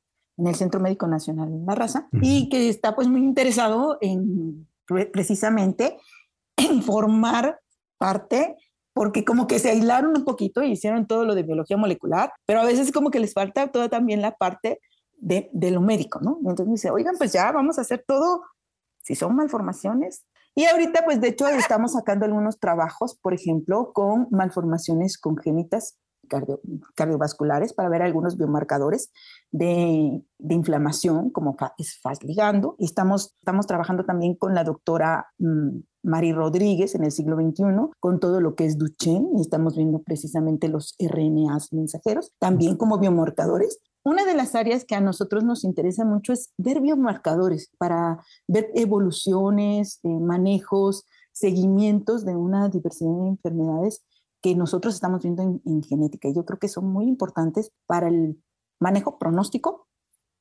el 0.45 0.55
Centro 0.57 0.81
Médico 0.81 1.07
Nacional 1.07 1.53
La 1.66 1.77
Raza, 1.77 2.09
y 2.20 2.49
que 2.49 2.68
está 2.68 2.97
pues 2.97 3.07
muy 3.07 3.20
interesado 3.20 3.99
en 4.01 4.66
precisamente 5.12 5.99
en 6.57 6.83
formar 6.83 7.61
parte 7.97 8.57
porque 8.93 9.25
como 9.25 9.47
que 9.47 9.61
se 9.61 9.70
aislaron 9.70 10.16
un 10.16 10.25
poquito 10.25 10.64
y 10.64 10.73
hicieron 10.73 11.07
todo 11.07 11.25
lo 11.25 11.37
de 11.37 11.45
biología 11.45 11.77
molecular, 11.77 12.33
pero 12.45 12.61
a 12.61 12.64
veces 12.64 12.91
como 12.91 13.12
que 13.12 13.20
les 13.20 13.35
falta 13.35 13.70
toda 13.70 13.89
también 13.89 14.20
la 14.20 14.33
parte 14.33 14.81
de, 15.23 15.49
de 15.53 15.70
lo 15.70 15.81
médico, 15.81 16.20
¿no? 16.20 16.39
Entonces 16.41 16.66
me 16.66 16.73
dice, 16.73 16.91
oigan, 16.91 17.14
pues 17.16 17.33
ya 17.33 17.51
vamos 17.53 17.79
a 17.79 17.83
hacer 17.83 18.05
todo, 18.07 18.43
si 19.03 19.14
son 19.14 19.35
malformaciones. 19.37 20.27
Y 20.55 20.66
ahorita, 20.66 21.05
pues 21.05 21.20
de 21.20 21.29
hecho, 21.29 21.49
estamos 21.49 21.93
sacando 21.93 22.27
algunos 22.27 22.59
trabajos, 22.59 23.14
por 23.14 23.33
ejemplo, 23.33 23.93
con 23.95 24.29
malformaciones 24.31 25.16
congénitas 25.16 25.97
cardiovasculares 26.95 27.73
para 27.73 27.89
ver 27.89 28.03
algunos 28.03 28.37
biomarcadores 28.37 29.12
de, 29.51 30.23
inflamación, 30.49 31.31
como 31.31 31.57
es 31.79 31.99
fast 32.01 32.23
ligando. 32.25 32.75
Y 32.79 32.87
estamos, 32.87 33.35
estamos 33.41 33.66
trabajando 33.66 34.05
también 34.05 34.35
con 34.35 34.55
la 34.55 34.64
doctora 34.64 35.27
mm, 35.39 35.79
Mari 36.03 36.33
Rodríguez 36.33 36.95
en 36.95 37.05
el 37.05 37.12
siglo 37.12 37.37
XXI, 37.37 37.64
con 38.01 38.18
todo 38.18 38.41
lo 38.41 38.55
que 38.55 38.66
es 38.66 38.77
Duchenne, 38.77 39.29
y 39.37 39.41
estamos 39.41 39.77
viendo 39.77 40.03
precisamente 40.03 40.68
los 40.68 40.97
RNAs 40.99 41.73
mensajeros, 41.73 42.33
también 42.39 42.77
como 42.77 42.99
biomarcadores. 42.99 43.81
Una 44.05 44.25
de 44.25 44.35
las 44.35 44.55
áreas 44.55 44.85
que 44.85 44.97
a 44.97 45.01
nosotros 45.01 45.45
nos 45.45 45.63
interesa 45.65 46.05
mucho 46.05 46.33
es 46.33 46.53
ver 46.59 46.81
biomarcadores 46.81 47.71
para 47.79 48.19
ver 48.49 48.71
evoluciones, 48.75 50.01
eh, 50.03 50.09
manejos, 50.09 51.05
seguimientos 51.33 52.25
de 52.25 52.37
una 52.37 52.69
diversidad 52.69 53.13
de 53.23 53.29
enfermedades 53.29 54.05
que 54.43 54.57
nosotros 54.57 54.95
estamos 54.95 55.23
viendo 55.23 55.61
en, 55.65 55.83
genética. 55.85 56.29
Y 56.29 56.35
yo 56.35 56.45
creo 56.45 56.59
que 56.59 56.69
son 56.69 56.87
muy 56.87 57.07
importantes 57.07 57.71
para 57.87 58.09
el 58.09 58.43
manejo 58.81 59.19
pronóstico 59.19 59.87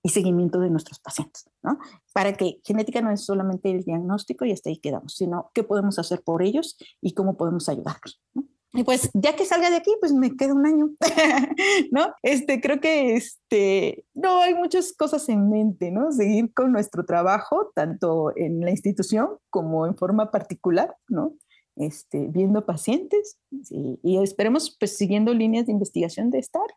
y 0.04 0.10
seguimiento 0.10 0.60
de 0.60 0.72
nuestros 0.72 1.00
pacientes, 1.00 1.48
¿no? 1.62 1.78
Para 2.12 2.34
que 2.34 2.60
genética 2.66 3.02
no 3.02 3.12
es 3.12 3.24
solamente 3.24 3.70
el 3.70 3.84
diagnóstico 3.84 4.46
y 4.46 4.52
hasta 4.52 4.72
ahí 4.72 4.78
quedamos, 4.78 5.14
sino 5.14 5.52
qué 5.54 5.64
podemos 5.64 6.00
hacer 6.00 6.24
por 6.24 6.42
ellos 6.42 6.78
y 7.00 7.14
cómo 7.14 7.38
podemos 7.38 7.70
ayudarlos. 7.70 8.20
¿no? 8.34 8.44
Y 8.74 8.84
pues 8.84 9.10
ya 9.14 9.36
que 9.36 9.46
salga 9.46 9.70
de 9.70 9.78
aquí, 9.78 9.92
pues 10.00 10.14
me 10.14 10.36
queda 10.36 10.54
un 10.54 10.66
año, 10.66 10.92
¿no? 11.92 12.14
Este, 12.24 12.62
creo 12.62 12.80
que 12.80 13.16
este, 13.16 14.06
no, 14.14 14.42
hay 14.42 14.54
muchas 14.54 14.94
cosas 14.94 15.28
en 15.28 15.50
mente, 15.50 15.92
¿no? 15.92 16.12
Seguir 16.12 16.54
con 16.54 16.72
nuestro 16.72 17.06
trabajo, 17.06 17.72
tanto 17.76 18.32
en 18.36 18.62
la 18.62 18.72
institución 18.72 19.30
como 19.50 19.86
en 19.88 19.98
forma 19.98 20.32
particular, 20.32 20.96
¿no? 21.10 21.34
Este, 21.76 22.28
viendo 22.30 22.66
pacientes 22.66 23.38
y 23.52 24.18
esperemos, 24.18 24.76
pues, 24.80 24.98
siguiendo 24.98 25.34
líneas 25.34 25.66
de 25.66 25.72
investigación 25.74 26.30
de 26.30 26.40
estar. 26.40 26.68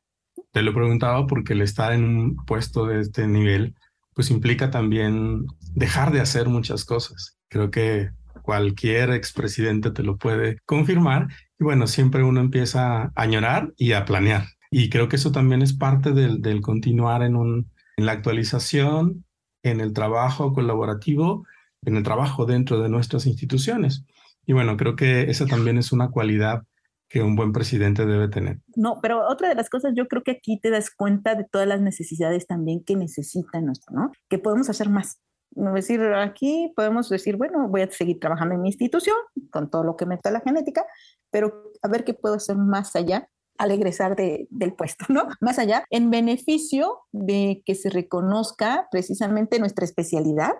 Te 0.50 0.62
lo 0.62 0.74
preguntaba 0.74 1.26
porque 1.26 1.52
el 1.52 1.62
estar 1.62 1.92
en 1.92 2.04
un 2.04 2.36
puesto 2.44 2.86
de 2.86 3.00
este 3.00 3.26
nivel, 3.26 3.74
pues 4.14 4.30
implica 4.30 4.70
también 4.70 5.46
dejar 5.74 6.12
de 6.12 6.20
hacer 6.20 6.48
muchas 6.48 6.84
cosas. 6.84 7.36
Creo 7.48 7.70
que 7.70 8.10
cualquier 8.42 9.10
expresidente 9.10 9.90
te 9.90 10.02
lo 10.02 10.16
puede 10.16 10.58
confirmar. 10.64 11.28
Y 11.58 11.64
bueno, 11.64 11.86
siempre 11.86 12.22
uno 12.22 12.40
empieza 12.40 13.02
a 13.02 13.12
añorar 13.14 13.72
y 13.76 13.92
a 13.92 14.04
planear. 14.04 14.44
Y 14.70 14.90
creo 14.90 15.08
que 15.08 15.16
eso 15.16 15.32
también 15.32 15.62
es 15.62 15.72
parte 15.72 16.12
del, 16.12 16.60
continuar 16.60 17.22
en, 17.22 17.36
un, 17.36 17.70
en 17.96 18.06
la 18.06 18.12
actualización, 18.12 19.24
en 19.62 19.80
el 19.80 19.92
trabajo 19.92 20.52
colaborativo, 20.52 21.46
en 21.84 21.96
el 21.96 22.02
trabajo 22.02 22.44
dentro 22.44 22.80
de 22.80 22.88
nuestras 22.88 23.26
instituciones. 23.26 24.04
Y 24.46 24.52
bueno, 24.52 24.76
creo 24.76 24.96
que 24.96 25.30
esa 25.30 25.46
también 25.46 25.78
es 25.78 25.92
una 25.92 26.10
cualidad 26.10 26.64
que 27.08 27.22
un 27.22 27.36
buen 27.36 27.52
presidente 27.52 28.06
debe 28.06 28.28
tener. 28.28 28.58
No, 28.74 28.98
pero 29.00 29.26
otra 29.28 29.48
de 29.48 29.54
las 29.54 29.70
cosas, 29.70 29.92
yo 29.94 30.08
creo 30.08 30.22
que 30.22 30.32
aquí 30.32 30.58
te 30.58 30.70
das 30.70 30.90
cuenta 30.90 31.34
de 31.36 31.44
todas 31.44 31.68
las 31.68 31.80
necesidades 31.80 32.46
también 32.46 32.82
que 32.82 32.96
necesita 32.96 33.60
nuestro, 33.60 33.94
¿no? 33.94 34.10
Que 34.28 34.38
podemos 34.38 34.68
hacer 34.68 34.88
más 34.88 35.20
decir, 35.54 36.02
aquí 36.02 36.72
podemos 36.76 37.08
decir, 37.08 37.36
bueno, 37.36 37.68
voy 37.68 37.82
a 37.82 37.90
seguir 37.90 38.20
trabajando 38.20 38.54
en 38.54 38.62
mi 38.62 38.68
institución 38.68 39.16
con 39.50 39.70
todo 39.70 39.84
lo 39.84 39.96
que 39.96 40.06
me 40.06 40.18
da 40.22 40.30
la 40.30 40.40
genética, 40.40 40.86
pero 41.30 41.72
a 41.82 41.88
ver 41.88 42.04
qué 42.04 42.14
puedo 42.14 42.34
hacer 42.34 42.56
más 42.56 42.96
allá 42.96 43.28
al 43.56 43.70
egresar 43.70 44.16
de, 44.16 44.46
del 44.50 44.74
puesto, 44.74 45.06
¿no? 45.08 45.28
Más 45.40 45.58
allá, 45.58 45.84
en 45.90 46.10
beneficio 46.10 47.02
de 47.12 47.62
que 47.64 47.74
se 47.74 47.88
reconozca 47.88 48.88
precisamente 48.90 49.60
nuestra 49.60 49.84
especialidad, 49.84 50.54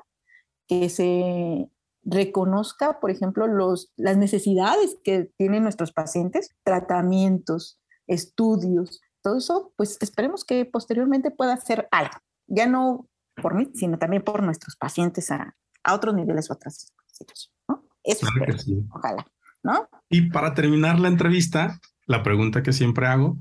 que 0.68 0.88
se 0.88 1.68
reconozca, 2.04 3.00
por 3.00 3.10
ejemplo, 3.10 3.46
los, 3.46 3.92
las 3.96 4.16
necesidades 4.16 4.96
que 5.02 5.30
tienen 5.36 5.62
nuestros 5.62 5.92
pacientes, 5.92 6.54
tratamientos, 6.62 7.80
estudios, 8.06 9.00
todo 9.22 9.38
eso, 9.38 9.72
pues 9.76 9.98
esperemos 10.00 10.44
que 10.44 10.64
posteriormente 10.66 11.30
pueda 11.30 11.54
hacer 11.54 11.88
algo. 11.90 12.18
Ya 12.46 12.66
no 12.66 13.08
por 13.40 13.54
mí, 13.54 13.70
sino 13.74 13.98
también 13.98 14.22
por 14.22 14.42
nuestros 14.42 14.76
pacientes 14.76 15.30
a, 15.30 15.56
a 15.82 15.94
otros 15.94 16.14
niveles 16.14 16.50
o 16.50 16.54
otras 16.54 16.92
situaciones. 17.06 17.52
¿no? 17.68 17.84
Eso 18.02 18.26
ojalá. 18.90 19.26
¿no? 19.62 19.88
Y 20.08 20.30
para 20.30 20.54
terminar 20.54 21.00
la 21.00 21.08
entrevista, 21.08 21.80
la 22.06 22.22
pregunta 22.22 22.62
que 22.62 22.72
siempre 22.72 23.06
hago, 23.06 23.38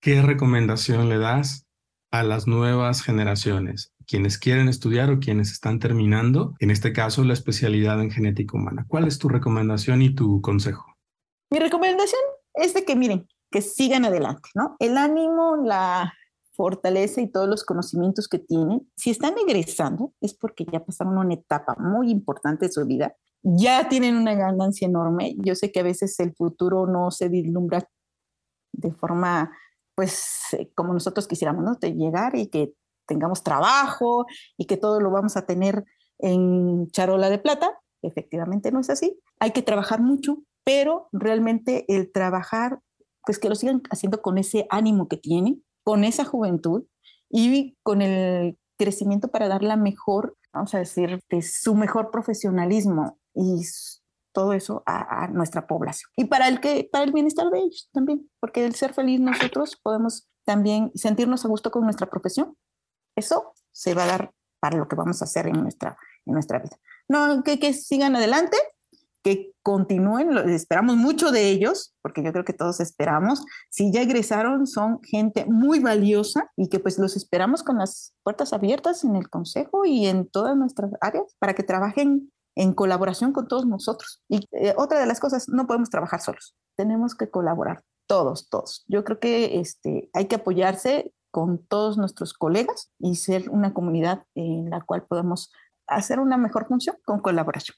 ¿qué 0.00 0.22
recomendación 0.22 1.08
le 1.08 1.18
das 1.18 1.66
a 2.10 2.22
las 2.22 2.46
nuevas 2.46 3.02
generaciones, 3.02 3.92
quienes 4.06 4.38
quieren 4.38 4.68
estudiar 4.68 5.10
o 5.10 5.18
quienes 5.18 5.50
están 5.50 5.78
terminando, 5.80 6.54
en 6.60 6.70
este 6.70 6.92
caso, 6.92 7.24
la 7.24 7.32
especialidad 7.32 8.00
en 8.00 8.10
genética 8.10 8.56
humana? 8.56 8.84
¿Cuál 8.88 9.06
es 9.06 9.18
tu 9.18 9.28
recomendación 9.28 10.02
y 10.02 10.14
tu 10.14 10.40
consejo? 10.40 10.96
Mi 11.50 11.58
recomendación 11.58 12.20
es 12.54 12.74
de 12.74 12.84
que 12.84 12.96
miren, 12.96 13.26
que 13.50 13.62
sigan 13.62 14.04
adelante, 14.04 14.48
¿no? 14.54 14.76
El 14.78 14.98
ánimo, 14.98 15.56
la, 15.64 16.12
fortaleza 16.56 17.20
y 17.20 17.30
todos 17.30 17.48
los 17.48 17.64
conocimientos 17.64 18.28
que 18.28 18.38
tienen, 18.38 18.90
si 18.96 19.10
están 19.10 19.34
egresando, 19.38 20.12
es 20.20 20.34
porque 20.34 20.64
ya 20.72 20.84
pasaron 20.84 21.18
una 21.18 21.34
etapa 21.34 21.76
muy 21.78 22.10
importante 22.10 22.66
de 22.66 22.72
su 22.72 22.84
vida, 22.86 23.14
ya 23.42 23.88
tienen 23.88 24.16
una 24.16 24.34
ganancia 24.34 24.88
enorme. 24.88 25.36
Yo 25.38 25.54
sé 25.54 25.70
que 25.70 25.80
a 25.80 25.84
veces 25.84 26.18
el 26.18 26.34
futuro 26.34 26.86
no 26.86 27.10
se 27.10 27.28
vislumbra 27.28 27.88
de 28.72 28.92
forma, 28.92 29.52
pues, 29.94 30.26
eh, 30.52 30.72
como 30.74 30.92
nosotros 30.92 31.28
quisiéramos. 31.28 31.78
De 31.78 31.92
llegar 31.94 32.34
y 32.36 32.48
que 32.48 32.72
tengamos 33.06 33.44
trabajo 33.44 34.26
y 34.56 34.66
que 34.66 34.76
todo 34.76 35.00
lo 35.00 35.10
vamos 35.10 35.36
a 35.36 35.46
tener 35.46 35.84
en 36.18 36.88
charola 36.88 37.30
de 37.30 37.38
plata. 37.38 37.78
Efectivamente 38.02 38.72
no 38.72 38.80
es 38.80 38.90
así. 38.90 39.20
Hay 39.38 39.52
que 39.52 39.62
trabajar 39.62 40.00
mucho, 40.00 40.38
pero 40.64 41.08
realmente 41.12 41.84
el 41.88 42.10
trabajar, 42.10 42.80
pues 43.24 43.38
que 43.38 43.48
lo 43.48 43.54
sigan 43.54 43.82
haciendo 43.90 44.22
con 44.22 44.38
ese 44.38 44.66
ánimo 44.70 45.06
que 45.06 45.16
tienen, 45.16 45.64
con 45.86 46.02
esa 46.02 46.24
juventud 46.24 46.82
y 47.30 47.76
con 47.84 48.02
el 48.02 48.58
crecimiento 48.76 49.28
para 49.28 49.46
dar 49.46 49.62
la 49.62 49.76
mejor, 49.76 50.36
vamos 50.52 50.74
a 50.74 50.78
decir, 50.78 51.20
de 51.30 51.42
su 51.42 51.76
mejor 51.76 52.10
profesionalismo 52.10 53.20
y 53.34 53.62
todo 54.32 54.52
eso 54.52 54.82
a, 54.84 55.28
nuestra 55.28 55.68
población. 55.68 56.10
Y 56.16 56.24
para 56.24 56.48
el, 56.48 56.58
que, 56.58 56.88
para 56.90 57.04
el 57.04 57.12
bienestar 57.12 57.50
de 57.50 57.60
ellos 57.60 57.88
también, 57.92 58.28
porque 58.40 58.64
el 58.64 58.74
ser 58.74 58.94
feliz 58.94 59.20
nosotros 59.20 59.78
podemos 59.80 60.28
también 60.44 60.90
sentirnos 60.96 61.44
a 61.44 61.48
gusto 61.48 61.70
con 61.70 61.84
nuestra 61.84 62.10
profesión. 62.10 62.56
Eso 63.14 63.54
se 63.70 63.94
va 63.94 64.02
a 64.02 64.08
dar 64.08 64.32
para 64.58 64.78
lo 64.78 64.88
que 64.88 64.96
vamos 64.96 65.22
a 65.22 65.26
hacer 65.26 65.46
en 65.46 65.62
nuestra, 65.62 65.96
en 66.24 66.32
nuestra 66.32 66.58
vida. 66.58 66.76
No, 67.08 67.44
que, 67.44 67.60
que 67.60 67.72
sigan 67.72 68.16
adelante, 68.16 68.56
que 69.26 69.52
continúen, 69.60 70.38
esperamos 70.50 70.96
mucho 70.96 71.32
de 71.32 71.50
ellos, 71.50 71.92
porque 72.00 72.22
yo 72.22 72.30
creo 72.32 72.44
que 72.44 72.52
todos 72.52 72.78
esperamos. 72.78 73.44
Si 73.70 73.90
ya 73.90 74.02
egresaron, 74.02 74.68
son 74.68 75.02
gente 75.02 75.46
muy 75.46 75.80
valiosa 75.80 76.48
y 76.56 76.68
que 76.68 76.78
pues 76.78 76.96
los 76.96 77.16
esperamos 77.16 77.64
con 77.64 77.76
las 77.76 78.14
puertas 78.22 78.52
abiertas 78.52 79.02
en 79.02 79.16
el 79.16 79.28
consejo 79.28 79.84
y 79.84 80.06
en 80.06 80.28
todas 80.28 80.56
nuestras 80.56 80.92
áreas 81.00 81.34
para 81.40 81.54
que 81.54 81.64
trabajen 81.64 82.32
en 82.54 82.72
colaboración 82.72 83.32
con 83.32 83.48
todos 83.48 83.66
nosotros. 83.66 84.22
Y 84.28 84.46
eh, 84.52 84.74
otra 84.76 85.00
de 85.00 85.06
las 85.06 85.18
cosas, 85.18 85.48
no 85.48 85.66
podemos 85.66 85.90
trabajar 85.90 86.20
solos, 86.20 86.54
tenemos 86.76 87.16
que 87.16 87.28
colaborar 87.28 87.82
todos, 88.06 88.48
todos. 88.48 88.84
Yo 88.86 89.02
creo 89.02 89.18
que 89.18 89.58
este, 89.58 90.08
hay 90.12 90.26
que 90.26 90.36
apoyarse 90.36 91.12
con 91.32 91.66
todos 91.66 91.98
nuestros 91.98 92.32
colegas 92.32 92.92
y 93.00 93.16
ser 93.16 93.50
una 93.50 93.74
comunidad 93.74 94.22
en 94.36 94.70
la 94.70 94.82
cual 94.82 95.04
podamos 95.04 95.50
hacer 95.88 96.20
una 96.20 96.36
mejor 96.36 96.68
función 96.68 96.96
con 97.04 97.18
colaboración. 97.18 97.76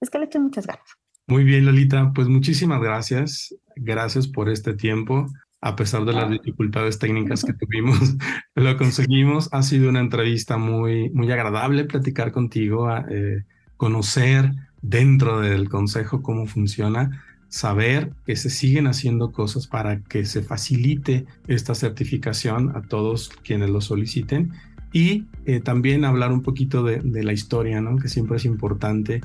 Es 0.00 0.10
que 0.10 0.18
le 0.18 0.26
echen 0.26 0.42
muchas 0.42 0.66
ganas. 0.66 0.84
Muy 1.26 1.44
bien, 1.44 1.64
Lolita, 1.64 2.12
pues 2.14 2.28
muchísimas 2.28 2.80
gracias. 2.80 3.54
Gracias 3.74 4.28
por 4.28 4.48
este 4.48 4.74
tiempo. 4.74 5.26
A 5.60 5.74
pesar 5.74 6.04
de 6.04 6.12
las 6.12 6.30
dificultades 6.30 6.98
técnicas 6.98 7.42
que 7.42 7.52
tuvimos, 7.60 8.16
lo 8.54 8.76
conseguimos. 8.76 9.48
Ha 9.52 9.62
sido 9.62 9.88
una 9.88 10.00
entrevista 10.00 10.56
muy, 10.56 11.10
muy 11.10 11.30
agradable 11.32 11.84
platicar 11.84 12.30
contigo. 12.32 12.88
Eh, 13.10 13.44
conocer 13.76 14.52
dentro 14.82 15.40
del 15.40 15.68
consejo 15.68 16.22
cómo 16.22 16.46
funciona, 16.46 17.24
saber 17.48 18.12
que 18.24 18.36
se 18.36 18.50
siguen 18.50 18.86
haciendo 18.86 19.32
cosas 19.32 19.66
para 19.66 20.00
que 20.02 20.24
se 20.24 20.42
facilite 20.42 21.26
esta 21.46 21.74
certificación 21.74 22.76
a 22.76 22.82
todos 22.82 23.30
quienes 23.44 23.70
lo 23.70 23.80
soliciten 23.80 24.52
y 24.92 25.26
eh, 25.44 25.60
también 25.60 26.04
hablar 26.04 26.32
un 26.32 26.42
poquito 26.42 26.82
de, 26.82 27.00
de, 27.00 27.22
la 27.22 27.32
historia, 27.32 27.80
¿no? 27.80 27.96
que 27.96 28.08
siempre 28.08 28.36
es 28.36 28.44
importante 28.44 29.20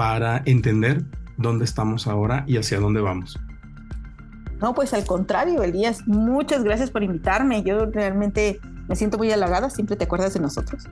para 0.00 0.40
entender 0.46 1.04
dónde 1.36 1.66
estamos 1.66 2.06
ahora 2.06 2.44
y 2.46 2.56
hacia 2.56 2.80
dónde 2.80 3.02
vamos. 3.02 3.38
No, 4.58 4.72
pues 4.72 4.94
al 4.94 5.04
contrario, 5.04 5.62
Elías, 5.62 6.08
muchas 6.08 6.64
gracias 6.64 6.90
por 6.90 7.02
invitarme. 7.02 7.62
Yo 7.62 7.84
realmente 7.84 8.62
me 8.88 8.96
siento 8.96 9.18
muy 9.18 9.30
halagada, 9.30 9.68
siempre 9.68 9.96
te 9.96 10.04
acuerdas 10.04 10.32
de 10.32 10.40
nosotros, 10.40 10.84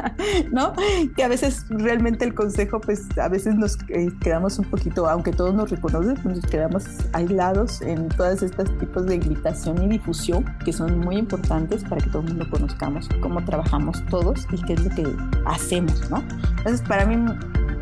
¿no? 0.50 0.72
Que 1.14 1.24
a 1.24 1.28
veces 1.28 1.66
realmente 1.68 2.24
el 2.24 2.32
consejo, 2.32 2.80
pues 2.80 3.06
a 3.18 3.28
veces 3.28 3.54
nos 3.54 3.76
eh, 3.88 4.08
quedamos 4.22 4.58
un 4.58 4.64
poquito, 4.64 5.10
aunque 5.10 5.32
todos 5.32 5.52
nos 5.52 5.68
reconocen, 5.68 6.14
pues, 6.22 6.36
nos 6.36 6.46
quedamos 6.46 6.86
aislados 7.12 7.82
en 7.82 8.08
todos 8.08 8.42
estos 8.42 8.78
tipos 8.78 9.04
de 9.04 9.16
invitación 9.16 9.82
y 9.84 9.88
difusión 9.88 10.42
que 10.64 10.72
son 10.72 11.00
muy 11.00 11.18
importantes 11.18 11.84
para 11.84 12.00
que 12.00 12.08
todo 12.08 12.22
el 12.22 12.28
mundo 12.28 12.46
conozcamos 12.50 13.10
cómo 13.20 13.44
trabajamos 13.44 14.02
todos 14.06 14.46
y 14.50 14.62
qué 14.62 14.72
es 14.72 14.84
lo 14.84 14.90
que 14.94 15.06
hacemos, 15.44 16.10
¿no? 16.10 16.24
Entonces, 16.56 16.80
para 16.88 17.04
mí 17.04 17.16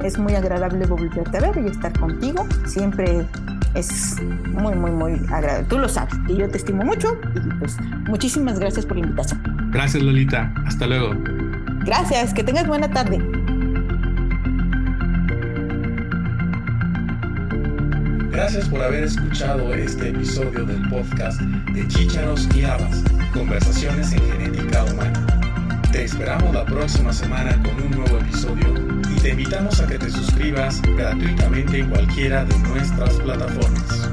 es 0.02 0.18
muy 0.18 0.34
agradable 0.34 0.86
volverte 0.86 1.38
a 1.38 1.40
ver 1.40 1.64
y 1.64 1.68
estar 1.68 1.92
contigo. 1.98 2.46
Siempre 2.66 3.26
es 3.74 4.20
muy, 4.52 4.74
muy, 4.74 4.90
muy 4.90 5.12
agradable. 5.30 5.66
Tú 5.68 5.78
lo 5.78 5.88
sabes 5.88 6.14
y 6.28 6.36
yo 6.36 6.48
te 6.48 6.58
estimo 6.58 6.84
mucho 6.84 7.18
y 7.34 7.48
pues 7.58 7.76
muchísimas 8.06 8.58
gracias 8.58 8.86
por 8.86 8.96
la 8.96 9.04
invitación. 9.04 9.70
Gracias 9.70 10.02
Lolita, 10.02 10.52
hasta 10.66 10.86
luego. 10.86 11.14
Gracias, 11.84 12.32
que 12.32 12.44
tengas 12.44 12.66
buena 12.66 12.90
tarde. 12.90 13.18
Gracias 18.30 18.68
por 18.68 18.82
haber 18.82 19.04
escuchado 19.04 19.72
este 19.74 20.08
episodio 20.08 20.64
del 20.64 20.88
podcast 20.88 21.40
de 21.40 21.86
Chícharos 21.88 22.48
y 22.56 22.64
Habas, 22.64 23.02
Conversaciones 23.32 24.12
en 24.12 24.20
Genética 24.32 24.84
Humana. 24.84 25.26
Te 25.92 26.04
esperamos 26.04 26.54
la 26.54 26.64
próxima 26.64 27.12
semana 27.12 27.52
con 27.62 27.82
un 27.82 27.90
nuevo 27.90 28.18
episodio 28.18 29.01
te 29.22 29.30
invitamos 29.30 29.78
a 29.78 29.86
que 29.86 29.98
te 29.98 30.10
suscribas 30.10 30.82
gratuitamente 30.82 31.78
en 31.78 31.90
cualquiera 31.90 32.44
de 32.44 32.58
nuestras 32.58 33.14
plataformas. 33.20 34.10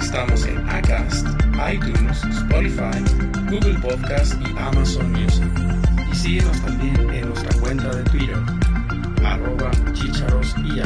Estamos 0.00 0.46
en 0.46 0.58
Acast, 0.70 1.26
iTunes, 1.68 2.22
Spotify, 2.36 3.02
Google 3.50 3.80
Podcast 3.80 4.34
y 4.40 4.56
Amazon 4.56 5.10
Music. 5.10 5.48
Y 6.12 6.14
síguenos 6.14 6.62
también 6.62 7.12
en 7.12 7.28
nuestra 7.30 7.60
cuenta 7.60 7.92
de 7.96 8.04
Twitter, 8.04 8.38
arroba 9.24 9.72
chicharos 9.92 10.54
y 10.64 10.78